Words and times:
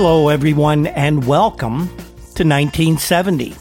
Hello, 0.00 0.28
everyone, 0.28 0.86
and 0.86 1.26
welcome 1.26 1.88
to 2.36 2.44
1970. 2.44 3.56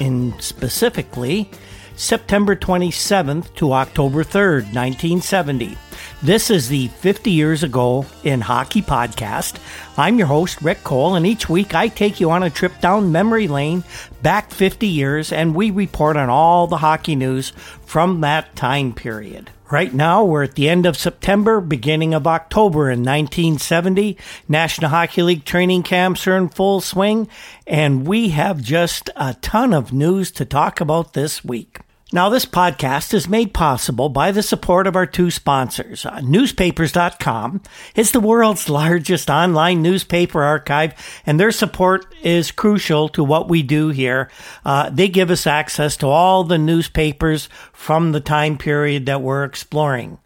In 0.00 0.34
specifically, 0.40 1.48
September 1.94 2.56
27th 2.56 3.54
to 3.54 3.72
October 3.72 4.24
3rd, 4.24 4.74
1970. 4.74 5.78
This 6.24 6.50
is 6.50 6.68
the 6.68 6.88
50 6.88 7.30
Years 7.30 7.62
Ago 7.62 8.04
in 8.24 8.40
Hockey 8.40 8.82
podcast. 8.82 9.60
I'm 9.96 10.18
your 10.18 10.26
host, 10.26 10.60
Rick 10.60 10.82
Cole, 10.82 11.14
and 11.14 11.24
each 11.24 11.48
week 11.48 11.72
I 11.72 11.86
take 11.86 12.18
you 12.18 12.32
on 12.32 12.42
a 12.42 12.50
trip 12.50 12.80
down 12.80 13.12
memory 13.12 13.46
lane 13.46 13.84
back 14.22 14.50
50 14.50 14.88
years 14.88 15.30
and 15.30 15.54
we 15.54 15.70
report 15.70 16.16
on 16.16 16.28
all 16.28 16.66
the 16.66 16.78
hockey 16.78 17.14
news 17.14 17.50
from 17.86 18.22
that 18.22 18.56
time 18.56 18.92
period. 18.92 19.50
Right 19.70 19.94
now, 19.94 20.24
we're 20.24 20.42
at 20.42 20.56
the 20.56 20.68
end 20.68 20.84
of 20.84 20.96
September, 20.96 21.60
beginning 21.60 22.12
of 22.12 22.26
October 22.26 22.90
in 22.90 23.04
1970. 23.04 24.18
National 24.48 24.90
Hockey 24.90 25.22
League 25.22 25.44
training 25.44 25.84
camps 25.84 26.26
are 26.26 26.36
in 26.36 26.48
full 26.48 26.80
swing, 26.80 27.28
and 27.68 28.04
we 28.04 28.30
have 28.30 28.60
just 28.60 29.10
a 29.14 29.34
ton 29.34 29.72
of 29.72 29.92
news 29.92 30.32
to 30.32 30.44
talk 30.44 30.80
about 30.80 31.12
this 31.12 31.44
week. 31.44 31.78
Now, 32.12 32.28
this 32.28 32.44
podcast 32.44 33.14
is 33.14 33.28
made 33.28 33.54
possible 33.54 34.08
by 34.08 34.32
the 34.32 34.42
support 34.42 34.88
of 34.88 34.96
our 34.96 35.06
two 35.06 35.30
sponsors. 35.30 36.04
Uh, 36.04 36.18
newspapers.com 36.18 37.62
is 37.94 38.10
the 38.10 38.18
world's 38.18 38.68
largest 38.68 39.30
online 39.30 39.80
newspaper 39.80 40.42
archive, 40.42 40.94
and 41.24 41.38
their 41.38 41.52
support 41.52 42.12
is 42.24 42.50
crucial 42.50 43.08
to 43.10 43.22
what 43.22 43.48
we 43.48 43.62
do 43.62 43.90
here. 43.90 44.28
Uh, 44.64 44.90
they 44.90 45.06
give 45.06 45.30
us 45.30 45.46
access 45.46 45.96
to 45.98 46.08
all 46.08 46.42
the 46.42 46.58
newspapers 46.58 47.48
from 47.72 48.10
the 48.10 48.20
time 48.20 48.58
period 48.58 49.06
that 49.06 49.22
we're 49.22 49.44
exploring. 49.44 50.18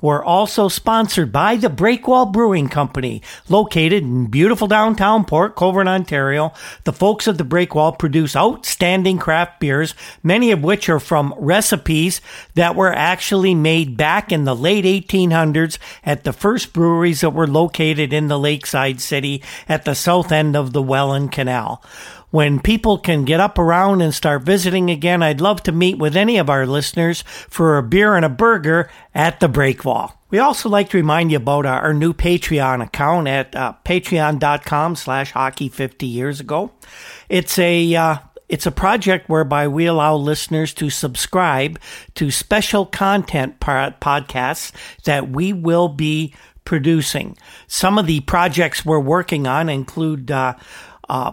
We're 0.00 0.24
also 0.24 0.68
sponsored 0.68 1.32
by 1.32 1.56
the 1.56 1.68
Breakwall 1.68 2.32
Brewing 2.32 2.68
Company, 2.68 3.22
located 3.48 4.02
in 4.02 4.26
beautiful 4.26 4.66
downtown 4.66 5.24
Port 5.24 5.54
Colborne, 5.54 5.88
Ontario. 5.88 6.52
The 6.84 6.92
folks 6.92 7.28
at 7.28 7.38
the 7.38 7.44
Breakwall 7.44 7.98
produce 7.98 8.34
outstanding 8.34 9.18
craft 9.18 9.60
beers, 9.60 9.94
many 10.22 10.50
of 10.50 10.62
which 10.62 10.88
are 10.88 11.00
from 11.00 11.34
recipes 11.36 12.20
that 12.54 12.74
were 12.74 12.92
actually 12.92 13.54
made 13.54 13.96
back 13.96 14.32
in 14.32 14.44
the 14.44 14.56
late 14.56 14.84
1800s 14.84 15.78
at 16.04 16.24
the 16.24 16.32
first 16.32 16.72
breweries 16.72 17.20
that 17.20 17.30
were 17.30 17.46
located 17.46 18.12
in 18.12 18.28
the 18.28 18.38
lakeside 18.38 19.00
city 19.00 19.42
at 19.68 19.84
the 19.84 19.94
south 19.94 20.32
end 20.32 20.56
of 20.56 20.72
the 20.72 20.82
Welland 20.82 21.32
Canal 21.32 21.82
when 22.32 22.58
people 22.60 22.98
can 22.98 23.24
get 23.24 23.40
up 23.40 23.58
around 23.58 24.00
and 24.00 24.12
start 24.12 24.42
visiting 24.42 24.90
again, 24.90 25.22
I'd 25.22 25.40
love 25.40 25.62
to 25.64 25.72
meet 25.72 25.98
with 25.98 26.16
any 26.16 26.38
of 26.38 26.48
our 26.50 26.66
listeners 26.66 27.22
for 27.22 27.76
a 27.76 27.82
beer 27.82 28.16
and 28.16 28.24
a 28.24 28.30
burger 28.30 28.90
at 29.14 29.38
the 29.38 29.48
Breakwall. 29.48 30.14
We 30.30 30.38
also 30.38 30.70
like 30.70 30.88
to 30.90 30.96
remind 30.96 31.30
you 31.30 31.36
about 31.36 31.66
our, 31.66 31.92
new 31.92 32.14
Patreon 32.14 32.82
account 32.82 33.28
at 33.28 33.54
uh, 33.54 33.74
patreon.com 33.84 34.96
slash 34.96 35.30
hockey 35.32 35.68
50 35.68 36.06
years 36.06 36.40
ago. 36.40 36.72
It's 37.28 37.58
a, 37.58 37.94
uh, 37.94 38.16
it's 38.48 38.64
a 38.64 38.72
project 38.72 39.28
whereby 39.28 39.68
we 39.68 39.84
allow 39.84 40.16
listeners 40.16 40.72
to 40.74 40.88
subscribe 40.88 41.78
to 42.14 42.30
special 42.30 42.86
content 42.86 43.60
podcasts 43.60 44.72
that 45.04 45.28
we 45.28 45.52
will 45.52 45.88
be 45.88 46.34
producing. 46.64 47.36
Some 47.66 47.98
of 47.98 48.06
the 48.06 48.20
projects 48.20 48.86
we're 48.86 49.00
working 49.00 49.46
on 49.46 49.68
include 49.68 50.30
uh, 50.30 50.54
uh, 51.10 51.32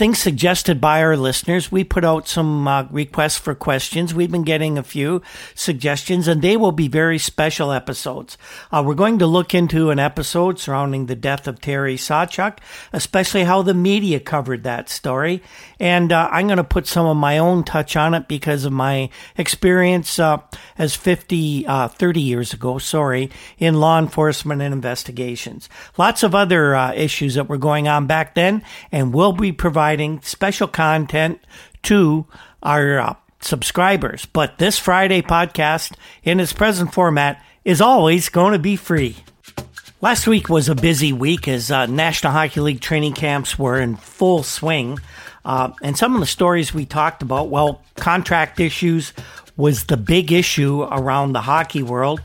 things 0.00 0.18
suggested 0.18 0.80
by 0.80 1.02
our 1.02 1.14
listeners. 1.14 1.70
We 1.70 1.84
put 1.84 2.06
out 2.06 2.26
some 2.26 2.66
uh, 2.66 2.84
requests 2.84 3.36
for 3.36 3.54
questions. 3.54 4.14
We've 4.14 4.30
been 4.30 4.44
getting 4.44 4.78
a 4.78 4.82
few 4.82 5.20
suggestions, 5.54 6.26
and 6.26 6.40
they 6.40 6.56
will 6.56 6.72
be 6.72 6.88
very 6.88 7.18
special 7.18 7.70
episodes. 7.70 8.38
Uh, 8.72 8.82
we're 8.82 8.94
going 8.94 9.18
to 9.18 9.26
look 9.26 9.54
into 9.54 9.90
an 9.90 9.98
episode 9.98 10.58
surrounding 10.58 11.04
the 11.04 11.14
death 11.14 11.46
of 11.46 11.60
Terry 11.60 11.96
Sawchuk, 11.96 12.60
especially 12.94 13.44
how 13.44 13.60
the 13.60 13.74
media 13.74 14.20
covered 14.20 14.62
that 14.62 14.88
story. 14.88 15.42
And 15.80 16.12
uh, 16.12 16.28
I'm 16.30 16.46
going 16.46 16.58
to 16.58 16.64
put 16.64 16.86
some 16.86 17.06
of 17.06 17.16
my 17.16 17.38
own 17.38 17.64
touch 17.64 17.96
on 17.96 18.12
it 18.12 18.28
because 18.28 18.66
of 18.66 18.72
my 18.72 19.08
experience 19.36 20.18
uh, 20.18 20.38
as 20.76 20.94
50, 20.94 21.66
uh, 21.66 21.88
30 21.88 22.20
years 22.20 22.52
ago, 22.52 22.78
sorry, 22.78 23.30
in 23.58 23.80
law 23.80 23.98
enforcement 23.98 24.60
and 24.60 24.74
investigations. 24.74 25.70
Lots 25.96 26.22
of 26.22 26.34
other 26.34 26.76
uh, 26.76 26.92
issues 26.92 27.34
that 27.34 27.48
were 27.48 27.58
going 27.58 27.88
on 27.88 28.06
back 28.06 28.34
then, 28.34 28.62
and 28.92 29.14
we'll 29.14 29.32
be 29.32 29.52
providing 29.52 30.20
special 30.20 30.68
content 30.68 31.40
to 31.84 32.26
our 32.62 32.98
uh, 32.98 33.14
subscribers. 33.40 34.26
But 34.26 34.58
this 34.58 34.78
Friday 34.78 35.22
podcast, 35.22 35.94
in 36.22 36.40
its 36.40 36.52
present 36.52 36.92
format, 36.92 37.42
is 37.64 37.80
always 37.80 38.28
going 38.28 38.52
to 38.52 38.58
be 38.58 38.76
free. 38.76 39.16
Last 40.02 40.26
week 40.26 40.48
was 40.48 40.68
a 40.68 40.74
busy 40.74 41.12
week 41.12 41.46
as 41.46 41.70
uh, 41.70 41.84
National 41.86 42.32
Hockey 42.32 42.60
League 42.60 42.80
training 42.80 43.12
camps 43.12 43.58
were 43.58 43.78
in 43.78 43.96
full 43.96 44.42
swing. 44.42 44.98
Uh, 45.44 45.72
and 45.82 45.96
some 45.96 46.14
of 46.14 46.20
the 46.20 46.26
stories 46.26 46.74
we 46.74 46.84
talked 46.84 47.22
about, 47.22 47.48
well, 47.48 47.82
contract 47.96 48.60
issues 48.60 49.12
was 49.56 49.84
the 49.84 49.96
big 49.96 50.32
issue 50.32 50.82
around 50.82 51.32
the 51.32 51.40
hockey 51.40 51.82
world. 51.82 52.20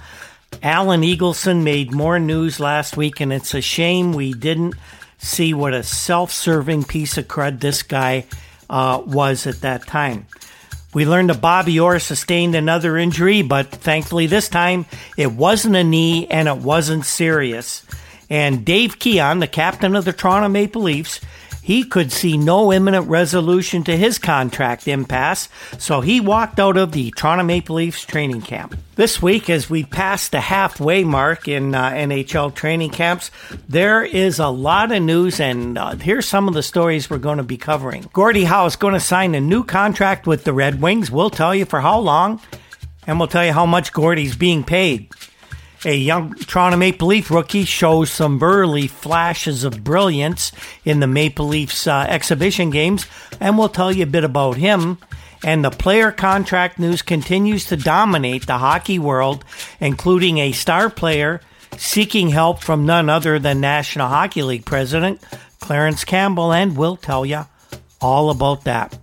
Alan 0.64 1.02
Eagleson 1.02 1.64
made 1.64 1.94
more 1.94 2.20
news 2.20 2.60
last 2.60 2.98
week, 2.98 3.20
and 3.20 3.32
it's 3.34 3.54
a 3.54 3.62
shame 3.62 4.14
we 4.14 4.34
didn't 4.34 4.76
see 5.18 5.54
what 5.54 5.74
a 5.74 5.84
self 5.84 6.32
serving 6.32 6.84
piece 6.84 7.18
of 7.18 7.28
crud 7.28 7.60
this 7.60 7.84
guy 7.84 8.26
uh, 8.70 9.02
was 9.06 9.48
at 9.48 9.62
that 9.62 9.86
time. 9.86 10.28
We 10.94 11.06
learned 11.06 11.30
that 11.30 11.42
Bobby 11.42 11.78
Orr 11.80 12.00
sustained 12.00 12.56
another 12.56 12.98
injury, 12.98 13.42
but 13.42 13.68
thankfully 13.68 14.28
this 14.28 14.48
time 14.48 14.86
it 15.18 15.32
wasn't 15.32 15.76
a 15.76 15.84
knee 15.84 16.26
and 16.28 16.48
it 16.48 16.58
wasn't 16.58 17.06
serious. 17.06 17.84
And 18.30 18.64
Dave 18.64 18.98
Keon, 18.98 19.40
the 19.40 19.48
captain 19.48 19.96
of 19.96 20.06
the 20.06 20.14
Toronto 20.14 20.48
Maple 20.48 20.84
Leafs, 20.84 21.20
he 21.66 21.84
could 21.84 22.12
see 22.12 22.38
no 22.38 22.72
imminent 22.72 23.10
resolution 23.10 23.84
to 23.86 23.98
his 23.98 24.20
contract 24.20 24.88
impasse, 24.88 25.50
so 25.80 26.00
he 26.00 26.22
walked 26.22 26.60
out 26.60 26.78
of 26.78 26.92
the 26.92 27.10
Toronto 27.10 27.44
Maple 27.44 27.78
Leafs 27.78 28.06
training 28.06 28.44
camp. 28.44 28.78
This 28.98 29.20
week, 29.20 29.50
as 29.50 29.68
we 29.68 29.84
pass 29.84 30.30
the 30.30 30.42
halfway 30.42 31.04
mark 31.04 31.48
in 31.48 31.74
uh, 31.74 31.90
NHL 31.90 32.54
training 32.54 32.92
camps, 32.92 33.32
there 33.68 34.04
is 34.04 34.38
a 34.38 34.50
lot 34.50 34.92
of 34.92 35.02
news, 35.02 35.40
and 35.40 35.76
uh, 35.76 35.96
here's 35.96 36.28
some 36.28 36.48
of 36.48 36.54
the 36.54 36.62
stories 36.62 37.10
we're 37.10 37.18
going 37.18 37.40
to 37.40 37.44
be 37.44 37.58
covering. 37.58 38.08
Gordie 38.14 38.44
Howe 38.44 38.68
is 38.68 38.76
going 38.76 38.94
to 38.94 39.00
sign 39.00 39.34
a 39.34 39.42
new 39.42 39.64
contract 39.64 40.28
with 40.28 40.44
the 40.44 40.54
Red 40.54 40.84
Wings. 40.84 41.10
We'll 41.10 41.32
tell 41.32 41.56
you 41.56 41.66
for 41.66 41.82
how 41.82 41.98
long, 41.98 42.42
and 43.08 43.18
we'll 43.18 43.28
tell 43.28 43.44
you 43.44 43.54
how 43.54 43.66
much 43.66 43.92
Gordie's 43.92 44.36
being 44.36 44.64
paid. 44.64 45.10
A 45.86 45.96
young 45.96 46.34
Toronto 46.34 46.78
Maple 46.78 47.10
Leaf 47.10 47.30
rookie 47.30 47.64
shows 47.64 48.10
some 48.10 48.42
early 48.42 48.88
flashes 48.88 49.64
of 49.64 49.84
brilliance 49.84 50.52
in 50.84 51.00
the 51.00 51.06
Maple 51.06 51.48
Leafs 51.48 51.86
uh, 51.86 52.08
exhibition 52.10 52.72
games, 52.72 53.06
and 53.40 53.56
we'll 53.56 53.70
tell 53.70 53.92
you 53.92 54.02
a 54.02 54.08
bit 54.08 54.24
about 54.24 54.58
him. 54.58 54.98
And 55.44 55.64
the 55.64 55.70
player 55.70 56.12
contract 56.12 56.80
news 56.80 57.04
continues 57.04 57.66
to 57.66 57.78
dominate 57.78 58.48
the 58.48 58.58
hockey 58.58 58.98
world, 58.98 59.46
including 59.80 60.40
a 60.40 60.54
star 60.54 60.90
player 60.90 61.40
seeking 61.78 62.30
help 62.30 62.64
from 62.64 62.88
none 62.88 63.08
other 63.08 63.38
than 63.38 63.62
National 63.62 64.08
Hockey 64.08 64.42
League 64.42 64.66
president 64.66 65.22
Clarence 65.60 66.04
Campbell, 66.04 66.52
and 66.52 66.76
we'll 66.76 66.98
tell 66.98 67.28
you 67.28 67.46
all 68.02 68.32
about 68.32 68.64
that. 68.64 68.98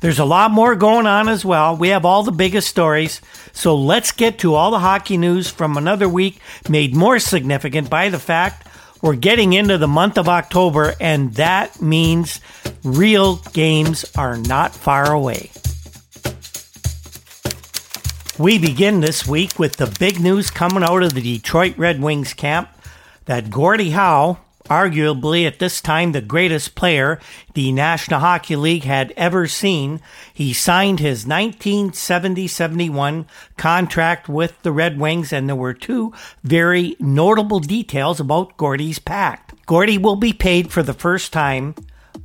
There's 0.00 0.20
a 0.20 0.24
lot 0.24 0.50
more 0.52 0.76
going 0.76 1.06
on 1.06 1.28
as 1.28 1.44
well. 1.44 1.76
We 1.76 1.88
have 1.88 2.04
all 2.04 2.22
the 2.22 2.30
biggest 2.30 2.68
stories. 2.68 3.20
So 3.52 3.74
let's 3.74 4.12
get 4.12 4.38
to 4.40 4.54
all 4.54 4.70
the 4.70 4.78
hockey 4.78 5.16
news 5.16 5.50
from 5.50 5.76
another 5.76 6.08
week 6.08 6.40
made 6.68 6.94
more 6.94 7.18
significant 7.18 7.90
by 7.90 8.08
the 8.08 8.18
fact 8.18 8.66
we're 9.02 9.16
getting 9.16 9.52
into 9.52 9.78
the 9.78 9.86
month 9.88 10.18
of 10.18 10.28
October, 10.28 10.94
and 11.00 11.32
that 11.34 11.80
means 11.80 12.40
real 12.82 13.36
games 13.52 14.04
are 14.16 14.36
not 14.36 14.74
far 14.74 15.12
away. 15.12 15.50
We 18.38 18.58
begin 18.58 19.00
this 19.00 19.26
week 19.26 19.58
with 19.58 19.76
the 19.76 19.94
big 19.98 20.20
news 20.20 20.50
coming 20.50 20.82
out 20.82 21.02
of 21.02 21.14
the 21.14 21.20
Detroit 21.20 21.76
Red 21.76 22.00
Wings 22.00 22.34
camp 22.34 22.68
that 23.26 23.50
Gordie 23.50 23.90
Howe, 23.90 24.38
arguably 24.68 25.46
at 25.46 25.58
this 25.58 25.80
time 25.80 26.12
the 26.12 26.20
greatest 26.20 26.74
player 26.74 27.18
the 27.54 27.72
National 27.72 28.20
Hockey 28.20 28.56
League 28.56 28.84
had 28.84 29.14
ever 29.16 29.46
seen. 29.46 30.00
He 30.32 30.52
signed 30.52 31.00
his 31.00 31.24
1970-71 31.24 33.26
contract 33.56 34.28
with 34.28 34.60
the 34.62 34.72
Red 34.72 34.98
Wings 34.98 35.32
and 35.32 35.48
there 35.48 35.56
were 35.56 35.74
two 35.74 36.12
very 36.42 36.96
notable 37.00 37.60
details 37.60 38.20
about 38.20 38.56
Gordie's 38.56 38.98
pact. 38.98 39.54
Gordie 39.66 39.98
will 39.98 40.16
be 40.16 40.32
paid 40.32 40.70
for 40.70 40.82
the 40.82 40.94
first 40.94 41.32
time 41.32 41.74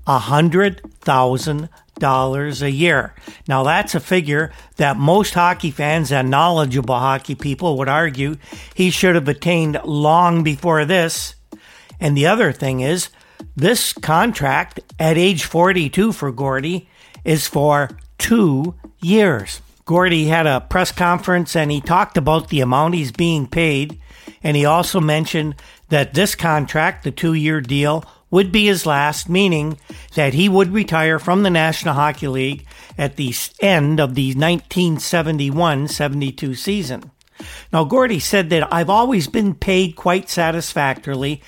a 0.05 0.19
hundred 0.19 0.81
thousand 1.01 1.69
dollars 1.99 2.61
a 2.61 2.71
year. 2.71 3.13
Now 3.47 3.63
that's 3.63 3.95
a 3.95 3.99
figure 3.99 4.51
that 4.77 4.97
most 4.97 5.33
hockey 5.33 5.71
fans 5.71 6.11
and 6.11 6.29
knowledgeable 6.29 6.95
hockey 6.95 7.35
people 7.35 7.77
would 7.77 7.89
argue 7.89 8.37
he 8.73 8.89
should 8.89 9.15
have 9.15 9.27
attained 9.27 9.79
long 9.83 10.43
before 10.43 10.85
this 10.85 11.35
and 11.99 12.17
the 12.17 12.27
other 12.27 12.51
thing 12.51 12.81
is, 12.81 13.09
this 13.55 13.93
contract 13.93 14.79
at 14.99 15.17
age 15.17 15.43
42 15.43 16.11
for 16.11 16.31
Gordie 16.31 16.89
is 17.23 17.47
for 17.47 17.89
two 18.17 18.75
years. 19.01 19.61
Gordie 19.85 20.25
had 20.25 20.47
a 20.47 20.61
press 20.61 20.91
conference 20.91 21.55
and 21.55 21.71
he 21.71 21.81
talked 21.81 22.17
about 22.17 22.49
the 22.49 22.61
amount 22.61 22.95
he's 22.95 23.11
being 23.11 23.47
paid. 23.47 23.99
And 24.41 24.55
he 24.55 24.65
also 24.65 24.99
mentioned 24.99 25.55
that 25.89 26.13
this 26.13 26.35
contract, 26.35 27.03
the 27.03 27.11
two 27.11 27.33
year 27.33 27.61
deal, 27.61 28.05
would 28.31 28.51
be 28.51 28.65
his 28.65 28.85
last, 28.85 29.29
meaning 29.29 29.77
that 30.15 30.33
he 30.33 30.49
would 30.49 30.73
retire 30.73 31.19
from 31.19 31.43
the 31.43 31.49
National 31.49 31.93
Hockey 31.93 32.27
League 32.27 32.65
at 32.97 33.15
the 33.15 33.33
end 33.59 33.99
of 33.99 34.15
the 34.15 34.29
1971 34.29 35.87
72 35.87 36.55
season. 36.55 37.11
Now, 37.71 37.83
Gordie 37.83 38.19
said 38.19 38.49
that 38.49 38.71
I've 38.73 38.89
always 38.89 39.27
been 39.27 39.53
paid 39.53 39.95
quite 39.95 40.29
satisfactorily, 40.29 41.41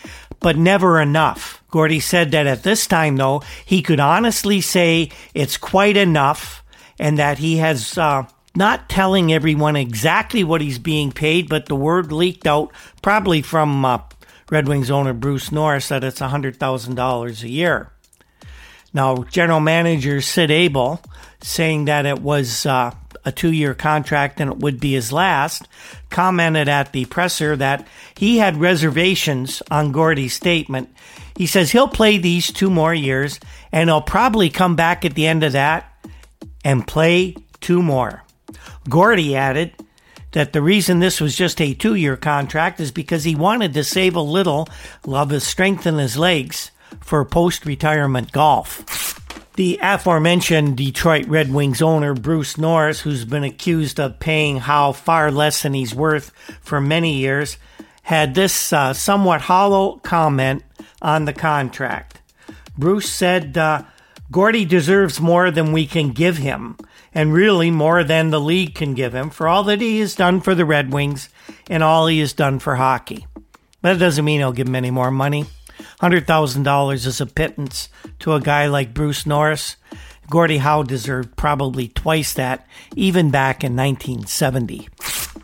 but 0.46 0.58
never 0.58 1.02
enough. 1.02 1.64
Gordie 1.72 2.00
said 2.00 2.30
that 2.34 2.46
at 2.46 2.62
this 2.62 2.86
time, 2.86 3.16
though, 3.16 3.42
he 3.66 3.82
could 3.82 4.00
honestly 4.00 4.62
say 4.62 5.10
it's 5.34 5.58
quite 5.58 5.98
enough 5.98 6.64
and 7.00 7.18
that 7.18 7.40
he 7.40 7.58
has 7.58 7.98
uh, 7.98 8.28
not 8.56 8.88
telling 8.88 9.34
everyone 9.34 9.76
exactly 9.76 10.44
what 10.44 10.62
he's 10.62 10.78
being 10.78 11.12
paid, 11.12 11.50
but 11.50 11.66
the 11.66 11.76
word 11.76 12.12
leaked 12.12 12.46
out 12.46 12.72
probably 13.02 13.42
from 13.42 13.84
uh, 13.84 13.98
Red 14.52 14.68
Wings 14.68 14.92
owner 14.92 15.14
Bruce 15.14 15.52
Norris 15.52 15.88
that 15.88 16.04
it's 16.04 16.20
$100,000 16.20 17.44
a 17.44 17.50
year. 17.50 17.90
Now, 18.94 19.24
general 19.24 19.62
manager 19.62 20.22
Sid 20.22 20.52
Abel 20.52 21.02
saying 21.42 21.86
that 21.86 22.06
it 22.06 22.22
was 22.22 22.68
uh, 22.68 22.92
a 23.26 23.32
two 23.32 23.52
year 23.52 23.74
contract 23.74 24.40
and 24.40 24.52
it 24.52 24.58
would 24.60 24.80
be 24.80 24.94
his 24.94 25.12
last, 25.12 25.68
commented 26.10 26.70
at 26.70 26.94
the 26.94 27.06
presser 27.06 27.56
that 27.56 27.88
he 28.16 28.38
had 28.38 28.58
reservations 28.58 29.62
on 29.70 29.92
Gordie's 29.92 30.34
statement. 30.34 30.90
He 31.36 31.48
says 31.48 31.72
he'll 31.72 31.88
play 31.88 32.18
these 32.18 32.52
two 32.52 32.70
more 32.70 32.94
years 32.94 33.40
and 33.72 33.90
he'll 33.90 34.02
probably 34.02 34.50
come 34.50 34.76
back 34.76 35.04
at 35.04 35.16
the 35.16 35.28
end 35.28 35.44
of 35.44 35.54
that 35.54 35.92
and 36.64 36.88
play 36.88 37.36
two 37.60 37.82
more. 37.82 38.24
Gordie 38.88 39.36
added 39.36 39.74
that 40.32 40.54
the 40.54 40.62
reason 40.62 41.00
this 41.00 41.20
was 41.20 41.36
just 41.36 41.62
a 41.62 41.74
two 41.74 41.96
year 41.96 42.16
contract 42.18 42.80
is 42.80 42.92
because 42.92 43.24
he 43.24 43.36
wanted 43.36 43.74
to 43.74 43.84
save 43.84 44.16
a 44.16 44.22
little 44.22 44.68
of 45.08 45.30
his 45.30 45.46
strength 45.46 45.88
in 45.88 45.98
his 45.98 46.18
legs 46.18 46.72
for 47.02 47.24
post 47.26 47.66
retirement 47.66 48.32
golf. 48.32 49.25
The 49.56 49.80
aforementioned 49.82 50.76
Detroit 50.76 51.28
Red 51.28 51.54
Wings 51.54 51.82
owner, 51.82 52.14
Bruce 52.14 52.58
Norris, 52.58 53.00
who's 53.00 53.24
been 53.24 53.46
accused 53.46 54.02
of 54.02 54.20
paying 54.20 54.58
Howe 54.58 54.92
far 54.92 55.32
less 55.32 55.64
than 55.64 55.74
he's 55.74 55.96
worth 55.96 56.32
for 56.60 56.82
many 56.82 57.14
years, 57.14 57.58
had 58.04 58.36
this 58.36 58.74
uh, 58.74 58.94
somewhat 58.94 59.42
hollow 59.42 59.98
comment 60.04 60.64
on 61.02 61.24
the 61.24 61.32
contract. 61.32 62.20
Bruce 62.78 63.10
said, 63.10 63.58
uh, 63.58 63.84
Gordie 64.30 64.66
deserves 64.66 65.22
more 65.22 65.50
than 65.52 65.72
we 65.72 65.86
can 65.86 66.10
give 66.10 66.38
him, 66.38 66.76
and 67.14 67.32
really 67.32 67.72
more 67.72 68.04
than 68.04 68.32
the 68.32 68.42
league 68.42 68.76
can 68.76 68.94
give 68.94 69.16
him 69.16 69.30
for 69.30 69.48
all 69.48 69.64
that 69.64 69.80
he 69.80 70.02
has 70.02 70.16
done 70.16 70.42
for 70.42 70.54
the 70.54 70.66
Red 70.66 70.92
Wings 70.92 71.30
and 71.70 71.82
all 71.82 72.08
he 72.08 72.20
has 72.20 72.34
done 72.34 72.60
for 72.60 72.76
hockey. 72.76 73.26
But 73.82 73.94
that 73.94 74.00
doesn't 74.00 74.26
mean 74.26 74.42
he'll 74.42 74.52
give 74.52 74.68
him 74.68 74.76
any 74.76 74.92
more 74.92 75.12
money. 75.12 75.46
$100,000 76.02 76.94
is 76.94 77.22
a 77.22 77.26
pittance 77.26 77.90
to 78.20 78.34
a 78.34 78.42
guy 78.42 78.68
like 78.68 78.94
Bruce 78.94 79.26
Norris. 79.26 79.76
Gordie 80.30 80.58
Howe 80.58 80.84
deserved 80.84 81.36
probably 81.36 81.88
twice 81.90 82.34
that, 82.34 82.68
even 82.96 83.30
back 83.30 83.64
in 83.64 83.76
1970. 83.76 84.90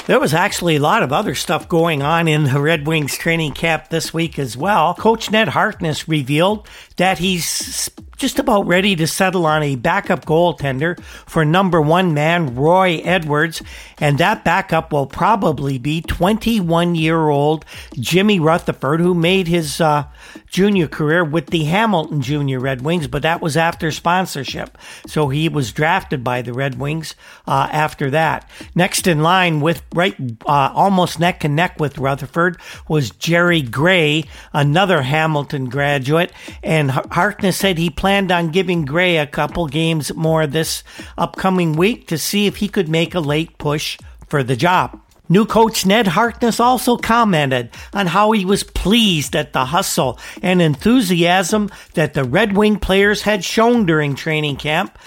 There 0.07 0.19
was 0.19 0.33
actually 0.33 0.78
a 0.78 0.81
lot 0.81 1.04
of 1.04 1.13
other 1.13 1.36
stuff 1.36 1.69
going 1.69 2.01
on 2.01 2.28
in 2.28 2.45
the 2.45 2.60
Red 2.60 2.88
Wings 2.88 3.16
training 3.16 3.54
camp 3.54 3.89
this 3.89 4.13
week 4.13 4.39
as 4.39 4.57
well. 4.57 4.95
Coach 4.95 5.30
Ned 5.30 5.50
Harkness 5.50 6.07
revealed 6.07 6.68
that 6.98 7.19
he's 7.19 7.89
just 8.22 8.38
about 8.38 8.68
ready 8.68 8.96
to 8.96 9.08
settle 9.08 9.48
on 9.48 9.64
a 9.64 9.76
backup 9.76 10.26
goaltender 10.26 11.02
for 11.26 11.44
number 11.44 11.82
one 11.82 12.14
man 12.14 12.54
Roy 12.54 13.02
Edwards, 13.04 13.64
and 14.00 14.20
that 14.20 14.44
backup 14.44 14.94
will 14.94 15.08
probably 15.08 15.80
be 15.80 16.04
21 16.04 16.94
year 16.94 17.30
old 17.30 17.66
Jimmy 17.96 18.40
Rutherford, 18.40 19.00
who 19.00 19.16
made 19.16 19.48
his 19.48 19.82
uh, 19.82 20.04
junior 20.46 20.88
career 20.88 21.24
with 21.24 21.48
the 21.48 21.64
Hamilton 21.64 22.22
Junior 22.22 22.60
Red 22.60 22.84
Wings, 22.84 23.08
but 23.08 23.24
that 23.24 23.42
was 23.42 23.58
after 23.58 23.90
sponsorship. 23.90 24.78
So 25.08 25.30
he 25.30 25.50
was 25.50 25.72
drafted 25.72 26.24
by 26.24 26.44
the 26.44 26.54
Red 26.54 26.78
Wings 26.78 27.16
uh, 27.48 27.70
after 27.72 28.12
that. 28.12 28.48
Next 28.76 29.08
in 29.08 29.24
line 29.24 29.62
with 29.62 29.82
right 29.96 30.16
uh, 30.46 30.72
almost 30.76 31.20
neck 31.20 31.44
and 31.44 31.56
neck 31.56 31.80
with 31.80 31.98
Rutherford 31.98 32.58
was 32.88 33.10
Jerry 33.10 33.64
Gray, 33.64 34.26
another 34.54 35.02
Hamilton 35.02 35.70
graduate, 35.70 36.32
and 36.62 36.92
Harkness 36.92 37.58
said 37.58 37.80
he 37.80 37.90
planned 37.90 38.11
planned 38.12 38.30
on 38.30 38.52
giving 38.52 38.84
Gray 38.84 39.16
a 39.16 39.25
couple 39.25 39.68
games 39.68 40.13
more 40.13 40.46
this 40.46 40.84
upcoming 41.18 41.78
week 41.78 42.08
to 42.08 42.18
see 42.18 42.46
if 42.46 42.58
he 42.58 42.68
could 42.68 42.90
make 42.90 43.16
a 43.16 43.22
late 43.22 43.58
push 43.58 43.98
for 44.28 44.44
the 44.44 44.58
job. 44.58 45.00
New 45.30 45.46
coach 45.46 45.86
Ned 45.86 46.08
Harkness 46.08 46.60
also 46.60 46.98
commented 46.98 47.69
on 47.94 48.08
how 48.08 48.34
he 48.34 48.44
was 48.44 48.63
pleased 48.66 49.34
at 49.34 49.54
the 49.54 49.63
hustle 49.63 50.19
and 50.44 50.62
enthusiasm 50.62 51.69
that 51.94 52.13
the 52.13 52.25
Red 52.25 52.58
Wing 52.58 52.80
players 52.80 53.22
had 53.22 53.46
shown 53.46 53.86
during 53.86 54.16
training 54.16 54.58
camp. 54.58 55.00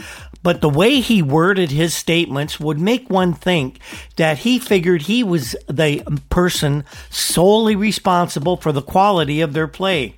But 0.43 0.62
the 0.62 0.71
way 0.71 1.01
he 1.01 1.21
worded 1.21 1.71
his 1.71 1.95
statements 1.95 2.59
would 2.59 2.81
make 2.81 3.11
one 3.11 3.35
think 3.35 3.81
that 4.17 4.39
he 4.39 4.59
figured 4.59 5.03
he 5.03 5.23
was 5.23 5.55
the 5.69 6.03
person 6.31 6.87
solely 7.11 7.77
responsible 7.77 8.56
for 8.56 8.73
the 8.73 8.81
quality 8.81 9.43
of 9.43 9.53
their 9.53 9.69
play. 9.69 10.17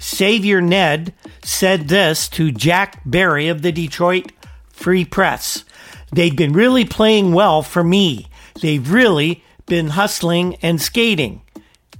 Savior 0.00 0.62
Ned 0.62 1.12
said 1.44 1.88
this 1.88 2.28
to 2.30 2.50
Jack 2.50 3.02
Barry 3.04 3.48
of 3.48 3.60
the 3.60 3.70
Detroit 3.70 4.32
Free 4.70 5.04
Press. 5.04 5.64
They've 6.10 6.34
been 6.34 6.54
really 6.54 6.86
playing 6.86 7.34
well 7.34 7.62
for 7.62 7.84
me. 7.84 8.28
They've 8.60 8.90
really 8.90 9.44
been 9.66 9.88
hustling 9.88 10.56
and 10.62 10.80
skating. 10.80 11.42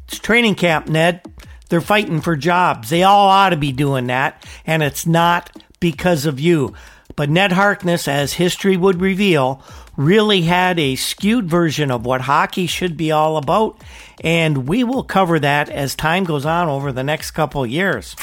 It's 0.09 0.19
training 0.19 0.55
camp, 0.57 0.89
Ned. 0.89 1.23
They're 1.69 1.83
fighting 1.83 2.23
for 2.23 2.37
jobs. 2.37 2.89
They 2.89 3.03
all 3.03 3.29
ought 3.29 3.51
to 3.51 3.57
be 3.57 3.71
doing 3.71 4.07
that, 4.07 4.45
and 4.67 4.83
it's 4.83 5.07
not 5.07 5.63
because 5.79 6.25
of 6.27 6.41
you. 6.41 6.75
But 7.17 7.29
Ned 7.29 7.53
Harkness, 7.53 8.09
as 8.09 8.33
history 8.33 8.79
would 8.79 9.01
reveal, 9.01 9.63
really 10.01 10.41
had 10.41 10.79
a 10.79 10.97
skewed 10.97 11.47
version 11.47 11.91
of 11.91 12.07
what 12.07 12.23
hockey 12.23 12.67
should 12.67 12.97
be 12.97 13.13
all 13.13 13.37
about, 13.37 13.79
and 14.25 14.67
we 14.67 14.83
will 14.83 15.03
cover 15.03 15.39
that 15.39 15.69
as 15.69 15.95
time 15.95 16.25
goes 16.25 16.47
on 16.47 16.69
over 16.69 16.91
the 16.91 17.05
next 17.05 17.33
couple 17.33 17.67
years. 17.67 18.17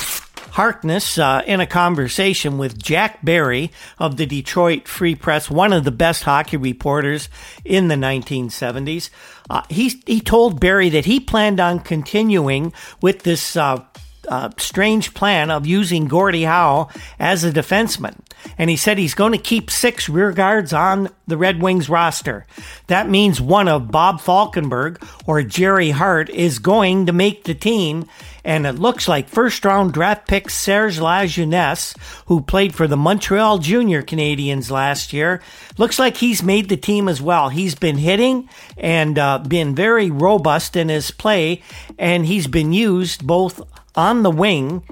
Harkness, 0.51 1.19
uh, 1.19 1.43
in 1.45 1.59
a 1.59 1.67
conversation 1.67 2.57
with 2.57 2.81
Jack 2.81 3.23
Barry 3.23 3.71
of 3.99 4.17
the 4.17 4.25
Detroit 4.25 4.87
Free 4.87 5.13
Press, 5.13 5.51
one 5.51 5.71
of 5.71 5.83
the 5.83 5.91
best 5.91 6.23
hockey 6.23 6.57
reporters 6.57 7.29
in 7.63 7.89
the 7.89 7.95
1970s, 7.95 9.11
uh, 9.47 9.61
he, 9.69 10.01
he 10.07 10.19
told 10.19 10.59
Barry 10.59 10.89
that 10.89 11.05
he 11.05 11.19
planned 11.19 11.59
on 11.59 11.79
continuing 11.79 12.73
with 13.03 13.21
this 13.21 13.55
uh, 13.55 13.85
uh, 14.27 14.49
strange 14.57 15.13
plan 15.13 15.51
of 15.51 15.67
using 15.67 16.07
Gordie 16.07 16.45
Howe 16.45 16.89
as 17.19 17.43
a 17.43 17.51
defenseman. 17.51 18.19
And 18.57 18.69
he 18.69 18.75
said 18.75 18.97
he's 18.97 19.13
going 19.13 19.31
to 19.31 19.37
keep 19.37 19.69
six 19.69 20.09
rear 20.09 20.31
guards 20.31 20.73
on 20.73 21.09
the 21.27 21.37
Red 21.37 21.61
Wings 21.61 21.89
roster. 21.89 22.45
That 22.87 23.09
means 23.09 23.41
one 23.41 23.67
of 23.67 23.91
Bob 23.91 24.19
Falkenberg 24.21 25.05
or 25.25 25.43
Jerry 25.43 25.91
Hart 25.91 26.29
is 26.29 26.59
going 26.59 27.05
to 27.05 27.13
make 27.13 27.43
the 27.43 27.53
team. 27.53 28.05
And 28.43 28.65
it 28.65 28.79
looks 28.79 29.09
like 29.09 29.27
first 29.27 29.65
round 29.65 29.93
draft 29.93 30.27
pick 30.27 30.49
Serge 30.49 30.99
Lajeunesse, 30.99 31.97
who 32.27 32.41
played 32.41 32.73
for 32.73 32.87
the 32.87 32.95
Montreal 32.95 33.57
Junior 33.57 34.01
Canadiens 34.01 34.71
last 34.71 35.11
year, 35.11 35.41
looks 35.77 35.99
like 35.99 36.15
he's 36.17 36.41
made 36.41 36.69
the 36.69 36.77
team 36.77 37.09
as 37.09 37.21
well. 37.21 37.49
He's 37.49 37.75
been 37.75 37.97
hitting 37.97 38.47
and 38.77 39.19
uh, 39.19 39.39
been 39.39 39.75
very 39.75 40.09
robust 40.09 40.77
in 40.77 40.87
his 40.87 41.11
play, 41.11 41.61
and 41.99 42.25
he's 42.25 42.47
been 42.47 42.71
used 42.71 43.27
both 43.27 43.61
on 43.95 44.23
the 44.23 44.31
wing 44.31 44.83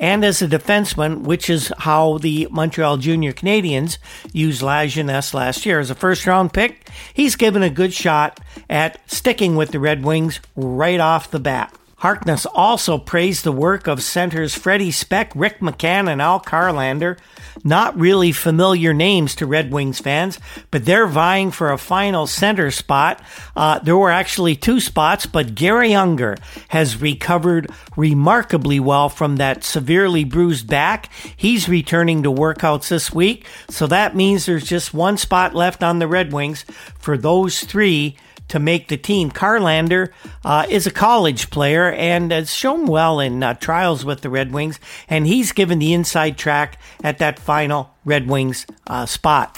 and 0.00 0.24
as 0.24 0.42
a 0.42 0.48
defenseman, 0.48 1.22
which 1.22 1.48
is 1.48 1.72
how 1.78 2.18
the 2.18 2.48
Montreal 2.50 2.96
Junior 2.96 3.32
Canadiens 3.32 3.98
used 4.32 4.62
Lajeunesse 4.62 5.34
last 5.34 5.64
year 5.64 5.78
as 5.78 5.90
a 5.90 5.94
first 5.94 6.26
round 6.26 6.52
pick. 6.52 6.88
He's 7.12 7.36
given 7.36 7.62
a 7.62 7.70
good 7.70 7.92
shot 7.92 8.40
at 8.68 8.98
sticking 9.10 9.56
with 9.56 9.70
the 9.70 9.80
Red 9.80 10.04
Wings 10.04 10.40
right 10.56 11.00
off 11.00 11.30
the 11.30 11.40
bat. 11.40 11.74
Harkness 11.98 12.44
also 12.44 12.98
praised 12.98 13.44
the 13.44 13.52
work 13.52 13.86
of 13.86 14.02
centers 14.02 14.54
Freddie 14.54 14.90
Speck, 14.90 15.32
Rick 15.34 15.60
McCann, 15.60 16.10
and 16.10 16.20
Al 16.20 16.38
Karlander. 16.38 17.18
Not 17.62 17.98
really 17.98 18.32
familiar 18.32 18.92
names 18.92 19.34
to 19.36 19.46
Red 19.46 19.72
Wings 19.72 20.00
fans, 20.00 20.38
but 20.70 20.84
they're 20.84 21.06
vying 21.06 21.50
for 21.50 21.70
a 21.70 21.78
final 21.78 22.26
center 22.26 22.70
spot. 22.70 23.22
Uh, 23.54 23.78
there 23.78 23.96
were 23.96 24.10
actually 24.10 24.56
two 24.56 24.80
spots, 24.80 25.26
but 25.26 25.54
Garry 25.54 25.94
Unger 25.94 26.36
has 26.68 27.00
recovered 27.00 27.70
remarkably 27.96 28.80
well 28.80 29.08
from 29.08 29.36
that 29.36 29.62
severely 29.62 30.24
bruised 30.24 30.68
back. 30.68 31.10
He's 31.36 31.68
returning 31.68 32.22
to 32.24 32.32
workouts 32.32 32.88
this 32.88 33.12
week, 33.12 33.46
so 33.68 33.86
that 33.86 34.16
means 34.16 34.46
there's 34.46 34.66
just 34.66 34.94
one 34.94 35.16
spot 35.16 35.54
left 35.54 35.82
on 35.82 35.98
the 35.98 36.08
Red 36.08 36.32
Wings 36.32 36.64
for 36.98 37.16
those 37.16 37.60
three 37.60 38.16
to 38.48 38.58
make 38.58 38.88
the 38.88 38.96
team. 38.96 39.30
Karlander 39.30 40.10
uh, 40.44 40.66
is 40.68 40.86
a 40.86 40.90
college 40.90 41.50
player 41.50 41.90
and 41.92 42.30
has 42.30 42.54
shown 42.54 42.86
well 42.86 43.20
in 43.20 43.42
uh, 43.42 43.54
trials 43.54 44.04
with 44.04 44.20
the 44.20 44.30
Red 44.30 44.52
Wings, 44.52 44.78
and 45.08 45.26
he's 45.26 45.52
given 45.52 45.78
the 45.78 45.92
inside 45.92 46.36
track 46.36 46.80
at 47.02 47.18
that 47.18 47.38
final 47.38 47.90
Red 48.04 48.28
Wings 48.28 48.66
uh, 48.86 49.06
spot. 49.06 49.56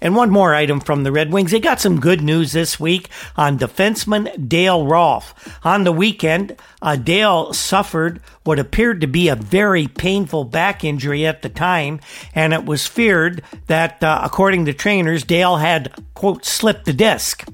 And 0.00 0.14
one 0.14 0.30
more 0.30 0.54
item 0.54 0.78
from 0.80 1.02
the 1.02 1.10
Red 1.10 1.32
Wings. 1.32 1.50
They 1.50 1.58
got 1.58 1.80
some 1.80 1.98
good 1.98 2.20
news 2.20 2.52
this 2.52 2.78
week 2.78 3.08
on 3.36 3.58
defenseman 3.58 4.48
Dale 4.48 4.86
Rolfe. 4.86 5.34
On 5.64 5.82
the 5.82 5.92
weekend, 5.92 6.56
uh, 6.80 6.94
Dale 6.94 7.52
suffered 7.52 8.20
what 8.44 8.60
appeared 8.60 9.00
to 9.00 9.08
be 9.08 9.28
a 9.28 9.34
very 9.34 9.88
painful 9.88 10.44
back 10.44 10.84
injury 10.84 11.26
at 11.26 11.42
the 11.42 11.48
time, 11.48 11.98
and 12.32 12.52
it 12.52 12.64
was 12.64 12.86
feared 12.86 13.42
that, 13.66 14.02
uh, 14.02 14.20
according 14.22 14.66
to 14.66 14.72
trainers, 14.72 15.24
Dale 15.24 15.56
had, 15.56 15.92
quote, 16.14 16.44
slipped 16.44 16.84
the 16.84 16.92
disc. 16.92 17.44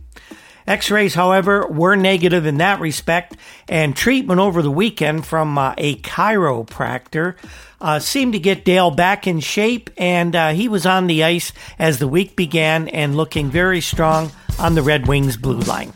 X 0.66 0.90
rays, 0.90 1.14
however, 1.14 1.66
were 1.66 1.94
negative 1.94 2.47
in 2.47 2.56
that 2.59 2.80
respect, 2.80 3.37
and 3.68 3.94
treatment 3.94 4.40
over 4.40 4.62
the 4.62 4.71
weekend 4.71 5.26
from 5.26 5.59
uh, 5.59 5.75
a 5.76 5.97
chiropractor 5.97 7.37
uh, 7.80 7.99
seemed 7.99 8.33
to 8.33 8.38
get 8.38 8.64
Dale 8.64 8.90
back 8.90 9.26
in 9.26 9.40
shape, 9.40 9.90
and 9.99 10.35
uh, 10.35 10.52
he 10.52 10.68
was 10.68 10.87
on 10.87 11.06
the 11.06 11.23
ice 11.23 11.52
as 11.78 11.99
the 11.99 12.09
week 12.09 12.35
began 12.35 12.88
and 12.88 13.14
looking 13.14 13.50
very 13.50 13.83
strong 13.83 14.33
on 14.59 14.75
the 14.75 14.83
Red 14.83 15.06
Wings 15.06 15.37
blue 15.37 15.61
line. 15.61 15.92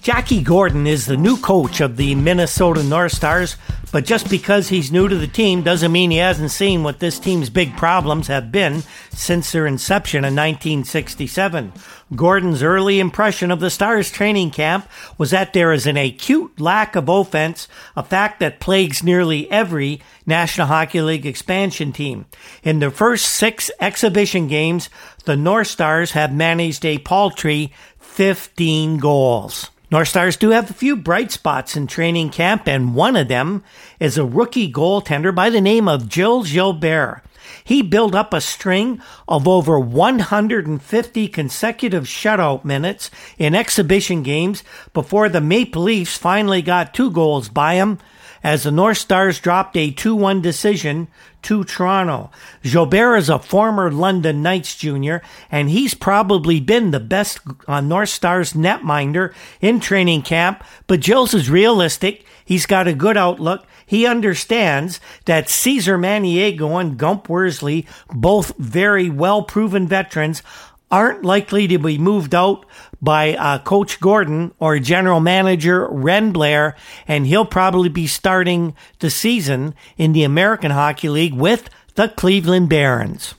Jackie 0.00 0.42
Gordon 0.42 0.86
is 0.86 1.04
the 1.04 1.18
new 1.18 1.36
coach 1.36 1.82
of 1.82 1.98
the 1.98 2.14
Minnesota 2.14 2.82
North 2.82 3.12
Stars, 3.12 3.58
but 3.90 4.04
just 4.04 4.28
because 4.28 4.68
he's 4.68 4.92
new 4.92 5.08
to 5.08 5.16
the 5.16 5.26
team 5.26 5.62
doesn't 5.62 5.92
mean 5.92 6.10
he 6.10 6.18
hasn't 6.18 6.50
seen 6.50 6.82
what 6.82 6.98
this 6.98 7.18
team's 7.18 7.50
big 7.50 7.76
problems 7.76 8.26
have 8.26 8.52
been 8.52 8.82
since 9.10 9.52
their 9.52 9.66
inception 9.66 10.18
in 10.18 10.34
1967. 10.34 11.72
Gordon's 12.14 12.62
early 12.62 13.00
impression 13.00 13.50
of 13.50 13.60
the 13.60 13.70
Stars 13.70 14.10
training 14.10 14.50
camp 14.50 14.88
was 15.16 15.30
that 15.30 15.52
there 15.52 15.72
is 15.72 15.86
an 15.86 15.96
acute 15.96 16.60
lack 16.60 16.96
of 16.96 17.08
offense, 17.08 17.68
a 17.96 18.02
fact 18.02 18.40
that 18.40 18.60
plagues 18.60 19.02
nearly 19.02 19.50
every 19.50 20.00
National 20.26 20.66
Hockey 20.66 21.00
League 21.00 21.26
expansion 21.26 21.92
team. 21.92 22.26
In 22.62 22.78
their 22.78 22.90
first 22.90 23.26
six 23.26 23.70
exhibition 23.80 24.48
games, 24.48 24.88
the 25.24 25.36
North 25.36 25.68
Stars 25.68 26.12
have 26.12 26.32
managed 26.32 26.84
a 26.84 26.98
paltry 26.98 27.72
15 27.98 28.98
goals. 28.98 29.70
North 29.90 30.08
Stars 30.08 30.36
do 30.36 30.50
have 30.50 30.68
a 30.68 30.74
few 30.74 30.96
bright 30.96 31.32
spots 31.32 31.74
in 31.74 31.86
training 31.86 32.28
camp, 32.28 32.68
and 32.68 32.94
one 32.94 33.16
of 33.16 33.28
them 33.28 33.64
is 33.98 34.18
a 34.18 34.24
rookie 34.24 34.70
goaltender 34.70 35.34
by 35.34 35.48
the 35.48 35.62
name 35.62 35.88
of 35.88 36.12
Gilles 36.12 36.52
Gilbert. 36.52 37.22
He 37.64 37.80
built 37.80 38.14
up 38.14 38.34
a 38.34 38.42
string 38.42 39.00
of 39.26 39.48
over 39.48 39.80
150 39.80 41.28
consecutive 41.28 42.04
shutout 42.04 42.66
minutes 42.66 43.10
in 43.38 43.54
exhibition 43.54 44.22
games 44.22 44.62
before 44.92 45.30
the 45.30 45.40
Maple 45.40 45.84
Leafs 45.84 46.18
finally 46.18 46.60
got 46.60 46.92
two 46.92 47.10
goals 47.10 47.48
by 47.48 47.76
him 47.76 47.98
as 48.42 48.62
the 48.62 48.70
North 48.70 48.98
Stars 48.98 49.40
dropped 49.40 49.76
a 49.76 49.92
2-1 49.92 50.42
decision 50.42 51.08
to 51.42 51.64
Toronto. 51.64 52.30
Gilbert 52.62 53.16
is 53.16 53.28
a 53.28 53.38
former 53.38 53.90
London 53.90 54.42
Knights 54.42 54.76
junior, 54.76 55.22
and 55.50 55.70
he's 55.70 55.94
probably 55.94 56.60
been 56.60 56.90
the 56.90 57.00
best 57.00 57.40
uh, 57.66 57.80
North 57.80 58.08
Stars 58.08 58.52
netminder 58.52 59.32
in 59.60 59.80
training 59.80 60.22
camp, 60.22 60.64
but 60.86 61.00
Jills 61.00 61.34
is 61.34 61.50
realistic. 61.50 62.24
He's 62.44 62.66
got 62.66 62.88
a 62.88 62.94
good 62.94 63.16
outlook. 63.16 63.66
He 63.86 64.06
understands 64.06 65.00
that 65.24 65.48
Caesar 65.48 65.96
Maniago 65.96 66.78
and 66.80 66.98
Gump 66.98 67.28
Worsley, 67.28 67.86
both 68.08 68.54
very 68.58 69.08
well 69.08 69.42
proven 69.42 69.86
veterans, 69.88 70.42
aren't 70.90 71.24
likely 71.24 71.66
to 71.68 71.78
be 71.78 71.98
moved 71.98 72.34
out 72.34 72.64
by 73.00 73.34
uh, 73.34 73.58
Coach 73.58 74.00
Gordon 74.00 74.52
or 74.58 74.78
General 74.78 75.20
Manager 75.20 75.86
Wren 75.88 76.32
Blair, 76.32 76.76
and 77.06 77.26
he'll 77.26 77.44
probably 77.44 77.88
be 77.88 78.06
starting 78.06 78.74
the 78.98 79.10
season 79.10 79.74
in 79.96 80.12
the 80.12 80.24
American 80.24 80.70
Hockey 80.70 81.08
League 81.08 81.34
with 81.34 81.68
the 81.94 82.08
Cleveland 82.08 82.68
Barons. 82.68 83.34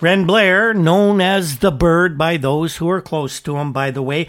Wren 0.00 0.26
Blair, 0.26 0.72
known 0.72 1.20
as 1.20 1.58
the 1.58 1.70
Bird 1.70 2.16
by 2.16 2.38
those 2.38 2.76
who 2.76 2.88
are 2.88 3.02
close 3.02 3.38
to 3.40 3.58
him, 3.58 3.72
by 3.72 3.90
the 3.90 4.02
way, 4.02 4.28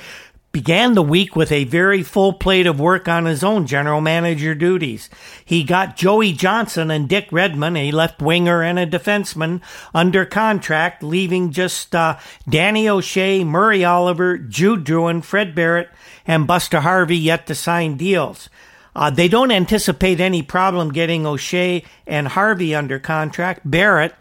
began 0.51 0.93
the 0.93 1.01
week 1.01 1.35
with 1.35 1.51
a 1.51 1.63
very 1.63 2.03
full 2.03 2.33
plate 2.33 2.67
of 2.67 2.79
work 2.79 3.07
on 3.07 3.25
his 3.25 3.43
own 3.43 3.65
general 3.65 4.01
manager 4.01 4.53
duties. 4.53 5.09
He 5.45 5.63
got 5.63 5.95
Joey 5.95 6.33
Johnson 6.33 6.91
and 6.91 7.07
Dick 7.07 7.27
Redmond, 7.31 7.77
a 7.77 7.91
left 7.91 8.21
winger 8.21 8.61
and 8.61 8.77
a 8.77 8.85
defenseman, 8.85 9.61
under 9.93 10.25
contract, 10.25 11.03
leaving 11.03 11.51
just 11.51 11.95
uh, 11.95 12.17
Danny 12.47 12.89
O'Shea, 12.89 13.43
Murray 13.43 13.85
Oliver, 13.85 14.37
Jude 14.37 14.83
Drouin, 14.83 15.23
Fred 15.23 15.55
Barrett, 15.55 15.89
and 16.27 16.47
Buster 16.47 16.81
Harvey 16.81 17.17
yet 17.17 17.47
to 17.47 17.55
sign 17.55 17.95
deals. 17.95 18.49
Uh, 18.93 19.09
they 19.09 19.27
don't 19.27 19.51
anticipate 19.51 20.19
any 20.19 20.41
problem 20.41 20.91
getting 20.91 21.25
O'Shea 21.25 21.83
and 22.05 22.27
Harvey 22.27 22.75
under 22.75 22.99
contract. 22.99 23.61
Barrett 23.63 24.13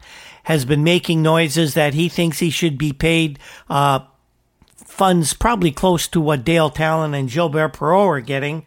has 0.44 0.64
been 0.64 0.84
making 0.84 1.22
noises 1.22 1.74
that 1.74 1.94
he 1.94 2.08
thinks 2.08 2.38
he 2.38 2.50
should 2.50 2.78
be 2.78 2.92
paid 2.92 3.38
uh, 3.68 4.00
funds 4.90 5.32
probably 5.32 5.70
close 5.70 6.06
to 6.08 6.20
what 6.20 6.44
Dale 6.44 6.70
Tallon 6.70 7.14
and 7.14 7.30
Gilbert 7.30 7.74
Perreault 7.74 8.18
are 8.18 8.20
getting. 8.20 8.66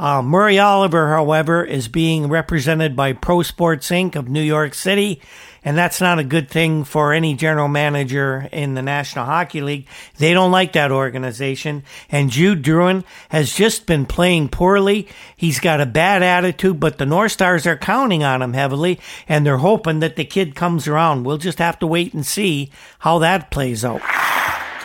Uh, 0.00 0.22
Murray 0.22 0.58
Oliver, 0.58 1.10
however, 1.10 1.62
is 1.62 1.86
being 1.86 2.28
represented 2.28 2.96
by 2.96 3.12
Pro 3.12 3.42
Sports 3.42 3.90
Inc. 3.90 4.16
of 4.16 4.30
New 4.30 4.40
York 4.40 4.72
City, 4.72 5.20
and 5.62 5.76
that's 5.76 6.00
not 6.00 6.18
a 6.18 6.24
good 6.24 6.48
thing 6.48 6.84
for 6.84 7.12
any 7.12 7.34
general 7.34 7.68
manager 7.68 8.48
in 8.50 8.72
the 8.72 8.80
National 8.80 9.26
Hockey 9.26 9.60
League. 9.60 9.86
They 10.16 10.32
don't 10.32 10.50
like 10.50 10.72
that 10.72 10.90
organization. 10.90 11.84
And 12.10 12.30
Jude 12.30 12.62
Drouin 12.62 13.04
has 13.28 13.54
just 13.54 13.84
been 13.84 14.06
playing 14.06 14.48
poorly. 14.48 15.06
He's 15.36 15.60
got 15.60 15.82
a 15.82 15.86
bad 15.86 16.22
attitude, 16.22 16.80
but 16.80 16.96
the 16.96 17.04
North 17.04 17.32
Stars 17.32 17.66
are 17.66 17.76
counting 17.76 18.24
on 18.24 18.40
him 18.40 18.54
heavily, 18.54 18.98
and 19.28 19.44
they're 19.44 19.58
hoping 19.58 20.00
that 20.00 20.16
the 20.16 20.24
kid 20.24 20.54
comes 20.54 20.88
around. 20.88 21.24
We'll 21.24 21.36
just 21.36 21.58
have 21.58 21.78
to 21.80 21.86
wait 21.86 22.14
and 22.14 22.24
see 22.24 22.70
how 23.00 23.18
that 23.18 23.50
plays 23.50 23.84
out. 23.84 24.00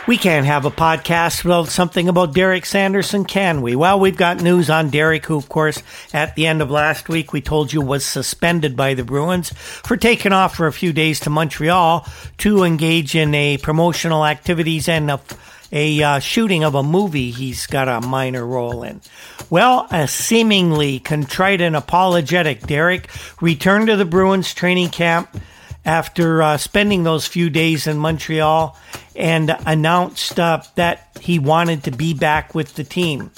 We 0.08 0.18
can't 0.18 0.46
have 0.46 0.66
a 0.66 0.72
podcast 0.72 1.44
without 1.44 1.70
something 1.70 2.08
about 2.08 2.36
Derek 2.36 2.68
Sanderson, 2.68 3.26
can 3.26 3.64
we? 3.64 3.76
Well, 3.76 4.00
we've 4.00 4.16
got 4.16 4.40
news 4.40 4.70
on 4.70 4.92
Derek, 4.92 5.26
who, 5.26 5.36
of 5.36 5.50
course, 5.50 5.82
at 6.14 6.36
the 6.36 6.46
end 6.46 6.62
of 6.62 6.70
last 6.70 7.10
week, 7.10 7.34
we 7.34 7.42
told 7.42 7.74
you 7.74 7.82
was 7.82 8.06
suspended 8.06 8.78
by 8.78 8.94
the 8.94 9.04
Bruins 9.04 9.50
for 9.52 9.98
taking 9.98 10.32
off 10.32 10.56
for 10.56 10.68
a 10.68 10.74
few 10.74 10.94
days 10.94 11.22
to 11.22 11.32
Montreal 11.32 12.08
to 12.38 12.64
engage 12.64 13.16
in 13.16 13.34
a 13.34 13.58
promotional 13.58 14.28
activities 14.28 14.88
and 14.88 15.10
a, 15.10 15.20
a 15.72 16.04
uh, 16.04 16.20
shooting 16.20 16.64
of 16.64 16.76
a 16.76 16.84
movie 16.84 17.32
he's 17.32 17.66
got 17.66 17.88
a 17.88 18.00
minor 18.06 18.46
role 18.46 18.84
in. 18.84 19.02
Well, 19.50 19.88
a 19.90 20.08
seemingly 20.08 21.00
contrite 21.00 21.62
and 21.62 21.76
apologetic 21.76 22.68
Derek 22.68 23.10
returned 23.42 23.88
to 23.88 23.96
the 23.96 24.06
Bruins 24.06 24.54
training 24.54 24.90
camp 24.90 25.36
after 25.86 26.42
uh, 26.42 26.58
spending 26.58 27.04
those 27.04 27.28
few 27.28 27.50
days 27.50 27.88
in 27.88 27.98
Montreal 27.98 28.78
and 29.16 29.56
announced 29.66 30.40
uh, 30.40 30.62
that 30.76 31.18
he 31.22 31.40
wanted 31.40 31.84
to 31.84 31.92
be 31.92 32.14
back 32.14 32.56
with 32.56 32.76
the 32.76 32.84
team. 32.84 33.32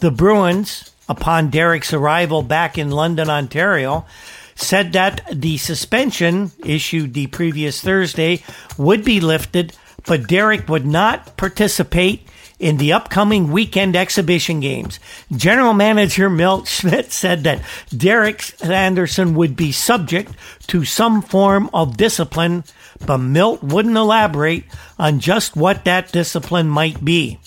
The 0.00 0.10
Bruins, 0.10 0.92
upon 1.08 1.50
Derek's 1.50 1.92
arrival 1.92 2.42
back 2.42 2.78
in 2.78 2.90
London, 2.90 3.28
Ontario, 3.28 4.06
said 4.54 4.92
that 4.92 5.22
the 5.32 5.56
suspension 5.56 6.50
issued 6.64 7.14
the 7.14 7.26
previous 7.28 7.80
Thursday 7.80 8.42
would 8.76 9.04
be 9.04 9.20
lifted, 9.20 9.72
but 10.06 10.26
Derek 10.26 10.68
would 10.68 10.86
not 10.86 11.36
participate 11.36 12.26
in 12.58 12.76
the 12.76 12.92
upcoming 12.92 13.52
weekend 13.52 13.94
exhibition 13.94 14.60
games. 14.60 14.98
General 15.30 15.74
Manager 15.74 16.28
Milt 16.28 16.66
Schmidt 16.66 17.12
said 17.12 17.44
that 17.44 17.62
Derek 17.96 18.42
Sanderson 18.42 19.34
would 19.34 19.56
be 19.56 19.72
subject 19.72 20.32
to 20.66 20.84
some 20.84 21.22
form 21.22 21.70
of 21.72 21.96
discipline, 21.96 22.64
but 23.06 23.18
Milt 23.18 23.62
wouldn't 23.62 23.96
elaborate 23.96 24.64
on 24.98 25.20
just 25.20 25.56
what 25.56 25.84
that 25.84 26.12
discipline 26.12 26.68
might 26.68 27.04
be. 27.04 27.38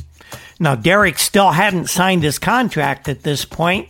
Now, 0.60 0.76
Derek 0.76 1.18
still 1.18 1.52
hadn't 1.52 1.90
signed 1.90 2.24
his 2.24 2.40
contract 2.40 3.10
at 3.10 3.24
this 3.24 3.46
point, 3.46 3.90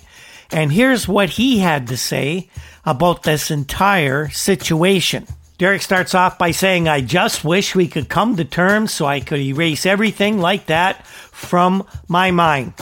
and 0.52 0.72
here's 0.72 1.08
what 1.08 1.32
he 1.32 1.60
had 1.60 1.88
to 1.88 1.98
say 1.98 2.50
about 2.86 3.24
this 3.24 3.52
entire 3.52 4.30
situation. 4.30 5.28
Derek 5.62 5.84
starts 5.84 6.16
off 6.16 6.40
by 6.40 6.50
saying, 6.50 6.88
I 6.88 7.02
just 7.02 7.46
wish 7.46 7.76
we 7.76 7.88
could 7.88 8.10
come 8.10 8.36
to 8.38 8.44
terms 8.44 8.92
so 8.92 9.06
I 9.06 9.20
could 9.20 9.40
erase 9.40 9.86
everything 9.86 10.40
like 10.40 10.66
that 10.66 11.06
from 11.06 11.86
my 12.08 12.32
mind. 12.32 12.74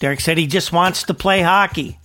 Derek 0.00 0.18
said 0.18 0.38
he 0.38 0.46
just 0.46 0.72
wants 0.72 1.02
to 1.02 1.12
play 1.12 1.42
hockey 1.42 1.98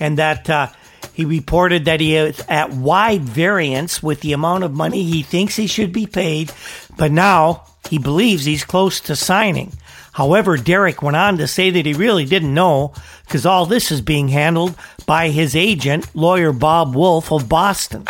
and 0.00 0.16
that 0.16 0.48
uh, 0.48 0.68
he 1.12 1.26
reported 1.26 1.84
that 1.84 2.00
he 2.00 2.16
is 2.16 2.42
at 2.48 2.72
wide 2.72 3.20
variance 3.20 4.02
with 4.02 4.22
the 4.22 4.32
amount 4.32 4.64
of 4.64 4.72
money 4.72 5.02
he 5.02 5.22
thinks 5.22 5.56
he 5.56 5.66
should 5.66 5.92
be 5.92 6.06
paid, 6.06 6.50
but 6.96 7.12
now 7.12 7.66
he 7.90 7.98
believes 7.98 8.46
he's 8.46 8.64
close 8.64 8.98
to 9.00 9.14
signing. 9.14 9.74
However, 10.14 10.56
Derek 10.56 11.02
went 11.02 11.18
on 11.18 11.36
to 11.36 11.46
say 11.46 11.68
that 11.68 11.84
he 11.84 11.92
really 11.92 12.24
didn't 12.24 12.54
know 12.54 12.94
because 13.26 13.44
all 13.44 13.66
this 13.66 13.92
is 13.92 14.00
being 14.00 14.28
handled 14.28 14.74
by 15.04 15.28
his 15.28 15.54
agent, 15.54 16.16
lawyer 16.16 16.54
Bob 16.54 16.94
Woolf 16.94 17.30
of 17.30 17.46
Boston. 17.46 18.06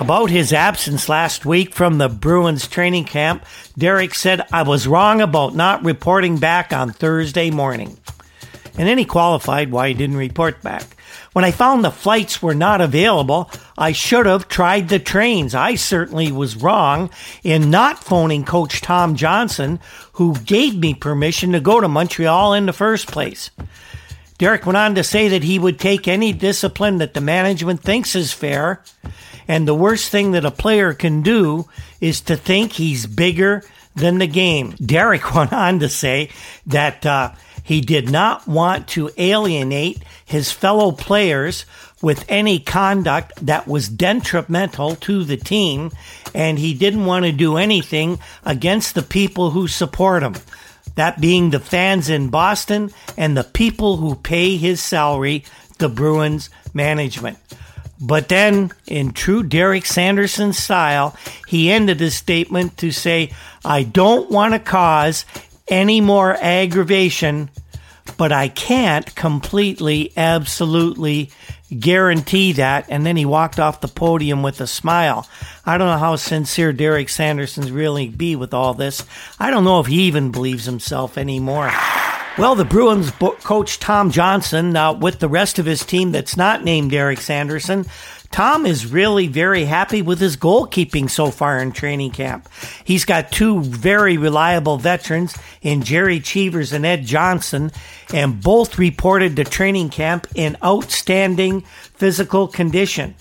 About 0.00 0.30
his 0.30 0.54
absence 0.54 1.10
last 1.10 1.44
week 1.44 1.74
from 1.74 1.98
the 1.98 2.08
Bruins 2.08 2.66
training 2.66 3.04
camp, 3.04 3.44
Derek 3.76 4.14
said, 4.14 4.46
I 4.50 4.62
was 4.62 4.88
wrong 4.88 5.20
about 5.20 5.54
not 5.54 5.84
reporting 5.84 6.38
back 6.38 6.72
on 6.72 6.90
Thursday 6.90 7.50
morning. 7.50 7.98
And 8.78 8.88
then 8.88 8.96
he 8.96 9.04
qualified 9.04 9.70
why 9.70 9.88
he 9.88 9.94
didn't 9.94 10.16
report 10.16 10.62
back. 10.62 10.96
When 11.34 11.44
I 11.44 11.50
found 11.50 11.84
the 11.84 11.90
flights 11.90 12.40
were 12.40 12.54
not 12.54 12.80
available, 12.80 13.50
I 13.76 13.92
should 13.92 14.24
have 14.24 14.48
tried 14.48 14.88
the 14.88 14.98
trains. 14.98 15.54
I 15.54 15.74
certainly 15.74 16.32
was 16.32 16.56
wrong 16.56 17.10
in 17.44 17.68
not 17.68 18.02
phoning 18.02 18.44
Coach 18.44 18.80
Tom 18.80 19.16
Johnson, 19.16 19.80
who 20.12 20.34
gave 20.34 20.76
me 20.76 20.94
permission 20.94 21.52
to 21.52 21.60
go 21.60 21.78
to 21.78 21.88
Montreal 21.88 22.54
in 22.54 22.64
the 22.64 22.72
first 22.72 23.08
place. 23.08 23.50
Derek 24.40 24.64
went 24.64 24.78
on 24.78 24.94
to 24.94 25.04
say 25.04 25.28
that 25.28 25.42
he 25.42 25.58
would 25.58 25.78
take 25.78 26.08
any 26.08 26.32
discipline 26.32 26.96
that 26.96 27.12
the 27.12 27.20
management 27.20 27.82
thinks 27.82 28.16
is 28.16 28.32
fair, 28.32 28.82
and 29.46 29.68
the 29.68 29.74
worst 29.74 30.10
thing 30.10 30.30
that 30.30 30.46
a 30.46 30.50
player 30.50 30.94
can 30.94 31.20
do 31.20 31.68
is 32.00 32.22
to 32.22 32.38
think 32.38 32.72
he's 32.72 33.06
bigger 33.06 33.62
than 33.94 34.16
the 34.16 34.26
game. 34.26 34.70
Derek 34.82 35.34
went 35.34 35.52
on 35.52 35.80
to 35.80 35.90
say 35.90 36.30
that 36.66 37.04
uh, 37.04 37.32
he 37.62 37.82
did 37.82 38.10
not 38.10 38.48
want 38.48 38.88
to 38.88 39.10
alienate 39.18 40.02
his 40.24 40.50
fellow 40.50 40.90
players 40.90 41.66
with 42.00 42.24
any 42.26 42.60
conduct 42.60 43.44
that 43.44 43.68
was 43.68 43.90
detrimental 43.90 44.96
to 44.96 45.22
the 45.22 45.36
team, 45.36 45.90
and 46.34 46.58
he 46.58 46.72
didn't 46.72 47.04
want 47.04 47.26
to 47.26 47.32
do 47.32 47.58
anything 47.58 48.18
against 48.42 48.94
the 48.94 49.02
people 49.02 49.50
who 49.50 49.68
support 49.68 50.22
him. 50.22 50.34
That 50.96 51.20
being 51.20 51.50
the 51.50 51.60
fans 51.60 52.08
in 52.08 52.28
Boston 52.28 52.90
and 53.16 53.36
the 53.36 53.44
people 53.44 53.96
who 53.96 54.14
pay 54.14 54.56
his 54.56 54.82
salary, 54.82 55.44
the 55.78 55.88
Bruins 55.88 56.50
management. 56.74 57.38
But 58.00 58.28
then, 58.28 58.72
in 58.86 59.12
true 59.12 59.42
Derek 59.42 59.84
Sanderson 59.84 60.52
style, 60.52 61.16
he 61.46 61.70
ended 61.70 62.00
his 62.00 62.16
statement 62.16 62.78
to 62.78 62.92
say, 62.92 63.32
I 63.64 63.82
don't 63.82 64.30
want 64.30 64.54
to 64.54 64.58
cause 64.58 65.26
any 65.68 66.00
more 66.00 66.34
aggravation 66.40 67.50
but 68.16 68.32
I 68.32 68.48
can't 68.48 69.14
completely, 69.14 70.12
absolutely 70.16 71.30
guarantee 71.78 72.52
that. 72.52 72.86
And 72.88 73.06
then 73.06 73.16
he 73.16 73.24
walked 73.24 73.60
off 73.60 73.80
the 73.80 73.88
podium 73.88 74.42
with 74.42 74.60
a 74.60 74.66
smile. 74.66 75.28
I 75.64 75.78
don't 75.78 75.88
know 75.88 75.98
how 75.98 76.16
sincere 76.16 76.72
Derek 76.72 77.08
Sanderson's 77.08 77.70
really 77.70 78.08
be 78.08 78.36
with 78.36 78.52
all 78.52 78.74
this. 78.74 79.04
I 79.38 79.50
don't 79.50 79.64
know 79.64 79.80
if 79.80 79.86
he 79.86 80.02
even 80.02 80.30
believes 80.30 80.64
himself 80.64 81.16
anymore. 81.16 81.70
Well, 82.38 82.54
the 82.54 82.64
Bruins 82.64 83.10
coach 83.10 83.80
Tom 83.80 84.10
Johnson, 84.10 84.74
uh, 84.76 84.94
with 84.94 85.18
the 85.18 85.28
rest 85.28 85.58
of 85.58 85.66
his 85.66 85.84
team 85.84 86.12
that's 86.12 86.36
not 86.36 86.64
named 86.64 86.94
Eric 86.94 87.20
Sanderson, 87.20 87.84
Tom 88.30 88.64
is 88.64 88.90
really 88.90 89.26
very 89.26 89.64
happy 89.64 90.00
with 90.00 90.20
his 90.20 90.36
goalkeeping 90.36 91.10
so 91.10 91.32
far 91.32 91.58
in 91.58 91.72
training 91.72 92.12
camp. 92.12 92.48
He's 92.84 93.04
got 93.04 93.32
two 93.32 93.60
very 93.60 94.16
reliable 94.16 94.78
veterans 94.78 95.36
in 95.60 95.82
Gerry 95.82 96.20
Cheevers 96.20 96.72
and 96.72 96.86
Ed 96.86 97.04
Johnson, 97.04 97.72
and 98.14 98.40
both 98.40 98.78
reported 98.78 99.34
to 99.36 99.44
training 99.44 99.90
camp 99.90 100.28
in 100.36 100.56
outstanding 100.64 101.62
physical 101.62 102.46
condition. 102.46 103.16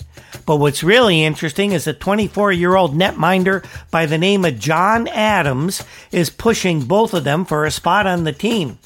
But 0.46 0.58
what's 0.58 0.84
really 0.84 1.24
interesting 1.24 1.72
is 1.72 1.88
a 1.88 1.94
24 1.94 2.52
year 2.52 2.76
old 2.76 2.96
netminder 2.96 3.66
by 3.90 4.06
the 4.06 4.20
name 4.20 4.46
of 4.46 4.60
John 4.60 5.08
Adams 5.08 5.84
is 6.12 6.30
pushing 6.30 6.82
both 6.82 7.16
of 7.16 7.24
them 7.24 7.46
for 7.46 7.66
a 7.66 7.72
spot 7.72 8.06
on 8.06 8.24
the 8.24 8.32
team. 8.32 8.78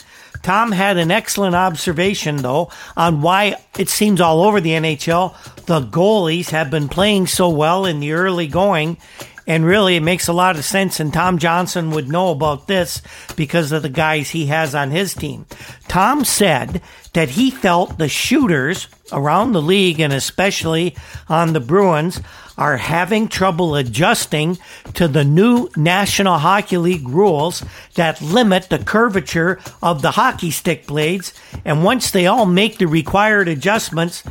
Tom 0.43 0.71
had 0.71 0.97
an 0.97 1.09
excellent 1.09 1.55
observation, 1.55 2.37
though, 2.37 2.69
on 2.95 3.21
why 3.21 3.55
it 3.79 3.89
seems 3.89 4.21
all 4.21 4.43
over 4.43 4.61
the 4.61 4.71
NHL 4.71 5.35
the 5.65 5.81
goalies 5.81 6.49
have 6.49 6.69
been 6.69 6.89
playing 6.89 7.27
so 7.27 7.49
well 7.49 7.85
in 7.85 7.99
the 7.99 8.11
early 8.13 8.47
going. 8.47 8.97
And 9.45 9.65
really, 9.65 9.97
it 9.97 10.03
makes 10.03 10.27
a 10.27 10.33
lot 10.33 10.55
of 10.55 10.63
sense. 10.63 10.99
And 10.99 11.13
Tom 11.13 11.37
Johnson 11.37 11.91
would 11.91 12.07
know 12.07 12.31
about 12.31 12.67
this 12.67 13.01
because 13.35 13.71
of 13.71 13.81
the 13.81 13.89
guys 13.89 14.29
he 14.29 14.45
has 14.47 14.73
on 14.73 14.91
his 14.91 15.13
team. 15.13 15.45
Tom 15.87 16.23
said 16.23 16.81
that 17.13 17.29
he 17.29 17.51
felt 17.51 17.97
the 17.97 18.07
shooters 18.07 18.87
around 19.13 19.53
the 19.53 19.61
league 19.61 19.99
and 19.99 20.11
especially 20.11 20.95
on 21.29 21.53
the 21.53 21.59
Bruins 21.59 22.19
are 22.57 22.77
having 22.77 23.27
trouble 23.27 23.75
adjusting 23.75 24.57
to 24.93 25.07
the 25.07 25.23
new 25.23 25.69
National 25.75 26.37
Hockey 26.37 26.77
League 26.77 27.07
rules 27.07 27.63
that 27.95 28.21
limit 28.21 28.69
the 28.69 28.79
curvature 28.79 29.59
of 29.81 30.01
the 30.01 30.11
hockey 30.11 30.51
stick 30.51 30.85
blades. 30.85 31.33
And 31.65 31.83
once 31.83 32.11
they 32.11 32.27
all 32.27 32.45
make 32.45 32.77
the 32.77 32.87
required 32.87 33.47
adjustments, 33.47 34.23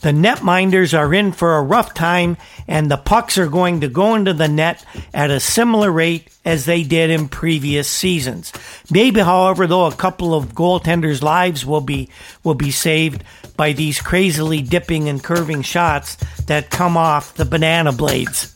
the 0.00 0.12
netminders 0.12 0.96
are 0.96 1.12
in 1.12 1.32
for 1.32 1.56
a 1.56 1.62
rough 1.62 1.92
time, 1.94 2.36
and 2.68 2.90
the 2.90 2.96
pucks 2.96 3.36
are 3.36 3.48
going 3.48 3.80
to 3.80 3.88
go 3.88 4.14
into 4.14 4.32
the 4.32 4.48
net 4.48 4.84
at 5.12 5.30
a 5.30 5.40
similar 5.40 5.90
rate 5.90 6.28
as 6.44 6.64
they 6.64 6.82
did 6.82 7.10
in 7.10 7.28
previous 7.28 7.88
seasons. 7.88 8.52
Maybe, 8.90 9.20
however, 9.20 9.66
though, 9.66 9.86
a 9.86 9.94
couple 9.94 10.34
of 10.34 10.54
goaltenders' 10.54 11.22
lives 11.22 11.66
will 11.66 11.80
be 11.80 12.08
will 12.44 12.54
be 12.54 12.70
saved 12.70 13.24
by 13.56 13.72
these 13.72 14.00
crazily 14.00 14.62
dipping 14.62 15.08
and 15.08 15.22
curving 15.22 15.62
shots 15.62 16.16
that 16.46 16.70
come 16.70 16.96
off 16.96 17.34
the 17.34 17.44
banana 17.44 17.92
blades. 17.92 18.54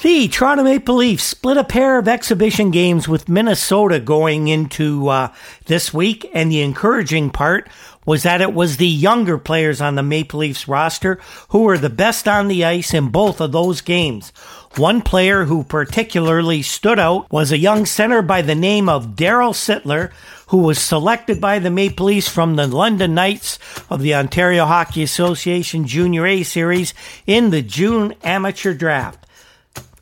The 0.00 0.28
Toronto 0.28 0.62
Maple 0.62 0.94
Leafs 0.94 1.24
split 1.24 1.56
a 1.56 1.64
pair 1.64 1.98
of 1.98 2.06
exhibition 2.06 2.70
games 2.70 3.08
with 3.08 3.28
Minnesota 3.28 3.98
going 3.98 4.46
into 4.46 5.08
uh, 5.08 5.34
this 5.66 5.92
week, 5.92 6.30
and 6.32 6.52
the 6.52 6.62
encouraging 6.62 7.30
part 7.30 7.68
was 8.08 8.22
that 8.22 8.40
it 8.40 8.54
was 8.54 8.78
the 8.78 8.88
younger 8.88 9.36
players 9.36 9.82
on 9.82 9.94
the 9.94 10.02
Maple 10.02 10.40
Leafs 10.40 10.66
roster 10.66 11.20
who 11.50 11.64
were 11.64 11.76
the 11.76 11.90
best 11.90 12.26
on 12.26 12.48
the 12.48 12.64
ice 12.64 12.94
in 12.94 13.10
both 13.10 13.38
of 13.38 13.52
those 13.52 13.82
games. 13.82 14.30
One 14.76 15.02
player 15.02 15.44
who 15.44 15.62
particularly 15.62 16.62
stood 16.62 16.98
out 16.98 17.30
was 17.30 17.52
a 17.52 17.58
young 17.58 17.84
center 17.84 18.22
by 18.22 18.40
the 18.40 18.54
name 18.54 18.88
of 18.88 19.14
Darryl 19.14 19.52
Sittler, 19.52 20.10
who 20.46 20.56
was 20.56 20.78
selected 20.78 21.38
by 21.38 21.58
the 21.58 21.68
Maple 21.70 22.06
Leafs 22.06 22.30
from 22.30 22.56
the 22.56 22.66
London 22.66 23.12
Knights 23.12 23.58
of 23.90 24.00
the 24.00 24.14
Ontario 24.14 24.64
Hockey 24.64 25.02
Association 25.02 25.86
Junior 25.86 26.26
A 26.26 26.44
Series 26.44 26.94
in 27.26 27.50
the 27.50 27.60
June 27.60 28.14
amateur 28.24 28.72
draft. 28.72 29.27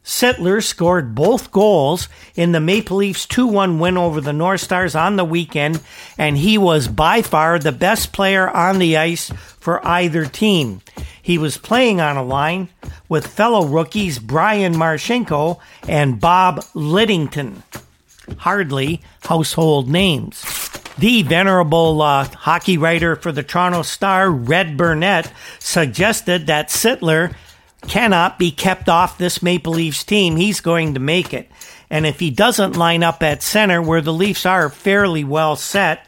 Sittler 0.07 0.63
scored 0.63 1.17
both 1.17 1.51
goals 1.51 2.09
in 2.37 2.53
the 2.53 2.61
Maple 2.61 2.99
Leafs 2.99 3.27
2 3.27 3.45
1 3.49 3.81
win 3.81 3.99
over 3.99 4.21
the 4.21 4.33
North 4.33 4.61
Stars 4.61 4.95
on 4.95 5.17
the 5.17 5.25
weekend, 5.25 5.81
and 6.17 6.39
he 6.39 6.57
was 6.57 6.87
by 6.87 7.23
far 7.23 7.59
the 7.59 7.73
best 7.73 8.13
player 8.13 8.49
on 8.49 8.79
the 8.79 8.97
ice 8.97 9.31
for 9.59 9.85
either 9.85 10.25
team. 10.25 10.81
He 11.21 11.39
was 11.39 11.59
playing 11.59 12.01
on 12.01 12.17
a 12.17 12.23
line 12.23 12.69
with 13.09 13.27
fellow 13.27 13.67
rookies 13.67 14.21
Brian 14.21 14.75
Marchinko 14.75 15.59
and 15.89 16.21
Bob 16.21 16.65
Liddington. 16.73 17.65
Hardly 18.39 19.03
household 19.23 19.89
names. 19.89 20.45
The 20.99 21.25
venerable 21.25 22.01
uh, 22.01 22.25
hockey 22.25 22.79
writer 22.79 23.17
for 23.17 23.33
the 23.33 23.43
Toronto 23.43 23.83
Star, 23.83 24.31
Red 24.31 24.77
Burnett, 24.77 25.33
suggested 25.59 26.47
that 26.47 26.69
Sittler 26.69 27.35
cannot 27.89 28.39
be 28.39 28.51
kept 28.51 28.89
off 28.89 29.19
this 29.19 29.43
Maple 29.43 29.75
Leafs 29.75 30.05
team. 30.05 30.37
He's 30.37 30.61
going 30.61 30.95
to 30.95 31.01
make 31.01 31.33
it. 31.33 31.51
And 31.89 32.07
if 32.07 32.19
he 32.19 32.31
doesn't 32.31 32.77
line 32.77 33.03
up 33.03 33.23
at 33.23 33.43
center, 33.43 33.81
where 33.81 34.01
the 34.01 34.13
Leafs 34.13 34.45
are 34.45 34.69
fairly 34.69 35.25
well 35.25 35.57
set, 35.57 36.07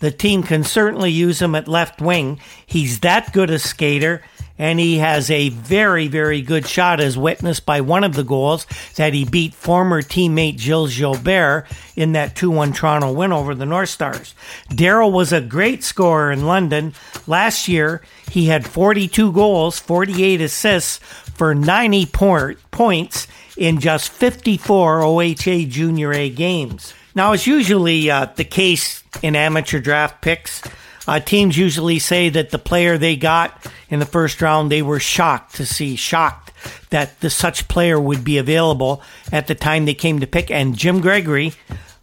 the 0.00 0.10
team 0.10 0.42
can 0.42 0.62
certainly 0.62 1.10
use 1.10 1.40
him 1.40 1.54
at 1.54 1.68
left 1.68 2.00
wing. 2.00 2.40
He's 2.66 3.00
that 3.00 3.32
good 3.32 3.50
a 3.50 3.58
skater 3.58 4.22
and 4.58 4.78
he 4.78 4.98
has 4.98 5.30
a 5.30 5.50
very, 5.50 6.08
very 6.08 6.40
good 6.42 6.66
shot, 6.66 7.00
as 7.00 7.18
witnessed 7.18 7.66
by 7.66 7.80
one 7.80 8.04
of 8.04 8.14
the 8.14 8.24
goals 8.24 8.66
that 8.96 9.12
he 9.12 9.24
beat 9.24 9.54
former 9.54 10.02
teammate 10.02 10.58
Gilles 10.58 10.96
Gilbert 10.96 11.66
in 11.94 12.12
that 12.12 12.34
2 12.36 12.50
1 12.50 12.72
Toronto 12.72 13.12
win 13.12 13.32
over 13.32 13.54
the 13.54 13.66
North 13.66 13.90
Stars. 13.90 14.34
Darryl 14.70 15.12
was 15.12 15.32
a 15.32 15.40
great 15.40 15.84
scorer 15.84 16.32
in 16.32 16.46
London. 16.46 16.94
Last 17.26 17.68
year, 17.68 18.02
he 18.30 18.46
had 18.46 18.66
42 18.66 19.32
goals, 19.32 19.78
48 19.78 20.40
assists 20.40 20.98
for 20.98 21.54
90 21.54 22.06
points 22.06 23.26
in 23.56 23.80
just 23.80 24.10
54 24.10 25.00
OHA 25.00 25.68
Junior 25.68 26.12
A 26.12 26.30
games. 26.30 26.94
Now, 27.14 27.32
it's 27.32 27.46
usually 27.46 28.10
uh, 28.10 28.26
the 28.36 28.44
case 28.44 29.02
in 29.22 29.36
amateur 29.36 29.80
draft 29.80 30.20
picks 30.20 30.62
uh, 31.06 31.20
teams 31.20 31.56
usually 31.56 31.98
say 31.98 32.28
that 32.28 32.50
the 32.50 32.58
player 32.58 32.98
they 32.98 33.16
got 33.16 33.66
in 33.88 34.00
the 34.00 34.06
first 34.06 34.42
round, 34.42 34.70
they 34.70 34.82
were 34.82 35.00
shocked 35.00 35.56
to 35.56 35.66
see, 35.66 35.96
shocked 35.96 36.52
that 36.90 37.20
the, 37.20 37.30
such 37.30 37.68
player 37.68 38.00
would 38.00 38.24
be 38.24 38.38
available 38.38 39.02
at 39.32 39.46
the 39.46 39.54
time 39.54 39.84
they 39.84 39.94
came 39.94 40.20
to 40.20 40.26
pick. 40.26 40.50
And 40.50 40.76
Jim 40.76 41.00
Gregory 41.00 41.52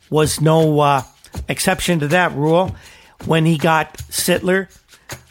was 0.09 0.39
no 0.39 0.79
uh, 0.79 1.01
exception 1.47 1.99
to 1.99 2.07
that 2.09 2.33
rule. 2.33 2.75
When 3.25 3.45
he 3.45 3.57
got 3.57 3.97
Sittler, 3.97 4.67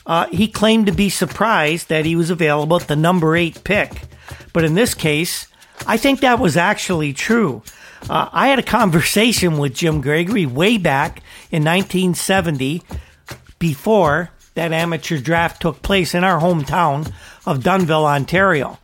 uh, 0.07 0.27
he 0.29 0.49
claimed 0.49 0.87
to 0.87 0.93
be 0.93 1.09
surprised 1.09 1.89
that 1.89 2.05
he 2.05 2.17
was 2.17 2.31
available 2.31 2.81
at 2.81 2.89
the 2.89 2.97
number 2.97 3.37
eight 3.37 3.63
pick. 3.65 4.03
But 4.53 4.65
in 4.65 4.75
this 4.75 4.95
case, 4.95 5.47
I 5.87 5.97
think 5.97 6.21
that 6.21 6.39
was 6.39 6.57
actually 6.57 7.13
true. 7.13 7.63
Uh, 8.09 8.29
I 8.33 8.49
had 8.49 8.59
a 8.59 8.63
conversation 8.79 9.59
with 9.59 9.75
Jim 9.75 10.01
Gregory 10.01 10.47
way 10.47 10.79
back 10.79 11.23
in 11.51 11.65
1970 11.65 12.83
before 13.63 14.29
that 14.55 14.73
amateur 14.73 15.19
draft 15.19 15.63
took 15.63 15.83
place 15.83 16.17
in 16.17 16.25
our 16.25 16.41
hometown 16.41 17.07
of 17.47 17.61
Dunnville, 17.61 18.05
Ontario. 18.05 18.77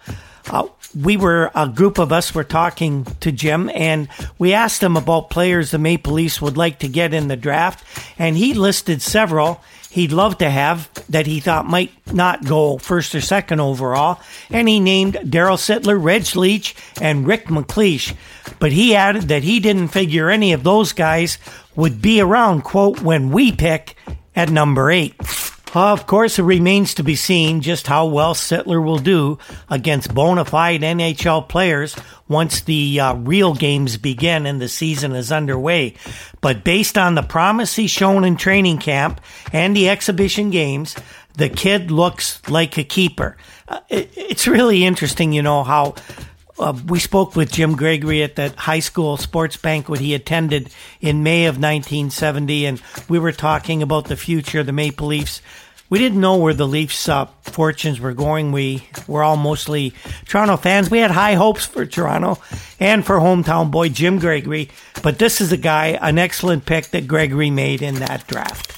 Uh, 0.49 0.69
we 0.97 1.17
were 1.17 1.51
a 1.53 1.69
group 1.69 1.99
of 1.99 2.13
us 2.13 2.33
were 2.33 2.45
talking 2.45 3.05
to 3.19 3.33
Jim 3.33 3.69
and 3.75 4.09
we 4.39 4.55
asked 4.55 4.81
him 4.81 4.97
about 4.97 5.31
players 5.31 5.73
the 5.73 5.79
Maple 5.79 6.13
Leafs 6.13 6.41
would 6.41 6.57
like 6.57 6.79
to 6.79 6.89
get 6.89 7.13
in 7.13 7.27
the 7.27 7.37
draft 7.37 7.85
and 8.21 8.37
he 8.37 8.55
listed 8.55 9.03
several 9.03 9.61
he'd 9.91 10.13
love 10.13 10.39
to 10.39 10.49
have 10.49 10.89
that 11.09 11.27
he 11.27 11.41
thought 11.41 11.67
might 11.67 11.91
not 12.15 12.45
go 12.45 12.79
first 12.79 13.15
or 13.17 13.21
second 13.21 13.61
overall 13.61 14.21
and 14.49 14.69
he 14.69 14.79
named 14.79 15.15
Darryl 15.15 15.59
Sittler, 15.59 16.03
Reg 16.03 16.37
Leach 16.37 16.77
and 17.03 17.27
Rick 17.27 17.47
MacLeish 17.47 18.15
but 18.61 18.71
he 18.71 18.95
added 18.95 19.25
that 19.25 19.43
he 19.43 19.59
didn't 19.59 19.89
figure 19.89 20.31
any 20.31 20.53
of 20.53 20.63
those 20.63 20.93
guys 20.93 21.37
would 21.75 22.01
be 22.01 22.21
around 22.21 22.63
quote 22.63 23.03
when 23.03 23.31
we 23.31 23.51
pick 23.53 23.97
at 24.39 24.51
number 24.51 24.91
8 24.91 25.15
of 25.75 26.07
course, 26.07 26.39
it 26.39 26.45
remains 26.45 26.95
to 26.95 27.03
be 27.03 27.15
seen 27.15 27.61
just 27.61 27.87
how 27.87 28.07
well 28.07 28.35
Sittler 28.35 28.83
will 28.83 28.99
do 28.99 29.39
against 29.69 30.15
bona 30.15 30.45
fide 30.45 30.81
NHL 30.81 31.49
players 31.49 31.95
once 32.27 32.63
the 32.63 33.01
uh, 33.01 33.15
real 33.15 33.55
games 33.55 33.97
begin 33.97 34.47
and 34.47 34.61
the 34.61 34.69
season 34.69 35.13
is 35.13 35.31
underway. 35.31 35.95
But 36.41 36.65
based 36.65 36.97
on 36.97 37.15
the 37.15 37.23
promise 37.23 37.77
he's 37.77 37.91
shown 37.91 38.25
in 38.25 38.37
training 38.37 38.79
camp 38.79 39.21
and 39.53 39.77
the 39.77 39.89
exhibition 39.89 40.51
games, 40.51 40.97
the 41.35 41.49
kid 41.49 41.91
looks 41.91 42.41
like 42.49 42.79
a 42.79 42.85
keeper. 42.85 43.37
Uh, 43.69 43.81
it, 43.89 44.11
it's 44.17 44.47
really 44.47 44.85
interesting, 44.85 45.33
you 45.33 45.43
know, 45.43 45.65
how 45.65 45.95
uh, 46.59 46.75
we 46.87 46.99
spoke 46.99 47.37
with 47.37 47.53
Jim 47.53 47.77
Gregory 47.77 48.23
at 48.23 48.37
that 48.37 48.55
high 48.57 48.81
school 48.81 49.17
sports 49.17 49.57
banquet 49.57 50.01
he 50.01 50.15
attended 50.15 50.71
in 51.01 51.23
May 51.23 51.47
of 51.47 51.55
1970, 51.57 52.67
and 52.67 52.83
we 53.09 53.19
were 53.19 53.33
talking 53.33 53.83
about 53.83 54.07
the 54.07 54.17
future 54.17 54.61
of 54.61 54.67
the 54.67 54.73
Maple 54.73 55.07
Leafs. 55.07 55.41
We 55.91 55.99
didn't 55.99 56.21
know 56.21 56.37
where 56.37 56.55
the 56.55 56.67
Leafs' 56.67 57.09
uh, 57.09 57.27
fortunes 57.43 57.99
were 57.99 58.13
going. 58.13 58.53
We 58.53 58.87
were 59.07 59.23
all 59.23 59.37
mostly 59.37 59.95
Toronto 60.27 60.57
fans. 60.59 60.91
We 60.91 60.99
had 60.99 61.11
high 61.11 61.35
hopes 61.35 61.65
for 61.65 61.87
Toronto 61.87 62.39
and 62.79 63.07
for 63.07 63.19
hometown 63.19 63.71
boy 63.71 63.89
Jim 63.89 64.19
Gregory, 64.19 64.69
but 65.03 65.19
this 65.19 65.41
is 65.41 65.51
a 65.53 65.57
guy, 65.57 65.99
an 66.01 66.19
excellent 66.19 66.67
pick 66.67 66.89
that 66.89 67.09
Gregory 67.09 67.51
made 67.51 67.81
in 67.81 67.97
that 67.97 68.27
draft 68.27 68.78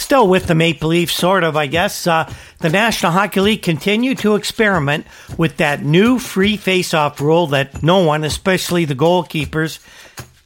still 0.00 0.26
with 0.28 0.46
the 0.46 0.54
Maple 0.54 0.88
Leafs, 0.88 1.14
sort 1.14 1.44
of, 1.44 1.56
I 1.56 1.66
guess. 1.66 2.06
Uh, 2.06 2.32
the 2.58 2.70
National 2.70 3.12
Hockey 3.12 3.40
League 3.40 3.62
continued 3.62 4.18
to 4.18 4.34
experiment 4.34 5.06
with 5.36 5.58
that 5.58 5.84
new 5.84 6.18
free 6.18 6.56
face-off 6.56 7.20
rule 7.20 7.48
that 7.48 7.82
no 7.82 8.04
one, 8.04 8.24
especially 8.24 8.84
the 8.84 8.94
goalkeepers, 8.94 9.78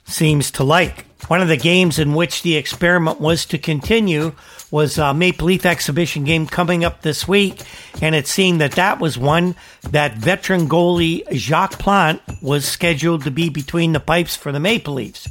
seems 0.07 0.51
to 0.53 0.65
like. 0.65 1.07
One 1.29 1.41
of 1.41 1.49
the 1.49 1.57
games 1.57 1.99
in 1.99 2.13
which 2.15 2.43
the 2.43 2.57
experiment 2.57 3.19
was 3.19 3.47
to 3.47 3.59
continue 3.59 4.35
was 4.71 4.99
a 4.99 5.15
Maple 5.15 5.47
Leaf 5.47 5.65
exhibition 5.65 6.25
game 6.25 6.47
coming 6.47 6.85
up 6.85 7.01
this 7.01 7.27
week, 7.27 7.63
and 8.03 8.15
it 8.15 8.27
seemed 8.27 8.61
that 8.61 8.73
that 8.73 9.01
was 9.01 9.17
one 9.17 9.55
that 9.91 10.17
veteran 10.17 10.69
goalie 10.69 11.25
Jacques 11.33 11.79
Plante 11.79 12.21
was 12.43 12.67
scheduled 12.67 13.25
to 13.25 13.31
be 13.31 13.49
between 13.49 13.93
the 13.93 14.01
pipes 14.01 14.37
for 14.37 14.53
the 14.53 14.61
Maple 14.61 14.95
Leafs. 14.95 15.29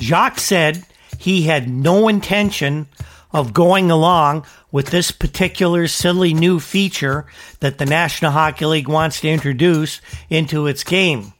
Jacques 0.00 0.38
said 0.38 0.84
he 1.18 1.42
had 1.42 1.68
no 1.68 2.06
intention 2.06 2.86
of 3.32 3.54
going 3.54 3.90
along 3.90 4.44
with 4.70 4.86
this 4.86 5.10
particular 5.10 5.86
silly 5.88 6.34
new 6.34 6.60
feature 6.60 7.26
that 7.60 7.78
the 7.78 7.86
National 7.86 8.32
Hockey 8.32 8.66
League 8.66 8.88
wants 8.88 9.20
to 9.20 9.28
introduce 9.28 10.00
into 10.28 10.66
its 10.66 10.84
game. 10.84 11.32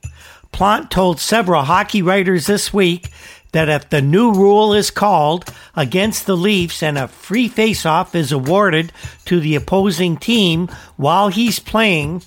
Plante 0.53 0.91
told 0.91 1.19
several 1.19 1.63
hockey 1.63 2.03
writers 2.03 2.47
this 2.47 2.73
week 2.73 3.11
that 3.53 3.69
if 3.69 3.91
the 3.91 4.03
new 4.03 4.33
rule 4.33 4.73
is 4.73 4.91
called 4.91 5.53
against 5.77 6.27
the 6.27 6.37
Leafs 6.37 6.83
and 6.83 6.99
a 6.99 7.09
free 7.09 7.49
faceoff 7.49 8.15
is 8.15 8.33
awarded 8.33 8.93
to 9.27 9.41
the 9.41 9.55
opposing 9.55 10.17
team 10.17 10.69
while 10.97 11.29
he's 11.29 11.59
playing, 11.59 12.23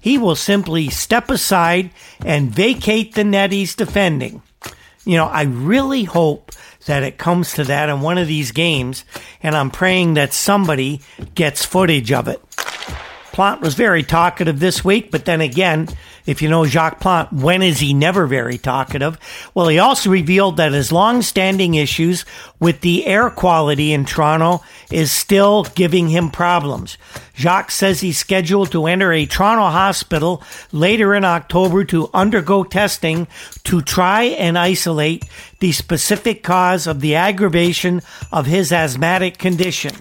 he 0.00 0.16
will 0.16 0.36
simply 0.36 0.88
step 0.88 1.30
aside 1.30 1.90
and 2.24 2.50
vacate 2.50 3.14
the 3.14 3.24
net 3.24 3.52
he's 3.52 3.74
defending. 3.74 4.42
You 5.04 5.16
know, 5.16 5.26
I 5.26 5.42
really 5.42 6.04
hope 6.04 6.52
that 6.86 7.02
it 7.02 7.18
comes 7.18 7.54
to 7.54 7.64
that 7.64 7.88
in 7.88 8.00
one 8.00 8.18
of 8.18 8.26
these 8.26 8.52
games, 8.52 9.04
and 9.42 9.54
I'm 9.54 9.70
praying 9.70 10.14
that 10.14 10.32
somebody 10.32 11.00
gets 11.34 11.64
footage 11.64 12.12
of 12.12 12.28
it. 12.28 12.40
Plante 13.32 13.62
was 13.62 13.74
very 13.74 14.02
talkative 14.02 14.58
this 14.60 14.84
week, 14.84 15.10
but 15.10 15.24
then 15.24 15.40
again, 15.40 15.88
if 16.26 16.42
you 16.42 16.48
know 16.48 16.66
Jacques 16.66 17.00
Plante, 17.00 17.32
when 17.32 17.62
is 17.62 17.80
he 17.80 17.94
never 17.94 18.26
very 18.26 18.58
talkative? 18.58 19.18
Well, 19.54 19.68
he 19.68 19.78
also 19.78 20.10
revealed 20.10 20.56
that 20.56 20.72
his 20.72 20.92
long-standing 20.92 21.74
issues 21.74 22.24
with 22.58 22.80
the 22.80 23.06
air 23.06 23.30
quality 23.30 23.92
in 23.92 24.04
Toronto 24.04 24.62
is 24.90 25.10
still 25.10 25.64
giving 25.74 26.08
him 26.08 26.30
problems. 26.30 26.98
Jacques 27.34 27.70
says 27.70 28.00
he's 28.00 28.18
scheduled 28.18 28.70
to 28.72 28.86
enter 28.86 29.12
a 29.12 29.26
Toronto 29.26 29.70
hospital 29.70 30.42
later 30.72 31.14
in 31.14 31.24
October 31.24 31.84
to 31.84 32.10
undergo 32.12 32.64
testing 32.64 33.26
to 33.64 33.80
try 33.80 34.24
and 34.24 34.58
isolate 34.58 35.24
the 35.60 35.72
specific 35.72 36.42
cause 36.42 36.86
of 36.86 37.00
the 37.00 37.14
aggravation 37.14 38.02
of 38.30 38.46
his 38.46 38.72
asthmatic 38.72 39.38
condition. 39.38 39.94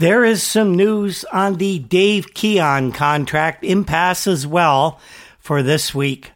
There 0.00 0.24
is 0.24 0.42
some 0.42 0.74
news 0.74 1.24
on 1.26 1.58
the 1.58 1.78
Dave 1.78 2.34
Keon 2.34 2.90
contract 2.90 3.62
impasse 3.62 4.26
as 4.26 4.44
well 4.44 4.98
for 5.38 5.62
this 5.62 5.94
week. 5.94 6.32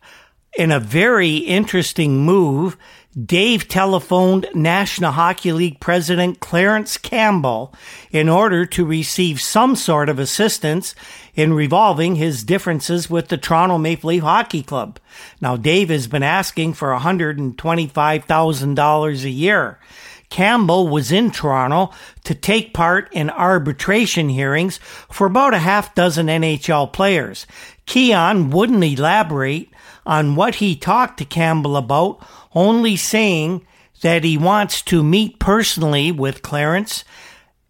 In 0.56 0.70
a 0.70 0.78
very 0.78 1.38
interesting 1.38 2.18
move, 2.18 2.76
Dave 3.20 3.66
telephoned 3.66 4.46
National 4.54 5.10
Hockey 5.10 5.52
League 5.52 5.80
President 5.80 6.38
Clarence 6.38 6.96
Campbell 6.96 7.74
in 8.12 8.28
order 8.28 8.64
to 8.66 8.86
receive 8.86 9.40
some 9.40 9.74
sort 9.74 10.08
of 10.08 10.20
assistance 10.20 10.94
in 11.34 11.52
revolving 11.52 12.14
his 12.14 12.44
differences 12.44 13.10
with 13.10 13.26
the 13.26 13.36
Toronto 13.36 13.76
Maple 13.76 14.10
Leaf 14.10 14.22
Hockey 14.22 14.62
Club. 14.62 15.00
Now, 15.40 15.56
Dave 15.56 15.88
has 15.88 16.06
been 16.06 16.22
asking 16.22 16.74
for 16.74 16.90
$125,000 16.90 19.24
a 19.24 19.30
year. 19.30 19.80
Campbell 20.30 20.88
was 20.88 21.10
in 21.10 21.30
Toronto 21.30 21.90
to 22.24 22.34
take 22.34 22.74
part 22.74 23.08
in 23.12 23.30
arbitration 23.30 24.28
hearings 24.28 24.78
for 25.10 25.26
about 25.26 25.54
a 25.54 25.58
half 25.58 25.94
dozen 25.94 26.26
NHL 26.26 26.92
players. 26.92 27.46
Keon 27.86 28.50
wouldn't 28.50 28.84
elaborate 28.84 29.70
on 30.04 30.36
what 30.36 30.56
he 30.56 30.76
talked 30.76 31.18
to 31.18 31.24
Campbell 31.24 31.76
about, 31.76 32.24
only 32.54 32.96
saying 32.96 33.66
that 34.02 34.24
he 34.24 34.38
wants 34.38 34.82
to 34.82 35.02
meet 35.02 35.38
personally 35.38 36.12
with 36.12 36.42
Clarence 36.42 37.04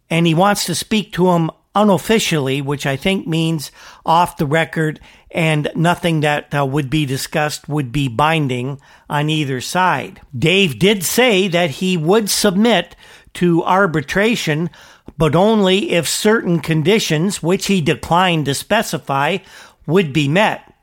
and 0.09 0.25
he 0.25 0.33
wants 0.33 0.65
to 0.65 0.75
speak 0.75 1.13
to 1.13 1.29
him 1.29 1.51
unofficially, 1.75 2.61
which 2.61 2.85
I 2.85 2.95
think 2.95 3.27
means 3.27 3.71
off 4.05 4.37
the 4.37 4.45
record 4.45 4.99
and 5.31 5.71
nothing 5.75 6.21
that 6.21 6.53
uh, 6.53 6.65
would 6.65 6.89
be 6.89 7.05
discussed 7.05 7.69
would 7.69 7.91
be 7.91 8.07
binding 8.07 8.79
on 9.09 9.29
either 9.29 9.61
side. 9.61 10.21
Dave 10.37 10.79
did 10.79 11.03
say 11.03 11.47
that 11.47 11.69
he 11.69 11.97
would 11.97 12.29
submit 12.29 12.95
to 13.35 13.63
arbitration, 13.63 14.69
but 15.17 15.35
only 15.35 15.91
if 15.91 16.07
certain 16.07 16.59
conditions, 16.59 17.43
which 17.43 17.67
he 17.67 17.81
declined 17.81 18.45
to 18.45 18.53
specify, 18.53 19.37
would 19.85 20.11
be 20.13 20.27
met. 20.27 20.73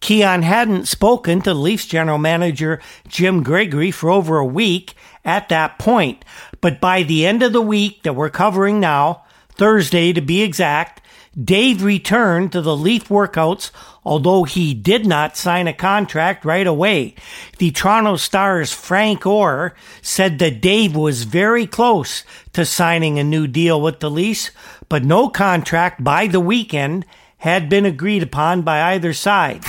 Keon 0.00 0.42
hadn't 0.42 0.88
spoken 0.88 1.40
to 1.42 1.54
Leafs 1.54 1.86
general 1.86 2.18
manager 2.18 2.80
Jim 3.06 3.44
Gregory 3.44 3.92
for 3.92 4.10
over 4.10 4.38
a 4.38 4.44
week 4.44 4.94
at 5.24 5.48
that 5.48 5.78
point, 5.78 6.24
but 6.60 6.80
by 6.80 7.04
the 7.04 7.24
end 7.24 7.42
of 7.42 7.52
the 7.52 7.62
week 7.62 8.02
that 8.02 8.16
we're 8.16 8.28
covering 8.28 8.80
now, 8.80 9.24
Thursday 9.50 10.12
to 10.12 10.20
be 10.20 10.42
exact, 10.42 11.00
Dave 11.40 11.84
returned 11.84 12.52
to 12.52 12.60
the 12.60 12.76
Leaf 12.76 13.08
workouts, 13.08 13.70
although 14.04 14.44
he 14.44 14.74
did 14.74 15.06
not 15.06 15.36
sign 15.36 15.68
a 15.68 15.72
contract 15.72 16.44
right 16.44 16.66
away. 16.66 17.14
The 17.58 17.70
Toronto 17.70 18.16
Star's 18.16 18.72
Frank 18.72 19.26
Orr 19.26 19.74
said 20.00 20.38
that 20.38 20.60
Dave 20.60 20.96
was 20.96 21.24
very 21.24 21.66
close 21.66 22.24
to 22.52 22.64
signing 22.64 23.18
a 23.18 23.24
new 23.24 23.46
deal 23.46 23.80
with 23.80 24.00
the 24.00 24.10
Leafs, 24.10 24.50
but 24.88 25.04
no 25.04 25.28
contract 25.28 26.02
by 26.02 26.26
the 26.26 26.40
weekend 26.40 27.06
had 27.38 27.68
been 27.68 27.86
agreed 27.86 28.22
upon 28.22 28.62
by 28.62 28.94
either 28.94 29.12
side. 29.12 29.64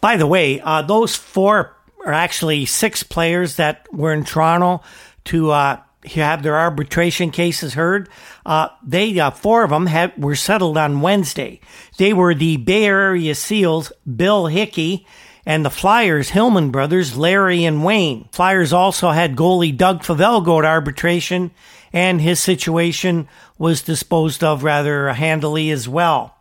By 0.00 0.16
the 0.16 0.26
way, 0.26 0.60
uh, 0.60 0.82
those 0.82 1.16
four 1.16 1.76
are 2.04 2.12
actually 2.12 2.64
six 2.64 3.02
players 3.02 3.56
that 3.56 3.86
were 3.92 4.12
in 4.12 4.24
Toronto 4.24 4.82
to 5.24 5.50
uh, 5.50 5.80
have 6.04 6.42
their 6.42 6.56
arbitration 6.56 7.30
cases 7.30 7.74
heard. 7.74 8.08
Uh, 8.46 8.68
they 8.86 9.18
uh, 9.18 9.30
four 9.30 9.64
of 9.64 9.70
them 9.70 9.86
had 9.86 10.22
were 10.22 10.36
settled 10.36 10.78
on 10.78 11.00
Wednesday. 11.00 11.60
They 11.96 12.12
were 12.12 12.34
the 12.34 12.56
Bay 12.56 12.84
Area 12.84 13.34
Seals, 13.34 13.92
Bill 14.16 14.44
Hicke, 14.44 15.04
and 15.44 15.64
the 15.64 15.70
Flyers, 15.70 16.30
Hillman 16.30 16.70
brothers, 16.70 17.16
Larry 17.16 17.64
and 17.64 17.84
Wayne. 17.84 18.28
Flyers 18.32 18.72
also 18.72 19.10
had 19.10 19.36
goalie 19.36 19.76
Doug 19.76 20.02
Favell 20.02 20.44
go 20.44 20.60
to 20.60 20.66
arbitration, 20.66 21.50
and 21.92 22.20
his 22.20 22.38
situation 22.38 23.28
was 23.56 23.82
disposed 23.82 24.44
of 24.44 24.62
rather 24.62 25.12
handily 25.12 25.70
as 25.70 25.88
well. 25.88 26.36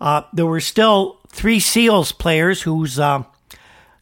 Uh, 0.00 0.22
there 0.32 0.46
were 0.46 0.60
still 0.60 1.18
three 1.28 1.58
Seals 1.58 2.12
players 2.12 2.62
whose 2.62 2.98
uh, 2.98 3.22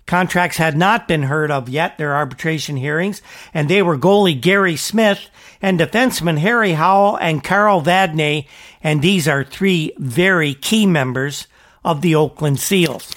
Contracts 0.07 0.59
had 0.59 0.77
not 0.77 1.09
been 1.09 1.25
heard 1.25 1.51
of 1.51 1.69
yet, 1.69 1.97
their 1.97 2.15
arbitration 2.15 2.77
hearings, 2.77 3.23
and 3.55 3.69
they 3.69 3.83
were 3.83 3.97
goalie 3.97 4.39
Gary 4.39 4.77
Smith 4.77 5.31
and 5.63 5.81
defenseman 5.81 6.39
Harry 6.39 6.73
Howell 6.73 7.17
and 7.17 7.43
Carl 7.43 7.83
Vadnais, 7.83 8.47
and 8.83 9.01
these 9.01 9.27
are 9.27 9.45
three 9.45 9.93
very 9.97 10.53
key 10.53 10.85
members 10.85 11.47
of 11.85 12.03
the 12.03 12.15
Oakland 12.15 12.61
Seals. 12.61 13.11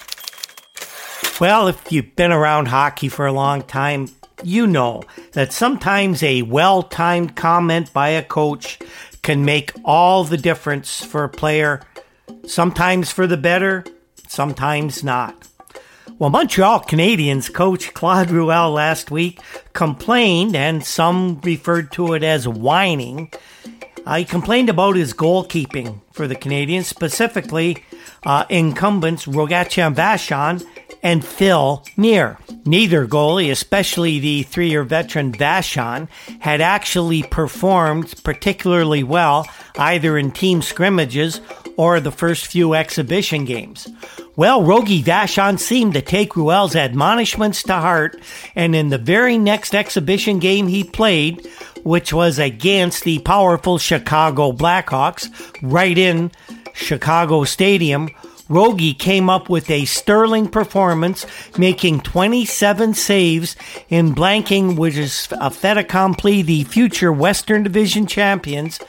Well, 1.40 1.68
if 1.68 1.92
you've 1.92 2.16
been 2.16 2.32
around 2.32 2.66
hockey 2.68 3.08
for 3.08 3.26
a 3.26 3.32
long 3.32 3.62
time, 3.62 4.08
you 4.42 4.66
know 4.66 5.02
that 5.32 5.52
sometimes 5.52 6.22
a 6.22 6.42
well 6.42 6.82
timed 6.82 7.36
comment 7.36 7.92
by 7.92 8.10
a 8.10 8.22
coach 8.22 8.78
can 9.22 9.44
make 9.44 9.72
all 9.84 10.24
the 10.24 10.36
difference 10.36 11.04
for 11.04 11.24
a 11.24 11.28
player, 11.28 11.82
sometimes 12.46 13.10
for 13.10 13.26
the 13.26 13.36
better, 13.36 13.84
sometimes 14.26 15.04
not. 15.04 15.47
Well, 16.16 16.30
Montreal 16.30 16.80
Canadiens 16.80 17.52
coach 17.52 17.94
Claude 17.94 18.30
Ruel 18.30 18.72
last 18.72 19.10
week 19.10 19.40
complained, 19.72 20.56
and 20.56 20.84
some 20.84 21.40
referred 21.42 21.92
to 21.92 22.14
it 22.14 22.22
as 22.22 22.48
whining. 22.48 23.30
Uh, 24.06 24.16
he 24.16 24.24
complained 24.24 24.68
about 24.68 24.96
his 24.96 25.12
goalkeeping 25.12 26.00
for 26.12 26.26
the 26.26 26.34
Canadiens, 26.34 26.84
specifically 26.84 27.84
uh, 28.24 28.44
incumbents 28.48 29.26
Rogatien 29.26 29.94
Vachon 29.94 30.64
and 31.02 31.24
Phil 31.24 31.84
Myre. 31.96 32.38
Neither 32.64 33.06
goalie, 33.06 33.50
especially 33.50 34.18
the 34.18 34.42
three 34.44 34.70
year 34.70 34.84
veteran 34.84 35.32
Vachon, 35.32 36.08
had 36.40 36.60
actually 36.60 37.22
performed 37.22 38.14
particularly 38.24 39.02
well 39.02 39.46
either 39.76 40.18
in 40.18 40.32
team 40.32 40.62
scrimmages 40.62 41.40
or 41.78 42.00
the 42.00 42.10
first 42.10 42.48
few 42.48 42.74
exhibition 42.74 43.44
games. 43.44 43.88
Well, 44.34 44.64
Rogie 44.64 45.02
Vachon 45.02 45.60
seemed 45.60 45.94
to 45.94 46.02
take 46.02 46.36
Ruel's 46.36 46.74
admonishments 46.74 47.62
to 47.62 47.74
heart, 47.74 48.20
and 48.56 48.74
in 48.74 48.88
the 48.88 48.98
very 48.98 49.38
next 49.38 49.74
exhibition 49.74 50.40
game 50.40 50.66
he 50.66 50.82
played, 50.82 51.46
which 51.84 52.12
was 52.12 52.40
against 52.40 53.04
the 53.04 53.20
powerful 53.20 53.78
Chicago 53.78 54.50
Blackhawks, 54.50 55.30
right 55.62 55.96
in 55.96 56.32
Chicago 56.74 57.44
Stadium, 57.44 58.10
Rogie 58.48 58.94
came 58.94 59.28
up 59.28 59.48
with 59.48 59.70
a 59.70 59.84
sterling 59.84 60.48
performance, 60.48 61.26
making 61.58 62.00
27 62.00 62.94
saves 62.94 63.56
in 63.88 64.14
blanking, 64.14 64.76
which 64.76 64.96
is 64.96 65.28
a 65.32 65.50
fait 65.50 65.76
accompli, 65.76 66.42
the 66.42 66.64
future 66.64 67.12
Western 67.12 67.62
Division 67.62 68.06
champions, 68.06 68.80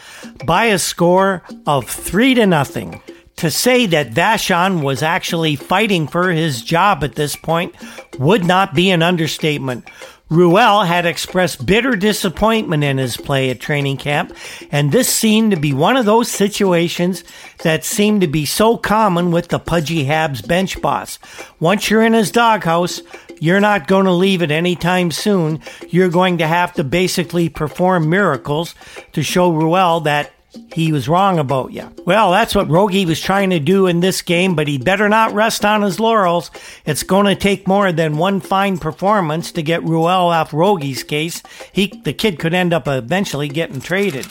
by 0.46 0.66
a 0.66 0.80
score 0.80 1.44
of 1.66 1.90
three 1.90 2.34
to 2.34 2.46
nothing. 2.46 3.02
To 3.38 3.50
say 3.50 3.86
that 3.86 4.12
Vachon 4.12 4.84
was 4.84 5.02
actually 5.02 5.56
fighting 5.56 6.08
for 6.08 6.30
his 6.30 6.62
job 6.62 7.06
at 7.06 7.16
this 7.16 7.38
point 7.38 7.74
would 8.18 8.44
not 8.44 8.74
be 8.74 8.92
an 8.92 9.02
understatement. 9.02 9.88
Ruel 10.30 10.82
had 10.82 11.08
expressed 11.08 11.66
bitter 11.66 11.96
disappointment 11.96 12.84
in 12.84 13.00
his 13.00 13.18
play 13.18 13.50
at 13.50 13.60
training 13.60 13.98
camp, 13.98 14.36
and 14.72 14.92
this 14.92 15.10
seemed 15.10 15.52
to 15.52 15.60
be 15.60 15.74
one 15.74 15.98
of 15.98 16.06
those 16.06 16.30
situations 16.30 17.24
that 17.64 17.84
seemed 17.84 18.22
to 18.22 18.28
be 18.28 18.46
so 18.46 18.78
common 18.78 19.32
with 19.32 19.48
the 19.48 19.58
pudgy 19.58 20.06
Habs 20.06 20.48
bench 20.48 20.80
boss. 20.82 21.18
Once 21.60 21.90
you're 21.90 22.04
in 22.04 22.14
his 22.14 22.32
doghouse, 22.32 23.02
you're 23.40 23.60
not 23.60 23.88
going 23.88 24.06
to 24.06 24.12
leave 24.12 24.42
it 24.44 24.52
anytime 24.52 25.12
soon. 25.12 25.62
You're 25.88 26.10
going 26.10 26.38
to 26.38 26.48
have 26.48 26.74
to 26.74 26.84
basically 26.84 27.50
perform 27.50 28.10
miracles 28.10 28.76
to 29.14 29.24
show 29.24 29.52
Ruel 29.52 30.02
that 30.02 30.32
he 30.74 30.92
was 30.92 31.08
wrong 31.08 31.40
about 31.40 31.72
you. 31.74 31.92
Well, 32.06 32.32
that's 32.32 32.56
what 32.56 32.70
Rogie 32.70 33.06
was 33.06 33.22
trying 33.22 33.52
to 33.52 33.60
do 33.60 33.88
in 33.88 34.00
this 34.00 34.22
game, 34.22 34.56
but 34.56 34.68
he 34.68 34.78
better 34.78 35.08
not 35.10 35.34
rest 35.34 35.64
on 35.64 35.82
his 35.82 36.00
laurels. 36.00 36.52
It's 36.86 37.04
going 37.04 37.26
to 37.26 37.36
take 37.36 37.68
more 37.68 37.92
than 37.92 38.18
one 38.18 38.40
fine 38.40 38.78
performance 38.78 39.52
to 39.54 39.64
get 39.64 39.84
Ruel 39.84 40.08
off 40.08 40.54
Rogie's 40.54 41.04
case. 41.04 41.44
He, 41.72 41.88
the 41.88 42.14
kid 42.14 42.40
could 42.40 42.54
end 42.54 42.74
up 42.74 42.88
eventually 42.88 43.48
getting 43.48 43.82
traded. 43.82 44.26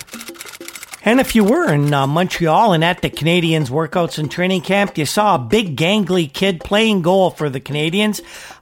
And 1.04 1.20
if 1.20 1.34
you 1.34 1.44
were 1.44 1.72
in 1.72 1.94
uh, 1.94 2.06
Montreal 2.06 2.72
and 2.72 2.84
at 2.84 3.00
the 3.00 3.08
Canadiens 3.08 3.70
workouts 3.70 4.18
and 4.18 4.30
training 4.30 4.62
camp, 4.62 4.98
you 4.98 5.06
saw 5.06 5.36
a 5.36 5.38
big 5.38 5.76
gangly 5.76 6.30
kid 6.30 6.60
playing 6.60 7.02
goal 7.02 7.30
for 7.30 7.48
the 7.48 7.60
Canadiens. 7.60 8.20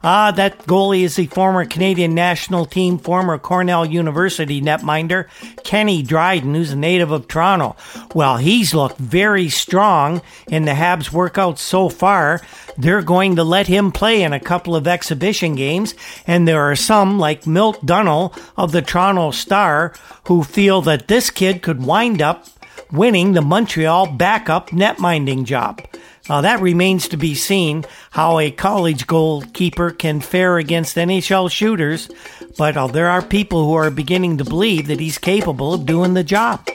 Ah, 0.08 0.30
that 0.30 0.66
goalie 0.66 1.02
is 1.02 1.16
the 1.16 1.26
former 1.26 1.64
Canadian 1.64 2.14
national 2.14 2.64
team, 2.64 2.96
former 2.96 3.38
Cornell 3.38 3.84
University 3.84 4.62
netminder, 4.62 5.26
Kenny 5.64 6.00
Dryden, 6.04 6.54
who's 6.54 6.70
a 6.70 6.76
native 6.76 7.10
of 7.10 7.26
Toronto. 7.26 7.74
Well, 8.14 8.36
he's 8.36 8.72
looked 8.72 8.98
very 8.98 9.48
strong 9.48 10.22
in 10.46 10.64
the 10.64 10.74
Habs 10.74 11.10
workouts 11.10 11.58
so 11.58 11.88
far. 11.88 12.40
They're 12.78 13.02
going 13.02 13.34
to 13.34 13.42
let 13.42 13.66
him 13.66 13.90
play 13.90 14.22
in 14.22 14.32
a 14.32 14.38
couple 14.38 14.76
of 14.76 14.86
exhibition 14.86 15.56
games, 15.56 15.96
and 16.24 16.46
there 16.46 16.62
are 16.62 16.76
some, 16.76 17.18
like 17.18 17.44
Milt 17.44 17.84
Dunnell 17.84 18.32
of 18.56 18.70
the 18.70 18.82
Toronto 18.82 19.32
Star, 19.32 19.92
who 20.26 20.44
feel 20.44 20.82
that 20.82 21.08
this 21.08 21.30
kid 21.30 21.62
could 21.62 21.84
wind 21.84 22.22
up 22.22 22.46
winning 22.92 23.32
the 23.32 23.42
Montreal 23.42 24.06
backup 24.12 24.70
netminding 24.70 25.46
job. 25.46 25.82
Uh, 26.28 26.40
that 26.40 26.60
remains 26.60 27.08
to 27.08 27.16
be 27.16 27.34
seen 27.34 27.84
how 28.10 28.38
a 28.38 28.50
college 28.50 29.06
goalkeeper 29.06 29.90
can 29.90 30.20
fare 30.20 30.58
against 30.58 30.96
NHL 30.96 31.50
shooters, 31.50 32.10
but 32.58 32.76
uh, 32.76 32.88
there 32.88 33.08
are 33.08 33.22
people 33.22 33.64
who 33.64 33.74
are 33.74 33.90
beginning 33.90 34.38
to 34.38 34.44
believe 34.44 34.88
that 34.88 35.00
he's 35.00 35.18
capable 35.18 35.74
of 35.74 35.86
doing 35.86 36.14
the 36.14 36.24
job. 36.24 36.68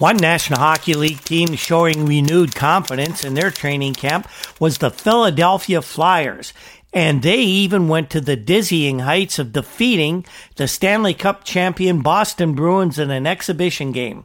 One 0.00 0.16
National 0.16 0.60
Hockey 0.60 0.94
League 0.94 1.22
team 1.24 1.54
showing 1.56 2.06
renewed 2.06 2.54
confidence 2.54 3.22
in 3.22 3.34
their 3.34 3.50
training 3.50 3.92
camp 3.92 4.26
was 4.58 4.78
the 4.78 4.90
Philadelphia 4.90 5.82
Flyers. 5.82 6.54
And 6.94 7.22
they 7.22 7.36
even 7.36 7.86
went 7.86 8.08
to 8.10 8.20
the 8.22 8.34
dizzying 8.34 9.00
heights 9.00 9.38
of 9.38 9.52
defeating 9.52 10.24
the 10.56 10.66
Stanley 10.66 11.12
Cup 11.12 11.44
champion 11.44 12.00
Boston 12.00 12.54
Bruins 12.54 12.98
in 12.98 13.10
an 13.10 13.26
exhibition 13.26 13.92
game. 13.92 14.24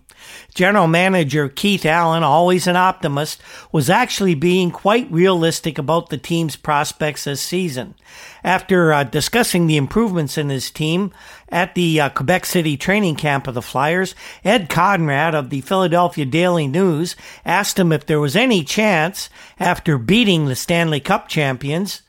General 0.54 0.88
manager 0.88 1.50
Keith 1.50 1.86
Allen, 1.86 2.24
always 2.24 2.68
an 2.68 2.76
optimist, 2.76 3.42
was 3.72 3.90
actually 3.90 4.36
being 4.36 4.72
quite 4.72 5.12
realistic 5.12 5.78
about 5.78 6.10
the 6.10 6.18
team's 6.18 6.56
prospects 6.56 7.26
this 7.26 7.42
season. 7.42 7.96
After 8.44 8.94
uh, 8.94 9.04
discussing 9.04 9.68
the 9.68 9.78
improvements 9.78 10.38
in 10.38 10.50
his 10.50 10.72
team 10.72 11.12
at 11.50 11.76
the 11.76 12.00
uh, 12.00 12.10
Quebec 12.10 12.46
City 12.46 12.78
training 12.78 13.16
camp 13.16 13.48
of 13.48 13.54
the 13.54 13.62
Flyers, 13.62 14.16
Ed 14.44 14.70
Conrad 14.70 15.36
of 15.36 15.50
the 15.50 15.62
Philadelphia 15.62 16.26
Daily 16.26 16.68
News 16.68 17.16
asked 17.44 17.78
him 17.78 17.92
if 17.92 18.06
there 18.06 18.20
was 18.20 18.36
any 18.36 18.64
chance, 18.64 19.30
after 19.60 19.98
beating 19.98 20.46
the 20.46 20.56
Stanley 20.56 21.00
Cup 21.00 21.28
champions, 21.28 22.02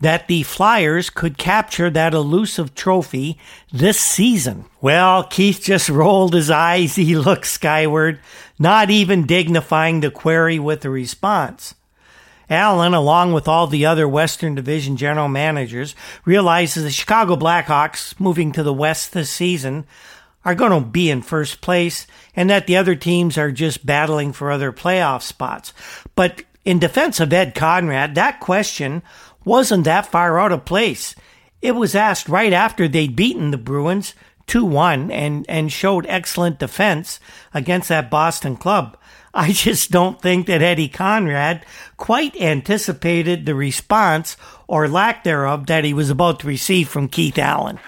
that 0.00 0.26
the 0.26 0.42
Flyers 0.42 1.10
could 1.10 1.38
capture 1.38 1.90
that 1.90 2.14
elusive 2.14 2.74
trophy 2.74 3.38
this 3.72 4.00
season. 4.00 4.64
Well, 4.80 5.24
Keith 5.24 5.60
just 5.62 5.88
rolled 5.90 6.34
his 6.34 6.50
eyes. 6.50 6.96
He 6.96 7.16
looked 7.16 7.46
skyward, 7.46 8.18
not 8.58 8.90
even 8.90 9.26
dignifying 9.26 10.00
the 10.00 10.10
query 10.10 10.58
with 10.58 10.84
a 10.84 10.90
response. 10.90 11.74
Allen, 12.50 12.92
along 12.92 13.32
with 13.32 13.48
all 13.48 13.66
the 13.66 13.86
other 13.86 14.06
Western 14.06 14.54
Division 14.54 14.96
general 14.96 15.28
managers, 15.28 15.94
realizes 16.24 16.84
the 16.84 16.90
Chicago 16.90 17.36
Blackhawks 17.36 18.18
moving 18.20 18.52
to 18.52 18.62
the 18.62 18.74
West 18.74 19.12
this 19.12 19.30
season 19.30 19.86
are 20.44 20.54
going 20.54 20.72
to 20.72 20.86
be 20.86 21.08
in 21.08 21.22
first 21.22 21.60
place 21.60 22.06
and 22.34 22.50
that 22.50 22.66
the 22.66 22.76
other 22.76 22.94
teams 22.94 23.38
are 23.38 23.52
just 23.52 23.86
battling 23.86 24.32
for 24.32 24.50
other 24.50 24.72
playoff 24.72 25.22
spots. 25.22 25.72
But 26.14 26.42
in 26.64 26.78
defense 26.78 27.20
of 27.20 27.32
Ed 27.32 27.54
Conrad, 27.54 28.14
that 28.16 28.40
question 28.40 29.02
wasn't 29.44 29.84
that 29.84 30.06
far 30.06 30.38
out 30.38 30.52
of 30.52 30.64
place. 30.64 31.14
It 31.60 31.76
was 31.76 31.94
asked 31.94 32.28
right 32.28 32.52
after 32.52 32.88
they'd 32.88 33.16
beaten 33.16 33.50
the 33.50 33.58
Bruins 33.58 34.14
2 34.46 34.64
1 34.64 35.10
and, 35.10 35.46
and 35.48 35.72
showed 35.72 36.06
excellent 36.08 36.58
defense 36.58 37.20
against 37.54 37.88
that 37.88 38.10
Boston 38.10 38.56
club. 38.56 38.96
I 39.34 39.52
just 39.52 39.90
don't 39.90 40.20
think 40.20 40.46
that 40.46 40.62
Eddie 40.62 40.88
Conrad 40.88 41.64
quite 41.96 42.36
anticipated 42.40 43.46
the 43.46 43.54
response 43.54 44.36
or 44.66 44.88
lack 44.88 45.24
thereof 45.24 45.66
that 45.66 45.84
he 45.84 45.94
was 45.94 46.10
about 46.10 46.40
to 46.40 46.46
receive 46.46 46.88
from 46.88 47.08
Keith 47.08 47.38
Allen. 47.38 47.78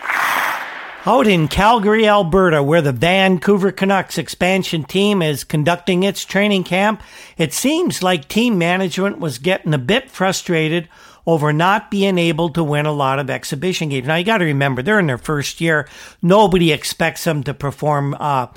Out 1.06 1.26
in 1.26 1.48
Calgary, 1.48 2.08
Alberta, 2.08 2.62
where 2.62 2.80
the 2.80 2.92
Vancouver 2.92 3.70
Canucks 3.70 4.16
expansion 4.16 4.84
team 4.84 5.20
is 5.20 5.44
conducting 5.44 6.02
its 6.02 6.24
training 6.24 6.64
camp, 6.64 7.02
it 7.36 7.52
seems 7.52 8.02
like 8.02 8.26
team 8.26 8.56
management 8.56 9.18
was 9.18 9.36
getting 9.36 9.74
a 9.74 9.78
bit 9.78 10.10
frustrated 10.10 10.88
over 11.26 11.52
not 11.52 11.90
being 11.90 12.18
able 12.18 12.50
to 12.50 12.62
win 12.62 12.86
a 12.86 12.92
lot 12.92 13.18
of 13.18 13.30
exhibition 13.30 13.88
games. 13.88 14.06
Now 14.06 14.16
you 14.16 14.24
got 14.24 14.38
to 14.38 14.44
remember 14.44 14.82
they're 14.82 14.98
in 14.98 15.06
their 15.06 15.18
first 15.18 15.60
year. 15.60 15.88
Nobody 16.20 16.72
expects 16.72 17.24
them 17.24 17.42
to 17.44 17.54
perform 17.54 18.14
uh, 18.18 18.48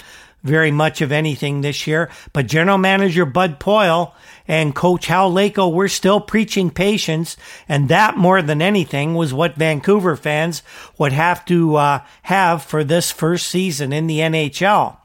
very 0.44 0.72
much 0.72 1.02
of 1.02 1.12
anything 1.12 1.62
this 1.62 1.88
year. 1.88 2.10
But 2.34 2.48
general 2.48 2.78
manager 2.78 3.26
Bud 3.26 3.60
Poile 3.60 4.14
and 4.48 4.76
coach 4.76 5.08
Hal 5.08 5.32
Laycoe 5.32 5.72
were 5.72 5.90
still 5.90 6.20
preaching 6.20 6.70
patience, 6.70 7.38
and 7.68 7.90
that 7.90 8.18
more 8.18 8.42
than 8.42 8.62
anything 8.62 9.14
was 9.14 9.34
what 9.34 9.56
Vancouver 9.56 10.16
fans 10.16 10.64
would 10.98 11.12
have 11.12 11.46
to 11.46 11.76
uh, 11.76 12.00
have 12.24 12.64
for 12.64 12.84
this 12.84 13.12
first 13.12 13.48
season 13.48 13.92
in 13.92 14.08
the 14.08 14.20
NHL. 14.20 14.98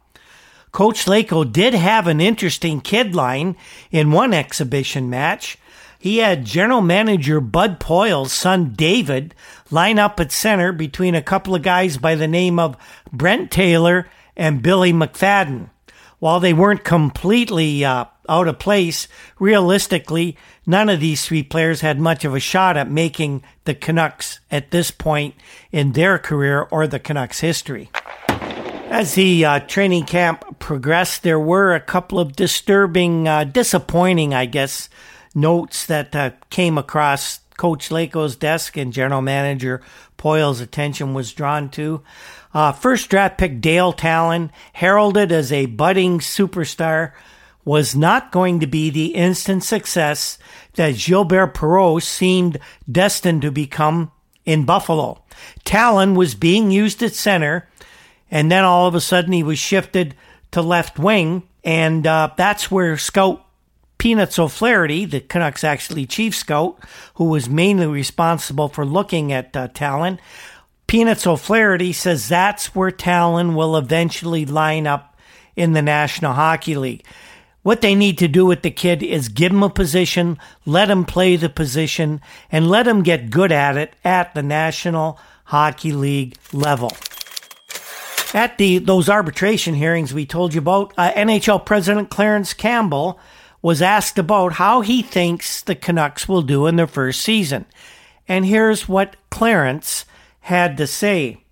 Coach 0.70 1.05
Laycoe 1.05 1.53
did 1.53 1.75
have 1.75 2.07
an 2.07 2.20
interesting 2.20 2.81
kid 2.81 3.14
line 3.14 3.57
in 3.90 4.11
one 4.11 4.33
exhibition 4.33 5.11
match. 5.11 5.59
He 6.03 6.19
had 6.19 6.45
general 6.45 6.81
manager 6.81 7.41
Bud 7.41 7.79
Poile's 7.79 8.33
son 8.33 8.73
David 8.73 9.37
line 9.71 10.01
up 10.01 10.19
at 10.19 10.33
center 10.33 10.73
between 10.73 11.15
a 11.15 11.23
couple 11.23 11.55
of 11.55 11.62
guys 11.62 11.97
by 11.97 12.17
the 12.17 12.27
name 12.27 12.59
of 12.59 12.77
Brent 13.12 13.53
Taylor 13.53 14.09
and 14.37 14.62
Billy 14.62 14.93
McFadden. 14.93 15.71
While 16.19 16.41
they 16.41 16.53
weren't 16.53 16.83
completely 16.83 17.85
uh, 17.85 18.07
out 18.29 18.49
of 18.49 18.59
place, 18.59 19.07
realistically, 19.38 20.37
none 20.67 20.88
of 20.88 20.99
these 20.99 21.25
three 21.25 21.45
players 21.45 21.83
had 21.83 22.01
much 22.01 22.25
of 22.25 22.35
a 22.35 22.41
shot 22.41 22.77
at 22.77 22.91
making 22.91 23.45
the 23.65 23.73
Canucks 23.73 24.41
at 24.51 24.73
this 24.73 24.91
point 24.91 25.37
in 25.71 25.93
their 25.93 26.19
career 26.19 26.62
or 26.62 26.88
the 26.88 26.99
Canucks' 26.99 27.38
history. 27.38 27.91
As 28.91 29.15
the 29.15 29.45
uh, 29.45 29.61
training 29.61 30.07
camp 30.07 30.59
progressed, 30.59 31.23
there 31.23 31.38
were 31.38 31.77
a 31.77 31.81
couple 31.81 32.19
of 32.19 32.35
disturbing, 32.35 33.29
uh, 33.29 33.45
disappointing, 33.45 34.35
I 34.35 34.47
guess, 34.47 34.88
notes 35.35 35.87
that 35.87 36.14
uh, 36.14 36.31
came 36.51 36.79
across 36.79 37.40
Coach 37.57 37.90
Laycoe's 37.90 38.37
desk 38.37 38.77
and 38.77 38.92
General 38.92 39.23
Manager 39.23 39.83
Poile's 40.16 40.61
attention 40.61 41.14
was 41.14 41.33
drawn 41.33 41.68
to. 41.71 42.03
Uh, 42.55 42.73
first 42.73 43.11
draft 43.11 43.38
pick 43.38 43.61
Dale 43.61 43.92
Tallon, 43.92 44.53
heralded 44.73 45.33
as 45.33 45.53
a 45.53 45.66
budding 45.66 46.21
superstar, 46.21 47.12
was 47.64 47.97
not 47.97 48.33
going 48.33 48.61
to 48.61 48.66
be 48.66 48.90
the 48.90 49.14
instant 49.14 49.64
success 49.64 50.38
that 50.75 50.97
Gilbert 50.97 51.55
Perreault 51.55 52.03
seemed 52.03 52.59
destined 52.90 53.42
to 53.42 53.51
become 53.51 54.12
in 54.45 54.64
Buffalo. 54.64 55.23
Tallon 55.64 56.14
was 56.14 56.35
being 56.35 56.71
used 56.71 57.03
at 57.03 57.14
center 57.14 57.68
and 58.33 58.51
then 58.51 58.64
all 58.64 58.88
of 58.88 58.95
a 58.95 59.01
sudden 59.01 59.33
he 59.33 59.42
was 59.42 59.59
shifted 59.59 60.16
to 60.53 60.62
left 60.62 60.99
wing, 60.99 61.42
and 61.62 62.05
uh, 62.07 62.31
that's 62.37 62.71
where 62.71 62.97
scout 62.97 63.45
Peanuts 64.03 64.37
O'Flaherty, 64.37 65.05
the 65.05 65.21
Canucks 65.21 65.62
actually 65.62 66.07
chief 66.07 66.35
scout, 66.35 66.77
who 67.15 67.27
was 67.27 67.49
mainly 67.49 67.87
responsible 67.87 68.69
for 68.69 68.85
looking 68.85 69.33
at 69.33 69.57
uh, 69.57 69.69
Tallon, 69.69 70.19
Peanuts 70.88 71.25
O'Flaherty 71.25 71.93
says 71.93 72.27
that's 72.27 72.75
where 72.75 72.91
Tallon 72.91 73.55
will 73.55 73.77
eventually 73.77 74.45
line 74.45 74.88
up 74.88 75.17
in 75.55 75.73
the 75.73 75.83
National 75.83 76.33
Hockey 76.33 76.75
League. 76.75 77.05
What 77.62 77.81
they 77.81 77.95
need 77.95 78.19
to 78.19 78.27
do 78.27 78.45
with 78.45 78.62
the 78.62 78.73
kid 78.73 79.05
is 79.05 79.29
give 79.29 79.53
him 79.53 79.62
a 79.62 79.71
position, 79.71 80.37
let 80.67 80.91
him 80.91 81.05
play 81.05 81.37
the 81.37 81.49
position, 81.49 82.21
and 82.51 82.69
let 82.69 82.88
him 82.88 83.05
get 83.05 83.31
good 83.31 83.53
at 83.53 83.77
it 83.77 83.95
at 84.05 84.35
the 84.35 84.43
National 84.43 85.17
Hockey 85.45 85.93
League 85.93 86.37
level. 86.53 86.91
At 88.35 88.59
the 88.59 88.79
those 88.79 89.09
arbitration 89.09 89.75
hearings 89.75 90.12
we 90.12 90.27
told 90.27 90.55
you 90.55 90.59
about, 90.59 90.93
uh, 90.99 91.12
NHL 91.12 91.65
President 91.65 92.11
Clarence 92.11 92.53
Campbell 92.53 93.21
was 93.62 93.81
asked 93.81 94.18
about 94.18 94.55
how 94.55 94.81
he 94.81 95.01
thinks 95.01 95.62
the 95.62 95.75
Canucks 95.75 96.29
will 96.29 96.42
do 96.42 96.66
in 96.66 96.77
their 96.77 96.87
first 96.87 97.22
season. 97.22 97.64
And 98.29 98.44
here's 98.44 98.88
what 98.88 99.16
Clarence 99.31 100.05
had 100.40 100.77
to 100.77 100.87
say. 100.87 101.44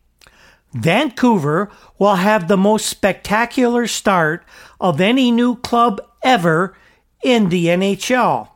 Vancouver 0.72 1.70
will 1.98 2.16
have 2.16 2.46
the 2.46 2.56
most 2.56 2.86
spectacular 2.86 3.86
start 3.86 4.44
of 4.80 5.00
any 5.00 5.30
new 5.30 5.56
club 5.56 6.00
ever 6.22 6.76
in 7.22 7.48
the 7.48 7.66
NHL. 7.66 8.48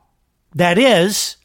That 0.55 0.79
is, 0.79 1.37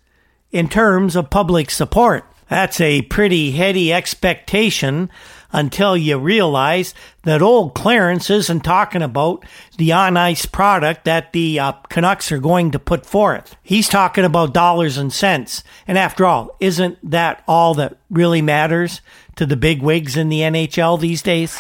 in 0.52 0.68
terms 0.68 1.16
of 1.16 1.30
public 1.30 1.70
support. 1.70 2.26
That's 2.50 2.82
a 2.82 3.04
pretty 3.04 3.52
heady 3.52 3.94
expectation 3.94 5.10
until 5.52 5.98
you 5.98 6.18
realize 6.18 6.94
that 7.24 7.42
old 7.42 7.74
Clarence 7.74 8.30
isn't 8.30 8.62
talking 8.62 9.02
about 9.02 9.46
the 9.78 9.92
on 9.92 10.18
ice 10.18 10.46
product 10.46 11.06
that 11.06 11.34
the 11.34 11.60
uh, 11.60 11.72
Canucks 11.90 12.32
are 12.32 12.40
going 12.40 12.72
to 12.72 12.80
put 12.80 13.06
forth. 13.06 13.56
He's 13.64 13.88
talking 13.88 14.26
about 14.26 14.54
dollars 14.54 14.98
and 14.98 15.12
cents. 15.12 15.64
And 15.88 15.98
after 15.98 16.26
all, 16.26 16.56
isn't 16.60 16.98
that 17.10 17.44
all 17.48 17.74
that 17.76 17.98
really 18.10 18.42
matters 18.42 19.02
to 19.36 19.46
the 19.46 19.58
big 19.58 19.82
wigs 19.82 20.18
in 20.18 20.30
the 20.30 20.42
NHL 20.42 21.00
these 21.00 21.22
days? 21.22 21.60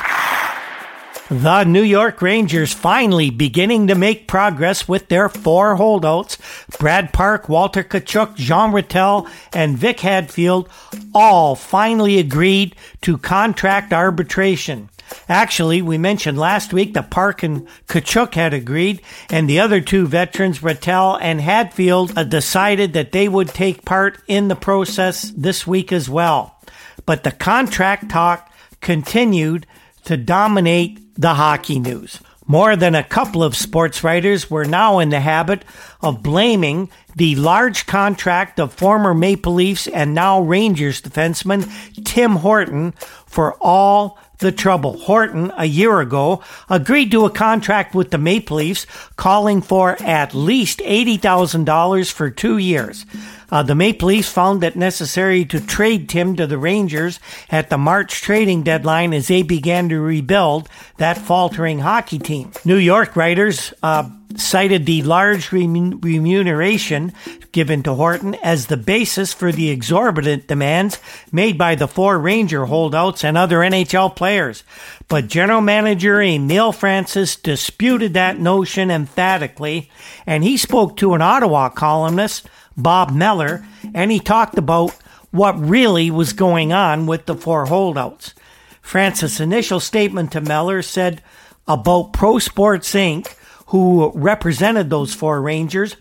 The 1.29 1.63
New 1.63 1.83
York 1.83 2.23
Rangers 2.23 2.73
finally 2.73 3.29
beginning 3.29 3.85
to 3.87 3.95
make 3.95 4.27
progress 4.27 4.87
with 4.87 5.09
their 5.09 5.29
four 5.29 5.75
holdouts. 5.75 6.39
Brad 6.79 7.13
Park, 7.13 7.47
Walter 7.47 7.83
Tkaczuk, 7.83 8.35
Jean 8.35 8.71
Ratelle, 8.71 9.27
and 9.53 9.77
Vic 9.77 9.99
Hadfield 9.99 10.67
all 11.13 11.53
finally 11.55 12.17
agreed 12.17 12.75
to 13.01 13.19
contract 13.19 13.93
arbitration. 13.93 14.89
Actually, 15.27 15.83
we 15.83 15.99
mentioned 15.99 16.39
last 16.39 16.73
week 16.73 16.95
that 16.95 17.11
Park 17.11 17.43
and 17.43 17.67
Tkaczuk 17.87 18.33
had 18.33 18.55
agreed, 18.55 18.99
and 19.29 19.47
the 19.47 19.59
other 19.59 19.81
two 19.81 20.07
veterans, 20.07 20.63
Ratelle 20.63 21.19
and 21.21 21.41
Hadfield, 21.41 22.17
uh, 22.17 22.23
decided 22.23 22.93
that 22.93 23.11
they 23.11 23.29
would 23.29 23.49
take 23.49 23.85
part 23.85 24.17
in 24.27 24.47
the 24.47 24.55
process 24.55 25.31
this 25.37 25.67
week 25.67 25.91
as 25.91 26.09
well. 26.09 26.59
But 27.05 27.23
the 27.23 27.31
contract 27.31 28.09
talk 28.09 28.51
continued 28.81 29.67
to 30.05 30.17
dominate 30.17 30.99
the 31.19 31.33
hockey 31.33 31.79
news. 31.79 32.21
More 32.47 32.75
than 32.77 32.95
a 32.95 33.03
couple 33.03 33.43
of 33.43 33.55
sports 33.55 34.03
writers 34.03 34.49
were 34.49 34.65
now 34.65 34.99
in 34.99 35.09
the 35.09 35.19
habit 35.19 35.63
of 36.01 36.23
blaming 36.23 36.89
the 37.15 37.35
large 37.35 37.85
contract 37.85 38.59
of 38.59 38.73
former 38.73 39.13
Maple 39.13 39.53
Leafs 39.53 39.85
and 39.85 40.15
now 40.15 40.39
Rangers 40.39 41.01
defenseman 41.01 41.69
Tim 42.05 42.37
Horton 42.37 42.93
for 43.27 43.55
all 43.61 44.17
the 44.39 44.53
trouble. 44.53 44.97
Horton, 44.97 45.51
a 45.57 45.65
year 45.65 45.99
ago, 45.99 46.41
agreed 46.69 47.11
to 47.11 47.25
a 47.25 47.29
contract 47.29 47.93
with 47.93 48.11
the 48.11 48.17
Maple 48.17 48.57
Leafs 48.57 48.87
calling 49.17 49.61
for 49.61 50.01
at 50.01 50.33
least 50.33 50.79
$80,000 50.79 52.11
for 52.11 52.29
two 52.29 52.57
years. 52.57 53.05
Uh, 53.51 53.63
the 53.63 53.75
Maple 53.75 54.09
Leafs 54.09 54.31
found 54.31 54.63
it 54.63 54.75
necessary 54.75 55.45
to 55.45 55.59
trade 55.59 56.09
Tim 56.09 56.35
to 56.35 56.47
the 56.47 56.57
Rangers 56.57 57.19
at 57.49 57.69
the 57.69 57.77
March 57.77 58.21
trading 58.21 58.63
deadline 58.63 59.13
as 59.13 59.27
they 59.27 59.41
began 59.41 59.89
to 59.89 59.99
rebuild 59.99 60.69
that 60.97 61.17
faltering 61.17 61.79
hockey 61.79 62.19
team. 62.19 62.51
New 62.65 62.77
York 62.77 63.15
writers 63.15 63.73
uh, 63.81 64.09
cited 64.35 64.85
the 64.85 65.01
large 65.03 65.51
remuneration 65.51 67.13
given 67.51 67.81
to 67.83 67.93
Horton 67.95 68.35
as 68.35 68.67
the 68.67 68.77
basis 68.77 69.33
for 69.33 69.51
the 69.51 69.69
exorbitant 69.69 70.47
demands 70.47 70.99
made 71.31 71.57
by 71.57 71.75
the 71.75 71.87
four 71.87 72.19
Ranger 72.19 72.65
holdouts 72.65 73.23
and 73.23 73.37
other 73.37 73.57
NHL 73.59 74.15
players. 74.15 74.63
But 75.07 75.27
general 75.27 75.61
manager 75.61 76.21
Emile 76.21 76.71
Francis 76.71 77.35
disputed 77.35 78.13
that 78.13 78.39
notion 78.39 78.91
emphatically, 78.91 79.89
and 80.27 80.43
he 80.43 80.57
spoke 80.57 80.97
to 80.97 81.15
an 81.15 81.21
Ottawa 81.21 81.69
columnist 81.69 82.47
Bob 82.81 83.11
Meller, 83.11 83.65
and 83.93 84.11
he 84.11 84.19
talked 84.19 84.57
about 84.57 84.95
what 85.31 85.59
really 85.59 86.09
was 86.09 86.33
going 86.33 86.73
on 86.73 87.05
with 87.05 87.25
the 87.25 87.35
four 87.35 87.65
holdouts. 87.65 88.33
Francis' 88.81 89.39
initial 89.39 89.79
statement 89.79 90.31
to 90.31 90.41
Meller 90.41 90.81
said 90.81 91.21
about 91.67 92.13
Pro 92.13 92.39
Sports 92.39 92.93
Inc., 92.93 93.35
who 93.67 94.11
represented 94.15 94.89
those 94.89 95.13
four 95.13 95.41
Rangers, 95.41 95.95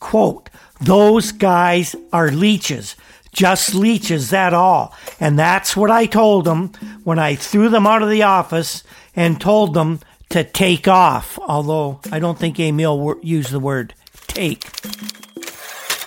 quote, 0.00 0.50
those 0.80 1.30
guys 1.30 1.94
are 2.12 2.30
leeches, 2.30 2.96
just 3.32 3.74
leeches, 3.74 4.30
that 4.30 4.52
all. 4.52 4.92
And 5.20 5.38
that's 5.38 5.76
what 5.76 5.90
I 5.90 6.06
told 6.06 6.44
them 6.44 6.72
when 7.04 7.20
I 7.20 7.36
threw 7.36 7.68
them 7.68 7.86
out 7.86 8.02
of 8.02 8.10
the 8.10 8.24
office 8.24 8.82
and 9.14 9.40
told 9.40 9.74
them 9.74 10.00
to 10.30 10.42
take 10.42 10.88
off, 10.88 11.38
although 11.38 12.00
I 12.10 12.18
don't 12.18 12.38
think 12.38 12.58
Emil 12.58 13.20
used 13.22 13.52
the 13.52 13.60
word 13.60 13.94
take. 14.26 14.64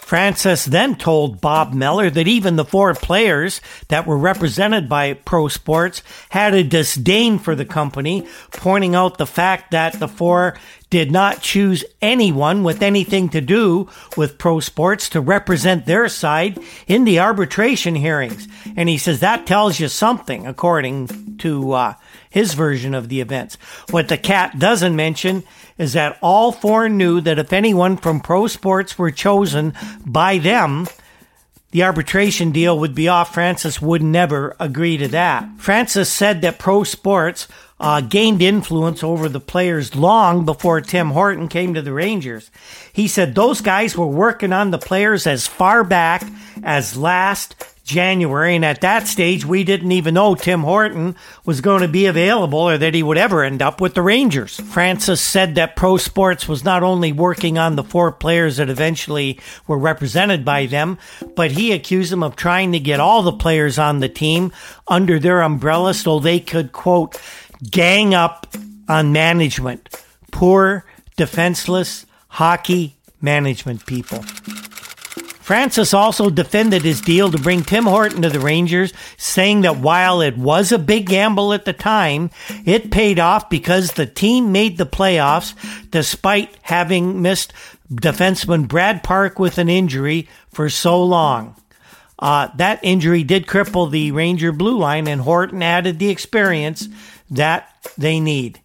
Francis 0.08 0.64
then 0.64 0.96
told 0.96 1.42
Bob 1.42 1.74
Meller 1.74 2.10
that 2.10 2.30
even 2.30 2.56
the 2.56 2.64
four 2.64 2.94
players 2.94 3.60
that 3.90 4.08
were 4.08 4.18
represented 4.18 4.88
by 4.88 5.12
Pro 5.12 5.50
Sports 5.50 6.02
had 6.30 6.54
a 6.54 6.64
disdain 6.64 7.40
for 7.40 7.56
the 7.56 7.66
company, 7.66 8.26
pointing 8.54 8.96
out 8.96 9.18
the 9.18 9.26
fact 9.26 9.72
that 9.72 10.00
the 10.00 10.08
four 10.08 10.58
did 10.90 11.12
not 11.12 11.42
choose 11.42 11.84
anyone 12.02 12.64
with 12.64 12.82
anything 12.82 13.28
to 13.28 13.42
do 13.42 13.90
with 14.16 14.38
Pro 14.38 14.62
Sports 14.62 15.10
to 15.10 15.20
represent 15.20 15.86
their 15.86 16.08
side 16.08 16.58
in 16.88 17.04
the 17.04 17.20
arbitration 17.20 17.96
hearings. 17.96 18.48
And 18.78 18.88
he 18.88 18.98
says 18.98 19.20
that 19.20 19.46
tells 19.46 19.78
you 19.78 19.90
something, 19.90 20.48
according 20.48 21.38
to 21.40 21.74
uh, 21.74 21.94
his 22.30 22.54
version 22.54 22.94
of 22.94 23.10
the 23.10 23.20
events. 23.20 23.58
What 23.90 24.08
the 24.08 24.18
cat 24.18 24.58
doesn't 24.58 24.96
mention 24.96 25.44
is 25.78 25.94
that 25.94 26.18
all 26.22 26.52
four 26.52 26.90
knew 26.90 27.22
that 27.22 27.40
if 27.40 27.54
anyone 27.54 27.98
from 27.98 28.20
pro 28.20 28.48
sports 28.48 28.98
were 28.98 29.12
chosen 29.12 29.74
by 30.06 30.38
them, 30.38 30.88
the 31.72 31.84
arbitration 31.84 32.52
deal 32.52 32.80
would 32.80 32.96
be 32.96 33.08
off. 33.08 33.34
Francis 33.34 33.82
would 33.82 34.02
never 34.02 34.56
agree 34.60 34.98
to 34.98 35.08
that. 35.10 35.48
Francis 35.58 36.12
said 36.12 36.42
that 36.42 36.60
pro 36.60 36.84
sports 36.84 37.48
uh, 37.80 38.02
gained 38.02 38.42
influence 38.42 39.04
over 39.04 39.30
the 39.30 39.40
players 39.40 39.96
long 39.96 40.46
before 40.46 40.82
Tim 40.82 41.12
Horton 41.12 41.48
came 41.48 41.74
to 41.74 41.82
the 41.82 41.94
Rangers. 41.94 42.50
He 42.92 43.08
said 43.08 43.36
those 43.36 43.62
guys 43.62 43.96
were 43.96 44.08
working 44.08 44.54
on 44.54 44.72
the 44.72 44.80
players 44.80 45.28
as 45.28 45.46
far 45.46 45.84
back 45.84 46.24
as 46.64 46.98
last 46.98 47.56
January, 47.88 48.56
and 48.56 48.66
at 48.66 48.82
that 48.82 49.08
stage, 49.08 49.46
we 49.46 49.64
didn't 49.64 49.94
even 49.94 50.14
know 50.14 50.36
Tim 50.36 50.62
Horton 50.62 51.16
was 51.46 51.62
going 51.62 51.82
to 51.82 51.88
be 51.88 52.06
available 52.06 52.60
or 52.60 52.78
that 52.78 52.94
he 52.94 53.02
would 53.02 53.18
ever 53.18 53.44
end 53.44 53.62
up 53.62 53.80
with 53.80 53.94
the 53.94 54.02
Rangers. 54.02 54.60
Francis 54.60 55.22
said 55.22 55.56
that 55.56 55.76
Pro 55.76 55.98
Sports 55.98 56.48
was 56.48 56.64
not 56.66 56.84
only 56.84 57.12
working 57.12 57.58
on 57.58 57.76
the 57.76 57.84
four 57.84 58.12
players 58.12 58.58
that 58.58 58.70
eventually 58.70 59.40
were 59.66 59.78
represented 59.78 60.44
by 60.44 60.66
them, 60.66 61.00
but 61.36 61.52
he 61.52 61.72
accused 61.72 62.12
them 62.12 62.24
of 62.24 62.36
trying 62.36 62.74
to 62.74 62.80
get 62.80 63.00
all 63.00 63.24
the 63.24 63.32
players 63.32 63.80
on 63.80 64.02
the 64.02 64.10
team 64.10 64.52
under 64.88 65.18
their 65.18 65.42
umbrella 65.42 65.94
so 65.94 66.20
they 66.20 66.40
could, 66.40 66.74
quote, 66.74 67.20
gang 67.72 68.14
up 68.14 68.46
on 68.88 69.12
management 69.12 69.90
poor, 70.38 70.86
defenseless 71.16 72.06
hockey 72.28 72.96
management 73.22 73.86
people. 73.86 74.24
Francis 75.48 75.94
also 75.94 76.30
defended 76.30 76.82
his 76.82 77.00
deal 77.00 77.32
to 77.32 77.38
bring 77.38 77.64
Tim 77.64 77.86
Horton 77.86 78.22
to 78.24 78.30
the 78.30 78.42
Rangers, 78.42 78.92
saying 79.16 79.62
that 79.62 79.78
while 79.78 80.20
it 80.20 80.38
was 80.38 80.74
a 80.74 80.78
big 80.78 81.06
gamble 81.06 81.54
at 81.54 81.64
the 81.64 81.72
time, 81.72 82.32
it 82.66 82.92
paid 82.92 83.18
off 83.18 83.50
because 83.50 83.94
the 83.94 84.06
team 84.06 84.52
made 84.52 84.78
the 84.78 84.86
playoffs 84.86 85.56
despite 85.90 86.54
having 86.64 87.22
missed 87.22 87.54
defenseman 87.90 88.68
Brad 88.68 89.04
Park 89.04 89.40
with 89.40 89.58
an 89.58 89.70
injury 89.70 90.28
for 90.50 90.70
so 90.70 91.02
long. 91.02 91.56
Uh, 92.20 92.50
that 92.58 92.82
injury 92.84 93.24
did 93.24 93.48
cripple 93.48 93.90
the 93.90 94.12
Ranger 94.12 94.52
blue 94.52 94.78
line, 94.78 95.08
and 95.08 95.22
Horton 95.22 95.64
added 95.64 95.98
the 95.98 96.10
experience 96.10 96.90
that 97.32 97.74
they 97.98 98.20
need. 98.20 98.60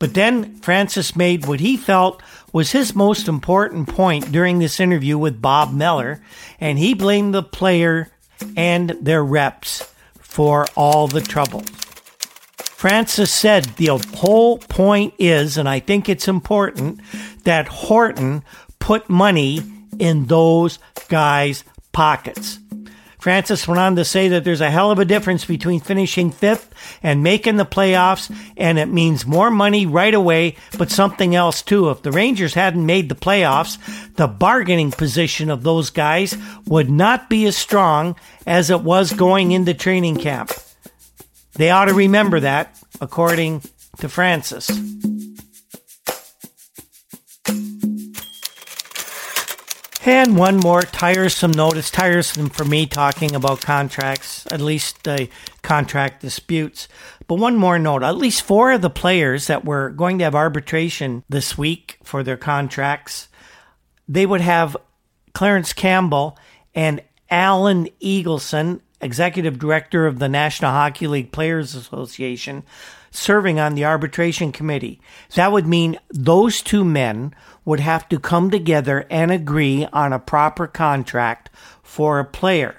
But 0.00 0.14
then 0.14 0.56
Francis 0.56 1.14
made 1.14 1.46
what 1.46 1.60
he 1.60 1.76
felt 1.76 2.20
was 2.56 2.72
his 2.72 2.94
most 2.94 3.28
important 3.28 3.86
point 3.86 4.32
during 4.32 4.58
this 4.58 4.80
interview 4.80 5.18
with 5.18 5.42
Bob 5.42 5.74
Meller, 5.74 6.22
and 6.58 6.78
he 6.78 6.94
blamed 6.94 7.34
the 7.34 7.42
player 7.42 8.10
and 8.56 8.96
their 8.98 9.22
reps 9.22 9.92
for 10.20 10.64
all 10.74 11.06
the 11.06 11.20
trouble. 11.20 11.62
Francis 12.56 13.30
said 13.30 13.64
the 13.76 13.88
whole 14.16 14.56
point 14.56 15.12
is, 15.18 15.58
and 15.58 15.68
I 15.68 15.80
think 15.80 16.08
it's 16.08 16.28
important, 16.28 17.00
that 17.44 17.68
Horton 17.68 18.42
put 18.78 19.10
money 19.10 19.60
in 19.98 20.24
those 20.24 20.78
guys' 21.08 21.62
pockets. 21.92 22.58
Francis 23.26 23.66
went 23.66 23.80
on 23.80 23.96
to 23.96 24.04
say 24.04 24.28
that 24.28 24.44
there's 24.44 24.60
a 24.60 24.70
hell 24.70 24.92
of 24.92 25.00
a 25.00 25.04
difference 25.04 25.44
between 25.44 25.80
finishing 25.80 26.30
fifth 26.30 26.72
and 27.02 27.24
making 27.24 27.56
the 27.56 27.66
playoffs, 27.66 28.32
and 28.56 28.78
it 28.78 28.86
means 28.86 29.26
more 29.26 29.50
money 29.50 29.84
right 29.84 30.14
away, 30.14 30.54
but 30.78 30.92
something 30.92 31.34
else 31.34 31.60
too. 31.60 31.90
If 31.90 32.02
the 32.02 32.12
Rangers 32.12 32.54
hadn't 32.54 32.86
made 32.86 33.08
the 33.08 33.16
playoffs, 33.16 33.78
the 34.14 34.28
bargaining 34.28 34.92
position 34.92 35.50
of 35.50 35.64
those 35.64 35.90
guys 35.90 36.38
would 36.66 36.88
not 36.88 37.28
be 37.28 37.46
as 37.46 37.56
strong 37.56 38.14
as 38.46 38.70
it 38.70 38.82
was 38.82 39.12
going 39.12 39.50
into 39.50 39.74
training 39.74 40.18
camp. 40.18 40.52
They 41.54 41.70
ought 41.70 41.86
to 41.86 41.94
remember 41.94 42.38
that, 42.38 42.80
according 43.00 43.62
to 43.98 44.08
Francis. 44.08 44.70
And 50.08 50.36
one 50.36 50.58
more 50.58 50.82
tiresome 50.82 51.50
note. 51.50 51.76
It's 51.76 51.90
tiresome 51.90 52.48
for 52.48 52.64
me 52.64 52.86
talking 52.86 53.34
about 53.34 53.60
contracts, 53.60 54.46
at 54.52 54.60
least 54.60 55.08
uh, 55.08 55.26
contract 55.62 56.22
disputes. 56.22 56.86
But 57.26 57.40
one 57.40 57.56
more 57.56 57.76
note 57.76 58.04
at 58.04 58.16
least 58.16 58.42
four 58.42 58.70
of 58.70 58.82
the 58.82 58.88
players 58.88 59.48
that 59.48 59.64
were 59.64 59.90
going 59.90 60.18
to 60.18 60.24
have 60.24 60.36
arbitration 60.36 61.24
this 61.28 61.58
week 61.58 61.98
for 62.04 62.22
their 62.22 62.36
contracts, 62.36 63.26
they 64.06 64.26
would 64.26 64.42
have 64.42 64.76
Clarence 65.34 65.72
Campbell 65.72 66.38
and 66.72 67.02
Alan 67.28 67.88
Eagleson, 68.00 68.82
executive 69.00 69.58
director 69.58 70.06
of 70.06 70.20
the 70.20 70.28
National 70.28 70.70
Hockey 70.70 71.08
League 71.08 71.32
Players 71.32 71.74
Association, 71.74 72.62
serving 73.16 73.58
on 73.58 73.74
the 73.74 73.84
arbitration 73.84 74.52
committee. 74.52 75.00
That 75.34 75.52
would 75.52 75.66
mean 75.66 75.98
those 76.10 76.62
two 76.62 76.84
men 76.84 77.34
would 77.64 77.80
have 77.80 78.08
to 78.10 78.18
come 78.18 78.50
together 78.50 79.06
and 79.10 79.30
agree 79.30 79.86
on 79.92 80.12
a 80.12 80.18
proper 80.18 80.66
contract 80.66 81.50
for 81.82 82.18
a 82.18 82.24
player. 82.24 82.76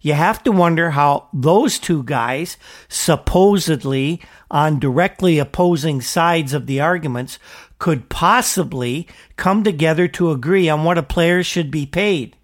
You 0.00 0.12
have 0.12 0.42
to 0.42 0.52
wonder 0.52 0.90
how 0.90 1.28
those 1.32 1.78
two 1.78 2.02
guys, 2.02 2.58
supposedly 2.88 4.20
on 4.50 4.78
directly 4.78 5.38
opposing 5.38 6.02
sides 6.02 6.52
of 6.52 6.66
the 6.66 6.78
arguments, 6.80 7.38
could 7.78 8.10
possibly 8.10 9.08
come 9.36 9.64
together 9.64 10.06
to 10.08 10.30
agree 10.30 10.68
on 10.68 10.84
what 10.84 10.98
a 10.98 11.02
player 11.02 11.42
should 11.42 11.70
be 11.70 11.86
paid. 11.86 12.36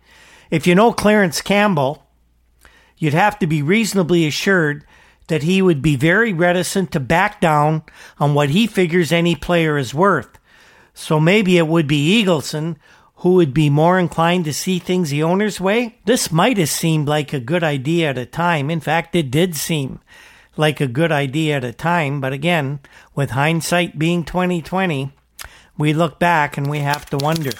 If 0.51 0.67
you 0.67 0.75
know 0.75 0.93
Clarence 0.93 1.43
Campbell, 1.43 2.07
you'd 2.97 3.15
have 3.15 3.39
to 3.41 3.47
be 3.47 3.63
reasonably 3.63 4.27
assured 4.27 4.85
that 5.31 5.43
he 5.43 5.63
would 5.63 5.81
be 5.81 5.97
very 5.97 6.33
reticent 6.33 6.93
to 6.93 7.01
back 7.01 7.41
down 7.41 7.83
on 8.19 8.35
what 8.35 8.51
he 8.51 8.67
figures 8.67 9.11
any 9.11 9.35
player 9.35 9.79
is 9.79 9.95
worth. 9.95 10.39
So 10.93 11.19
maybe 11.19 11.57
it 11.57 11.67
would 11.67 11.87
be 11.87 12.23
Eagleson 12.23 12.77
who 13.21 13.35
would 13.35 13.53
be 13.53 13.69
more 13.69 13.99
inclined 13.99 14.47
to 14.47 14.53
see 14.53 14.79
things 14.79 15.11
the 15.11 15.23
owner's 15.23 15.61
way. 15.61 15.99
This 16.07 16.33
might 16.33 16.57
have 16.57 16.71
seemed 16.71 17.07
like 17.07 17.33
a 17.33 17.41
good 17.41 17.63
idea 17.63 18.09
at 18.11 18.19
a 18.19 18.25
time. 18.25 18.71
In 18.71 18.81
fact, 18.81 19.15
it 19.15 19.31
did 19.31 19.55
seem 19.55 20.01
like 20.57 20.81
a 20.81 20.87
good 20.87 21.13
idea 21.13 21.59
at 21.59 21.65
a 21.65 21.73
time. 21.73 22.21
But 22.21 22.33
again, 22.33 22.81
with 23.15 23.31
hindsight 23.31 23.99
being 23.99 24.25
2020, 24.25 25.13
we 25.77 25.93
look 25.93 26.19
back 26.19 26.57
and 26.57 26.71
we 26.71 26.79
have 26.79 27.05
to 27.11 27.19
wonder. 27.19 27.53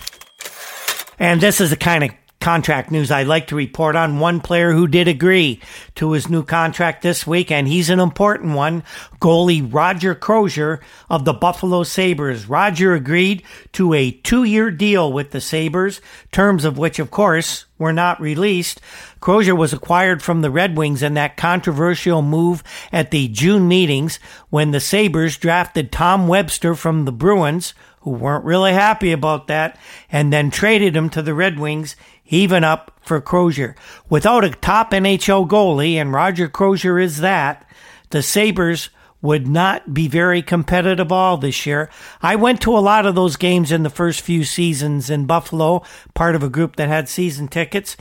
And 1.19 1.43
this 1.43 1.61
is 1.61 1.69
the 1.69 1.77
kind 1.77 2.05
of 2.05 2.11
contract 2.41 2.91
news 2.91 3.11
I'd 3.11 3.27
like 3.27 3.49
to 3.49 3.57
report 3.57 3.97
on 3.97 4.19
one 4.19 4.41
player 4.41 4.73
who 4.73 4.87
did 4.87 5.09
agree 5.09 5.61
to 5.97 6.13
his 6.13 6.31
new 6.31 6.43
contract 6.43 7.03
this 7.03 7.27
week, 7.27 7.51
and 7.51 7.69
he's 7.69 7.91
an 7.91 8.01
important 8.01 8.55
one. 8.55 8.83
Goalie 9.21 9.69
Roger 9.71 10.15
Crozier 10.15 10.81
of 11.11 11.27
the 11.27 11.35
Buffalo 11.35 11.83
Sabres. 11.83 12.49
Roger 12.49 12.95
agreed 12.95 13.43
to 13.73 13.93
a 13.93 14.11
two 14.11 14.45
year 14.45 14.71
deal 14.71 15.13
with 15.13 15.33
the 15.33 15.41
Sabres, 15.41 16.01
terms 16.33 16.65
of 16.65 16.79
which, 16.79 16.99
of 16.99 17.11
course, 17.11 17.67
were 17.79 17.93
not 17.93 18.21
released. 18.21 18.81
Crozier 19.21 19.55
was 19.55 19.75
acquired 19.75 20.23
from 20.23 20.41
the 20.41 20.51
Red 20.51 20.79
Wings 20.79 21.03
in 21.03 21.15
that 21.15 21.37
controversial 21.37 22.23
move 22.23 22.65
at 22.91 23.11
the 23.11 23.29
June 23.29 23.69
meetings 23.69 24.19
when 24.49 24.71
the 24.71 24.81
Sabres 24.81 25.37
drafted 25.37 25.93
Tom 25.93 26.27
Webster 26.27 26.75
from 26.75 27.05
the 27.05 27.13
Bruins, 27.13 27.75
who 28.01 28.11
weren't 28.13 28.47
really 28.47 28.73
happy 28.73 29.13
about 29.13 29.47
that, 29.49 29.79
and 30.11 30.33
then 30.33 30.51
traded 30.51 30.97
him 30.97 31.11
to 31.11 31.21
the 31.21 31.35
Red 31.35 31.59
Wings 31.59 31.97
even 32.31 32.65
up 32.65 32.99
for 33.03 33.21
Crozier. 33.21 33.77
Without 34.09 34.45
a 34.45 34.51
top 34.51 34.93
NHL 34.93 35.49
goalie, 35.49 35.95
and 35.95 36.13
Roger 36.13 36.49
Crozier 36.49 36.99
is 36.99 37.19
that, 37.19 37.69
the 38.11 38.23
Sabres 38.23 38.89
would 39.23 39.47
not 39.47 39.93
be 39.93 40.09
very 40.09 40.41
competitive 40.41 41.13
all 41.13 41.37
this 41.37 41.67
year. 41.67 41.91
I 42.23 42.37
went 42.37 42.63
to 42.63 42.77
a 42.77 42.81
lot 42.81 43.05
of 43.05 43.15
those 43.15 43.37
games 43.37 43.71
in 43.71 43.83
the 43.83 43.91
first 43.91 44.23
few 44.23 44.45
seasons 44.45 45.11
in 45.11 45.27
Buffalo, 45.27 45.83
part 46.15 46.35
of 46.35 46.43
a 46.43 46.49
group 46.49 46.77
that 46.77 46.89
had 46.89 47.09
season 47.09 47.49
tickets. 47.49 47.97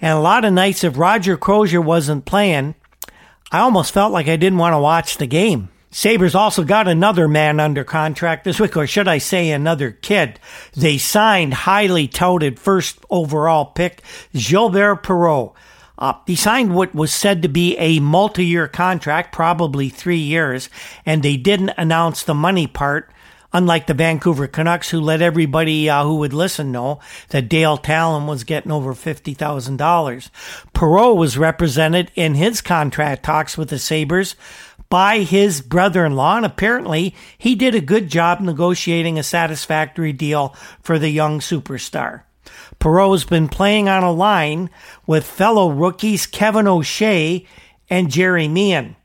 And 0.00 0.18
a 0.18 0.20
lot 0.20 0.44
of 0.44 0.52
nights, 0.52 0.82
if 0.82 0.98
Roger 0.98 1.36
Crozier 1.36 1.80
wasn't 1.80 2.24
playing, 2.24 2.74
I 3.52 3.60
almost 3.60 3.92
felt 3.92 4.12
like 4.12 4.26
I 4.26 4.36
didn't 4.36 4.58
want 4.58 4.72
to 4.72 4.80
watch 4.80 5.16
the 5.16 5.28
game. 5.28 5.68
Sabres 5.94 6.34
also 6.34 6.64
got 6.64 6.88
another 6.88 7.28
man 7.28 7.60
under 7.60 7.84
contract 7.84 8.42
this 8.42 8.58
week, 8.58 8.76
or 8.76 8.84
should 8.84 9.06
I 9.06 9.18
say 9.18 9.52
another 9.52 9.92
kid. 9.92 10.40
They 10.72 10.98
signed 10.98 11.54
highly 11.54 12.08
touted 12.08 12.58
first 12.58 12.98
overall 13.10 13.66
pick, 13.66 14.02
Gilbert 14.32 15.04
Perreault. 15.04 15.54
Uh, 15.96 16.14
he 16.26 16.34
signed 16.34 16.74
what 16.74 16.96
was 16.96 17.14
said 17.14 17.42
to 17.42 17.48
be 17.48 17.76
a 17.78 18.00
multi-year 18.00 18.66
contract, 18.66 19.32
probably 19.32 19.88
three 19.88 20.18
years, 20.18 20.68
and 21.06 21.22
they 21.22 21.36
didn't 21.36 21.70
announce 21.78 22.24
the 22.24 22.34
money 22.34 22.66
part, 22.66 23.12
unlike 23.54 23.86
the 23.86 23.94
Vancouver 23.94 24.48
Canucks, 24.48 24.90
who 24.90 25.00
let 25.00 25.22
everybody 25.22 25.88
uh, 25.88 26.02
who 26.02 26.16
would 26.16 26.34
listen 26.34 26.72
know 26.72 26.98
that 27.28 27.48
Dale 27.48 27.78
Tallon 27.78 28.26
was 28.26 28.42
getting 28.42 28.72
over 28.72 28.92
$50,000. 28.92 30.30
Perreault 30.74 31.16
was 31.16 31.38
represented 31.38 32.10
in 32.16 32.34
his 32.34 32.60
contract 32.60 33.22
talks 33.22 33.56
with 33.56 33.70
the 33.70 33.78
Sabres 33.78 34.34
by 34.90 35.20
his 35.20 35.60
brother 35.60 36.04
in 36.04 36.16
law, 36.16 36.36
and 36.36 36.44
apparently 36.44 37.14
he 37.38 37.54
did 37.54 37.74
a 37.74 37.80
good 37.80 38.08
job 38.08 38.40
negotiating 38.40 39.18
a 39.18 39.22
satisfactory 39.22 40.12
deal 40.12 40.54
for 40.82 40.98
the 40.98 41.08
young 41.08 41.38
superstar. 41.38 42.22
Perreault's 42.80 43.24
been 43.24 43.48
playing 43.48 43.88
on 43.88 44.02
a 44.02 44.12
line 44.12 44.68
with 45.06 45.24
fellow 45.24 45.70
rookies 45.70 46.26
Kevin 46.26 46.66
O'Shea 46.66 47.46
and 47.88 48.10
Gerry 48.10 48.48
Meehan. 48.48 48.96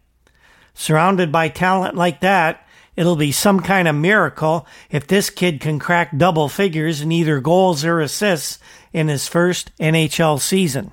Surrounded 0.73 1.31
by 1.31 1.49
talent 1.49 1.95
like 1.95 2.21
that, 2.21 2.65
it'll 2.99 3.15
be 3.15 3.31
some 3.31 3.61
kind 3.61 3.87
of 3.87 3.95
miracle 3.95 4.67
if 4.91 5.07
this 5.07 5.29
kid 5.29 5.61
can 5.61 5.79
crack 5.79 6.17
double 6.17 6.49
figures 6.49 6.99
in 6.99 7.13
either 7.13 7.39
goals 7.39 7.85
or 7.85 8.01
assists 8.01 8.59
in 8.91 9.07
his 9.07 9.25
first 9.25 9.71
NHL 9.77 10.37
season. 10.41 10.91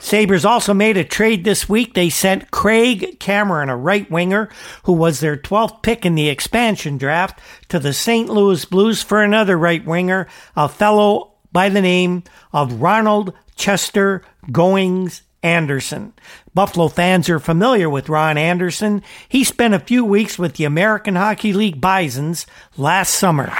Sabres 0.00 0.44
also 0.44 0.74
made 0.74 0.96
a 0.96 1.04
trade 1.04 1.44
this 1.44 1.68
week. 1.68 1.94
They 1.94 2.10
sent 2.10 2.50
Craig 2.50 3.20
Cameron, 3.20 3.68
a 3.68 3.76
right 3.76 4.10
winger 4.10 4.50
who 4.82 4.94
was 4.94 5.20
their 5.20 5.36
12th 5.36 5.80
pick 5.82 6.04
in 6.04 6.16
the 6.16 6.28
expansion 6.28 6.98
draft, 6.98 7.38
to 7.68 7.78
the 7.78 7.92
St. 7.92 8.28
Louis 8.28 8.64
Blues 8.64 9.04
for 9.04 9.22
another 9.22 9.56
right 9.56 9.84
winger, 9.84 10.26
a 10.56 10.68
fellow 10.68 11.34
by 11.52 11.68
the 11.68 11.80
name 11.80 12.24
of 12.52 12.82
Ronald 12.82 13.32
Chester 13.54 14.22
Goings 14.50 15.22
Anderson. 15.44 16.14
Buffalo 16.54 16.86
fans 16.86 17.28
are 17.28 17.40
familiar 17.40 17.90
with 17.90 18.08
Ron 18.08 18.38
Anderson. 18.38 19.02
He 19.28 19.42
spent 19.42 19.74
a 19.74 19.80
few 19.80 20.04
weeks 20.04 20.38
with 20.38 20.54
the 20.54 20.64
American 20.64 21.16
Hockey 21.16 21.52
League 21.52 21.80
Bisons 21.80 22.46
last 22.76 23.14
summer. 23.14 23.52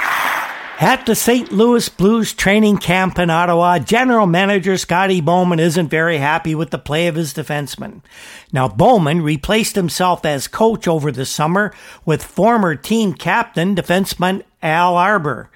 At 0.79 1.05
the 1.05 1.15
St. 1.15 1.51
Louis 1.53 1.87
Blues 1.87 2.33
training 2.33 2.77
camp 2.77 3.17
in 3.17 3.29
Ottawa, 3.29 3.79
general 3.79 4.27
manager 4.27 4.77
Scotty 4.77 5.21
Bowman 5.21 5.59
isn't 5.59 5.87
very 5.87 6.17
happy 6.17 6.53
with 6.53 6.69
the 6.69 6.77
play 6.77 7.07
of 7.07 7.15
his 7.15 7.33
defensemen. 7.33 8.01
Now, 8.51 8.67
Bowman 8.67 9.21
replaced 9.21 9.75
himself 9.75 10.25
as 10.25 10.49
coach 10.49 10.85
over 10.85 11.11
the 11.11 11.25
summer 11.25 11.73
with 12.05 12.23
former 12.23 12.75
team 12.75 13.13
captain, 13.13 13.75
defenseman 13.75 14.43
Al 14.61 14.95
Arbour. 14.95 15.49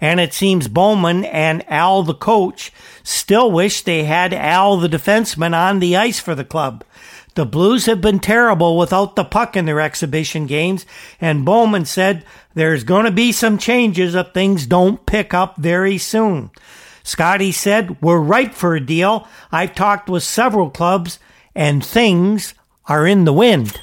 And 0.00 0.20
it 0.20 0.34
seems 0.34 0.68
Bowman 0.68 1.24
and 1.24 1.68
Al 1.70 2.02
the 2.02 2.14
coach 2.14 2.72
still 3.02 3.50
wish 3.50 3.82
they 3.82 4.04
had 4.04 4.34
Al 4.34 4.76
the 4.76 4.88
defenseman 4.88 5.54
on 5.54 5.78
the 5.78 5.96
ice 5.96 6.20
for 6.20 6.34
the 6.34 6.44
club. 6.44 6.84
The 7.34 7.44
Blues 7.46 7.84
have 7.84 8.00
been 8.00 8.18
terrible 8.18 8.78
without 8.78 9.14
the 9.14 9.24
puck 9.24 9.56
in 9.56 9.66
their 9.66 9.80
exhibition 9.80 10.46
games, 10.46 10.86
and 11.20 11.44
Bowman 11.44 11.84
said 11.84 12.24
there's 12.54 12.82
going 12.82 13.04
to 13.04 13.10
be 13.10 13.30
some 13.30 13.58
changes 13.58 14.14
if 14.14 14.28
things 14.32 14.66
don't 14.66 15.04
pick 15.04 15.34
up 15.34 15.56
very 15.58 15.98
soon. 15.98 16.50
Scotty 17.02 17.52
said, 17.52 18.00
We're 18.02 18.20
ripe 18.20 18.54
for 18.54 18.74
a 18.74 18.84
deal. 18.84 19.28
I've 19.52 19.74
talked 19.74 20.08
with 20.08 20.22
several 20.22 20.70
clubs, 20.70 21.18
and 21.54 21.84
things 21.84 22.54
are 22.86 23.06
in 23.06 23.26
the 23.26 23.34
wind. 23.34 23.78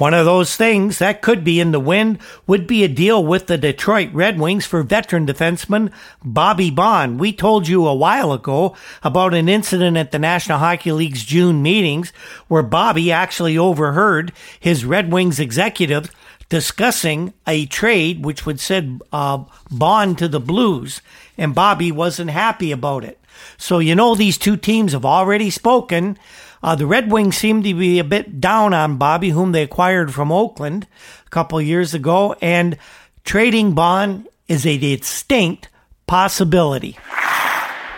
One 0.00 0.14
of 0.14 0.24
those 0.24 0.56
things 0.56 0.96
that 0.96 1.20
could 1.20 1.44
be 1.44 1.60
in 1.60 1.72
the 1.72 1.78
wind 1.78 2.20
would 2.46 2.66
be 2.66 2.84
a 2.84 2.88
deal 2.88 3.22
with 3.22 3.48
the 3.48 3.58
Detroit 3.58 4.08
Red 4.14 4.40
Wings 4.40 4.64
for 4.64 4.82
veteran 4.82 5.26
defenseman 5.26 5.92
Bobby 6.24 6.70
Baun. 6.70 7.18
We 7.18 7.34
told 7.34 7.68
you 7.68 7.86
a 7.86 7.94
while 7.94 8.32
ago 8.32 8.74
about 9.02 9.34
an 9.34 9.46
incident 9.46 9.98
at 9.98 10.10
the 10.10 10.18
National 10.18 10.56
Hockey 10.56 10.90
League's 10.90 11.22
June 11.22 11.62
meetings 11.62 12.14
where 12.48 12.62
Bobby 12.62 13.12
actually 13.12 13.58
overheard 13.58 14.32
his 14.58 14.86
Red 14.86 15.12
Wings 15.12 15.38
executive 15.38 16.10
discussing 16.48 17.34
a 17.46 17.66
trade 17.66 18.24
which 18.24 18.46
would 18.46 18.58
send 18.58 19.02
uh, 19.12 19.44
Baun 19.70 20.16
to 20.16 20.28
the 20.28 20.40
Blues, 20.40 21.02
and 21.36 21.54
Bobby 21.54 21.92
wasn't 21.92 22.30
happy 22.30 22.72
about 22.72 23.04
it. 23.04 23.20
So 23.58 23.80
you 23.80 23.94
know 23.94 24.14
these 24.14 24.38
two 24.38 24.56
teams 24.56 24.92
have 24.92 25.04
already 25.04 25.50
spoken. 25.50 26.18
Uh, 26.62 26.74
the 26.74 26.86
Red 26.86 27.10
Wings 27.10 27.36
seem 27.36 27.62
to 27.62 27.74
be 27.74 27.98
a 27.98 28.04
bit 28.04 28.40
down 28.40 28.74
on 28.74 28.98
Bobby, 28.98 29.30
whom 29.30 29.52
they 29.52 29.62
acquired 29.62 30.12
from 30.12 30.30
Oakland 30.30 30.86
a 31.26 31.30
couple 31.30 31.60
years 31.60 31.94
ago, 31.94 32.34
and 32.42 32.76
trading 33.24 33.72
Baun 33.72 34.26
is 34.46 34.66
a 34.66 34.76
distinct 34.76 35.68
possibility. 36.06 36.98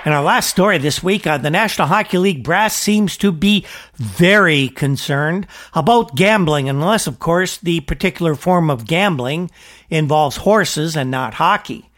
And 0.04 0.12
our 0.12 0.22
last 0.22 0.50
story 0.50 0.78
this 0.78 1.02
week, 1.02 1.28
uh, 1.28 1.38
the 1.38 1.50
National 1.50 1.86
Hockey 1.86 2.18
League 2.18 2.42
brass 2.42 2.74
seems 2.74 3.16
to 3.18 3.30
be 3.30 3.64
very 3.94 4.68
concerned 4.68 5.46
about 5.74 6.16
gambling, 6.16 6.68
unless, 6.68 7.06
of 7.06 7.20
course, 7.20 7.58
the 7.58 7.80
particular 7.80 8.34
form 8.34 8.68
of 8.68 8.86
gambling 8.86 9.50
involves 9.90 10.38
horses 10.38 10.96
and 10.96 11.10
not 11.10 11.34
hockey. 11.34 11.88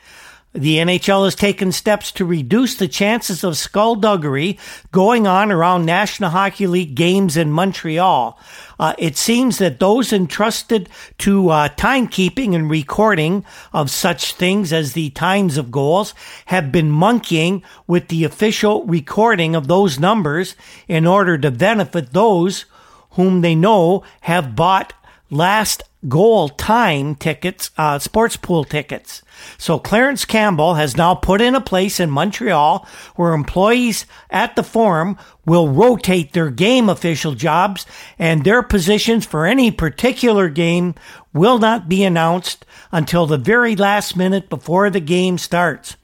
The 0.55 0.77
NHL 0.77 1.25
has 1.25 1.35
taken 1.35 1.73
steps 1.73 2.13
to 2.13 2.25
reduce 2.25 2.77
the 2.77 2.87
chances 2.87 3.43
of 3.43 3.57
skullduggery 3.57 4.57
going 4.93 5.27
on 5.27 5.51
around 5.51 5.85
National 5.85 6.31
Hockey 6.31 6.69
League 6.69 6.95
games 6.95 7.37
in 7.37 7.51
Montreal. 7.51 8.39
Uh, 8.79 8.95
it 8.97 9.17
seems 9.17 9.59
that 9.59 9.81
those 9.81 10.13
entrusted 10.13 10.89
to 11.19 11.49
uh, 11.49 11.71
timekeeping 11.71 12.55
and 12.55 12.71
recording 12.71 13.45
of 13.73 13.91
such 13.91 14.35
things 14.35 14.73
as 14.73 14.93
the 14.93 15.11
times 15.11 15.57
of 15.57 15.73
goals 15.73 16.15
have 16.47 16.71
been 16.71 16.89
monkeying 16.89 17.65
with 17.89 18.07
the 18.07 18.23
official 18.23 18.85
recording 18.85 19.57
of 19.57 19.67
those 19.67 19.99
numbers 19.99 20.55
in 20.87 21.05
order 21.05 21.37
to 21.37 21.51
benefit 21.51 22.13
those 22.13 22.65
whom 23.11 23.41
they 23.41 23.57
know 23.57 24.05
have 24.21 24.55
bought 24.55 24.93
last 25.31 25.83
goal 26.09 26.49
time 26.49 27.15
tickets, 27.15 27.71
uh, 27.79 27.99
sports 27.99 28.37
pool 28.37 28.65
tickets. 28.65 29.23
So 29.59 29.79
Clarence 29.79 30.25
Campbell 30.25 30.75
has 30.75 30.97
now 30.97 31.15
put 31.15 31.41
in 31.41 31.55
a 31.55 31.61
place 31.61 31.99
in 32.01 32.11
Montreal 32.11 32.87
where 33.17 33.33
employees 33.33 34.07
at 34.31 34.57
the 34.57 34.63
forum 34.63 35.17
will 35.47 35.69
rotate 35.69 36.33
their 36.33 36.51
game 36.51 36.89
official 36.89 37.35
jobs 37.35 37.87
and 38.19 38.45
their 38.45 38.63
positions 38.63 39.27
for 39.27 39.47
any 39.47 39.71
particular 39.71 40.49
game 40.49 40.95
will 41.33 41.59
not 41.59 41.89
be 41.89 42.05
announced 42.05 42.65
until 42.93 43.27
the 43.27 43.39
very 43.39 43.75
last 43.75 44.17
minute 44.17 44.49
before 44.49 44.91
the 44.91 45.01
game 45.01 45.39
starts. 45.39 45.97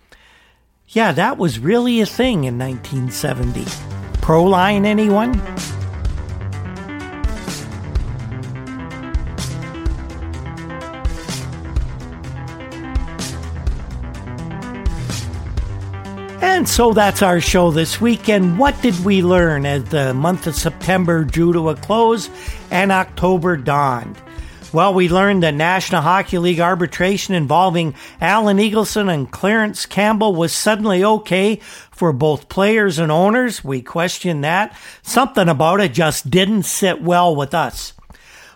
Yeah, 0.88 1.12
that 1.12 1.38
was 1.38 1.60
really 1.60 2.00
a 2.00 2.06
thing 2.06 2.44
in 2.44 2.58
1970. 2.58 3.62
Proline 4.20 4.84
anyone? 4.84 5.40
And 16.43 16.66
so 16.66 16.95
that's 16.95 17.20
our 17.22 17.38
show 17.41 17.70
this 17.70 18.01
week. 18.01 18.30
And 18.30 18.59
what 18.59 18.80
did 18.80 18.99
we 19.05 19.22
learn 19.22 19.66
as 19.66 19.84
the 19.84 20.14
month 20.14 20.47
of 20.47 20.55
September 20.55 21.22
drew 21.22 21.53
to 21.53 21.68
a 21.68 21.76
close 21.76 22.30
and 22.70 22.91
October 22.91 23.59
dawned? 23.59 24.16
Well, 24.72 24.95
we 24.95 25.09
learned 25.09 25.43
that 25.43 25.55
National 25.55 26.01
Hockey 26.01 26.38
League 26.38 26.61
arbitration 26.61 27.34
involving 27.34 27.95
Alan 28.22 28.57
Eagleson 28.57 29.12
and 29.12 29.30
Clarence 29.30 29.84
Campbell 29.84 30.34
was 30.34 30.53
suddenly 30.53 31.05
okay 31.05 31.57
for 31.91 32.12
both 32.12 32.49
players 32.49 32.99
and 32.99 33.12
owners. 33.12 33.62
We 33.62 33.82
questioned 33.82 34.43
that. 34.45 34.74
Something 35.03 35.49
about 35.49 35.80
it 35.80 35.93
just 35.93 36.30
didn't 36.30 36.62
sit 36.62 37.03
well 37.03 37.36
with 37.36 37.53
us. 37.53 37.93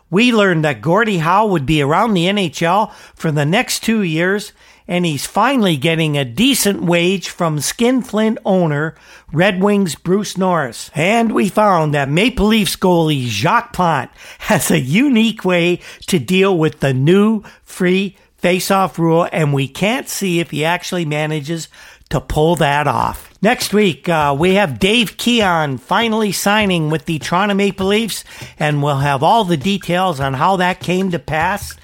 We 0.08 0.32
learned 0.32 0.64
that 0.64 0.80
Gordie 0.80 1.18
Howe 1.18 1.46
would 1.46 1.66
be 1.66 1.82
around 1.82 2.14
the 2.14 2.26
NHL 2.26 2.92
for 3.14 3.30
the 3.30 3.44
next 3.44 3.82
two 3.82 4.02
years 4.02 4.52
and 4.86 5.06
he's 5.06 5.26
finally 5.26 5.76
getting 5.76 6.16
a 6.16 6.24
decent 6.24 6.82
wage 6.82 7.28
from 7.28 7.58
Skinflint 7.58 8.38
owner 8.44 8.94
Red 9.32 9.62
Wings 9.62 9.94
Bruce 9.94 10.36
Norris. 10.36 10.90
And 10.94 11.32
we 11.32 11.48
found 11.48 11.94
that 11.94 12.08
Maple 12.08 12.46
Leafs 12.46 12.76
goalie 12.76 13.26
Jacques 13.26 13.72
Plante 13.72 14.12
has 14.40 14.70
a 14.70 14.80
unique 14.80 15.44
way 15.44 15.80
to 16.06 16.18
deal 16.18 16.56
with 16.58 16.80
the 16.80 16.94
new 16.94 17.42
free 17.62 18.16
face-off 18.44 18.98
rule, 18.98 19.26
and 19.32 19.54
we 19.54 19.66
can't 19.66 20.06
see 20.06 20.38
if 20.38 20.50
he 20.50 20.66
actually 20.66 21.06
manages 21.06 21.68
to 22.10 22.20
pull 22.20 22.56
that 22.56 22.86
off. 22.86 23.32
Next 23.42 23.74
week, 23.74 24.08
uh, 24.08 24.34
we 24.38 24.54
have 24.54 24.78
Dave 24.78 25.16
Keon 25.16 25.78
finally 25.78 26.32
signing 26.32 26.90
with 26.90 27.04
the 27.04 27.18
Toronto 27.18 27.54
Maple 27.54 27.86
Leafs, 27.86 28.24
and 28.58 28.82
we'll 28.82 28.98
have 28.98 29.22
all 29.22 29.44
the 29.44 29.56
details 29.56 30.20
on 30.20 30.34
how 30.34 30.56
that 30.56 30.80
came 30.80 31.10
to 31.10 31.18
pass 31.18 31.74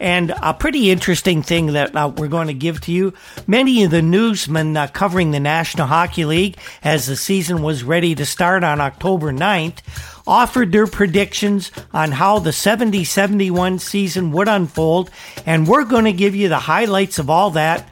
and 0.00 0.32
a 0.42 0.54
pretty 0.54 0.90
interesting 0.90 1.42
thing 1.42 1.74
that 1.74 1.94
uh, 1.94 2.10
we're 2.16 2.28
going 2.28 2.46
to 2.46 2.54
give 2.54 2.80
to 2.82 2.92
you. 2.92 3.12
Many 3.46 3.84
of 3.84 3.90
the 3.90 4.02
newsmen 4.02 4.76
uh, 4.76 4.86
covering 4.86 5.30
the 5.30 5.40
National 5.40 5.86
Hockey 5.86 6.24
League 6.24 6.56
as 6.82 7.06
the 7.06 7.16
season 7.16 7.62
was 7.62 7.84
ready 7.84 8.14
to 8.14 8.24
start 8.24 8.64
on 8.64 8.80
October 8.80 9.32
9th 9.32 9.80
offered 10.26 10.72
their 10.72 10.86
predictions 10.86 11.70
on 11.92 12.12
how 12.12 12.38
the 12.38 12.52
70 12.52 13.04
71 13.04 13.78
season 13.78 14.32
would 14.32 14.48
unfold. 14.48 15.10
And 15.44 15.66
we're 15.66 15.84
going 15.84 16.04
to 16.04 16.12
give 16.12 16.34
you 16.34 16.48
the 16.48 16.58
highlights 16.58 17.18
of 17.18 17.28
all 17.28 17.50
that. 17.50 17.88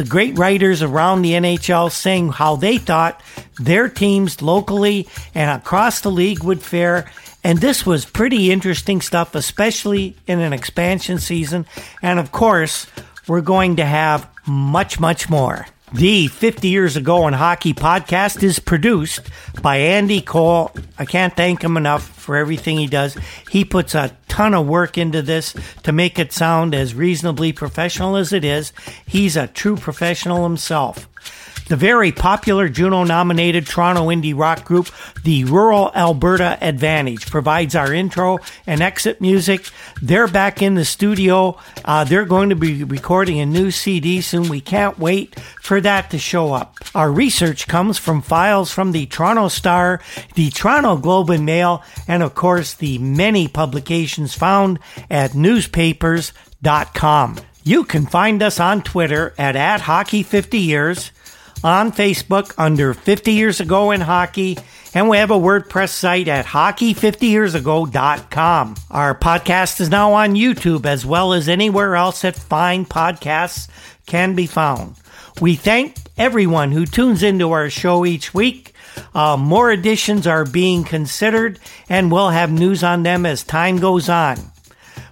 The 0.00 0.08
great 0.08 0.38
writers 0.38 0.80
around 0.82 1.20
the 1.20 1.32
NHL 1.32 1.92
saying 1.92 2.30
how 2.30 2.56
they 2.56 2.78
thought 2.78 3.20
their 3.58 3.86
teams 3.86 4.40
locally 4.40 5.06
and 5.34 5.50
across 5.50 6.00
the 6.00 6.10
league 6.10 6.42
would 6.42 6.62
fare 6.62 7.04
and 7.44 7.58
this 7.58 7.84
was 7.84 8.06
pretty 8.06 8.50
interesting 8.50 9.02
stuff, 9.02 9.34
especially 9.34 10.16
in 10.26 10.40
an 10.40 10.54
expansion 10.54 11.18
season. 11.18 11.66
And 12.00 12.18
of 12.18 12.32
course, 12.32 12.86
we're 13.28 13.42
going 13.42 13.76
to 13.76 13.84
have 13.84 14.26
much, 14.46 14.98
much 14.98 15.28
more. 15.28 15.66
The 15.92 16.28
50 16.28 16.68
Years 16.68 16.96
Ago 16.96 17.26
in 17.26 17.34
Hockey 17.34 17.74
podcast 17.74 18.44
is 18.44 18.60
produced 18.60 19.28
by 19.60 19.78
Andy 19.78 20.20
Cole. 20.20 20.70
I 20.96 21.04
can't 21.04 21.34
thank 21.36 21.62
him 21.62 21.76
enough 21.76 22.06
for 22.06 22.36
everything 22.36 22.78
he 22.78 22.86
does. 22.86 23.16
He 23.50 23.64
puts 23.64 23.96
a 23.96 24.16
ton 24.28 24.54
of 24.54 24.68
work 24.68 24.96
into 24.96 25.20
this 25.20 25.52
to 25.82 25.90
make 25.90 26.16
it 26.16 26.32
sound 26.32 26.76
as 26.76 26.94
reasonably 26.94 27.52
professional 27.52 28.14
as 28.14 28.32
it 28.32 28.44
is. 28.44 28.72
He's 29.04 29.36
a 29.36 29.48
true 29.48 29.76
professional 29.76 30.44
himself. 30.44 31.08
The 31.70 31.76
very 31.76 32.10
popular 32.10 32.68
Juno 32.68 33.04
nominated 33.04 33.64
Toronto 33.64 34.08
indie 34.08 34.36
rock 34.36 34.64
group, 34.64 34.88
the 35.22 35.44
Rural 35.44 35.92
Alberta 35.94 36.58
Advantage, 36.60 37.30
provides 37.30 37.76
our 37.76 37.94
intro 37.94 38.40
and 38.66 38.80
exit 38.80 39.20
music. 39.20 39.70
They're 40.02 40.26
back 40.26 40.62
in 40.62 40.74
the 40.74 40.84
studio. 40.84 41.60
Uh, 41.84 42.02
they're 42.02 42.24
going 42.24 42.48
to 42.48 42.56
be 42.56 42.82
recording 42.82 43.38
a 43.38 43.46
new 43.46 43.70
CD 43.70 44.20
soon. 44.20 44.48
We 44.48 44.60
can't 44.60 44.98
wait 44.98 45.38
for 45.62 45.80
that 45.80 46.10
to 46.10 46.18
show 46.18 46.54
up. 46.54 46.74
Our 46.92 47.12
research 47.12 47.68
comes 47.68 47.98
from 47.98 48.20
files 48.20 48.72
from 48.72 48.90
the 48.90 49.06
Toronto 49.06 49.46
Star, 49.46 50.00
the 50.34 50.50
Toronto 50.50 50.96
Globe 50.96 51.30
and 51.30 51.46
Mail, 51.46 51.84
and 52.08 52.24
of 52.24 52.34
course 52.34 52.74
the 52.74 52.98
many 52.98 53.46
publications 53.46 54.34
found 54.34 54.80
at 55.08 55.36
newspapers.com. 55.36 57.36
You 57.62 57.84
can 57.84 58.06
find 58.06 58.42
us 58.42 58.58
on 58.58 58.82
Twitter 58.82 59.34
at, 59.38 59.54
at 59.54 59.82
Hockey50Years 59.82 61.12
on 61.62 61.92
Facebook 61.92 62.54
under 62.56 62.94
50 62.94 63.32
Years 63.32 63.60
Ago 63.60 63.90
in 63.90 64.00
Hockey, 64.00 64.56
and 64.94 65.06
we 65.08 65.18
have 65.18 65.30
a 65.30 65.34
WordPress 65.34 65.90
site 65.90 66.26
at 66.28 66.46
hockey50yearsago.com. 66.46 68.74
Our 68.90 69.14
podcast 69.14 69.78
is 69.80 69.90
now 69.90 70.14
on 70.14 70.34
YouTube 70.34 70.86
as 70.86 71.04
well 71.06 71.32
as 71.32 71.48
anywhere 71.48 71.94
else 71.96 72.22
that 72.22 72.34
fine 72.36 72.86
podcasts 72.86 73.68
can 74.06 74.34
be 74.34 74.46
found. 74.46 74.96
We 75.40 75.54
thank 75.54 75.94
everyone 76.18 76.72
who 76.72 76.86
tunes 76.86 77.22
into 77.22 77.52
our 77.52 77.70
show 77.70 78.04
each 78.04 78.34
week. 78.34 78.74
Uh, 79.14 79.36
more 79.36 79.70
editions 79.70 80.26
are 80.26 80.44
being 80.44 80.82
considered, 80.84 81.60
and 81.88 82.10
we'll 82.10 82.30
have 82.30 82.50
news 82.50 82.82
on 82.82 83.04
them 83.04 83.24
as 83.24 83.44
time 83.44 83.78
goes 83.78 84.08
on. 84.08 84.36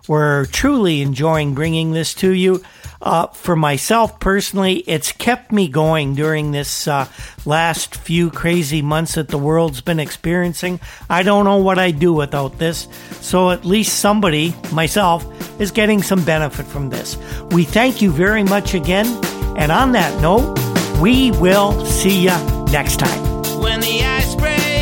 We're 0.09 0.46
truly 0.46 1.03
enjoying 1.03 1.55
bringing 1.55 1.92
this 1.92 2.14
to 2.14 2.32
you. 2.32 2.64
Uh, 3.01 3.28
for 3.28 3.55
myself 3.55 4.18
personally, 4.18 4.78
it's 4.78 5.12
kept 5.12 5.53
me 5.53 5.68
going 5.68 6.14
during 6.14 6.51
this 6.51 6.88
uh, 6.88 7.07
last 7.46 7.94
few 7.94 8.30
crazy 8.30 8.82
months 8.82 9.14
that 9.14 9.28
the 9.28 9.38
world's 9.38 9.80
been 9.80 10.01
experiencing. 10.01 10.80
I 11.09 11.22
don't 11.22 11.44
know 11.44 11.59
what 11.59 11.78
I'd 11.78 12.01
do 12.01 12.12
without 12.12 12.59
this. 12.59 12.88
So 13.20 13.51
at 13.51 13.64
least 13.64 14.01
somebody, 14.01 14.55
myself, 14.72 15.24
is 15.61 15.70
getting 15.70 16.03
some 16.03 16.24
benefit 16.24 16.66
from 16.66 16.90
this. 16.90 17.16
We 17.51 17.64
thank 17.64 18.03
you 18.03 18.11
very 18.11 18.42
much 18.42 18.74
again. 18.74 19.07
And 19.57 19.70
on 19.70 19.92
that 19.92 20.20
note, 20.20 20.59
we 21.01 21.30
will 21.32 21.84
see 21.86 22.22
you 22.22 22.36
next 22.72 22.99
time. 22.99 23.22
When 23.61 23.80
the 23.80 24.03
ice 24.03 24.34
breaks. 24.34 24.78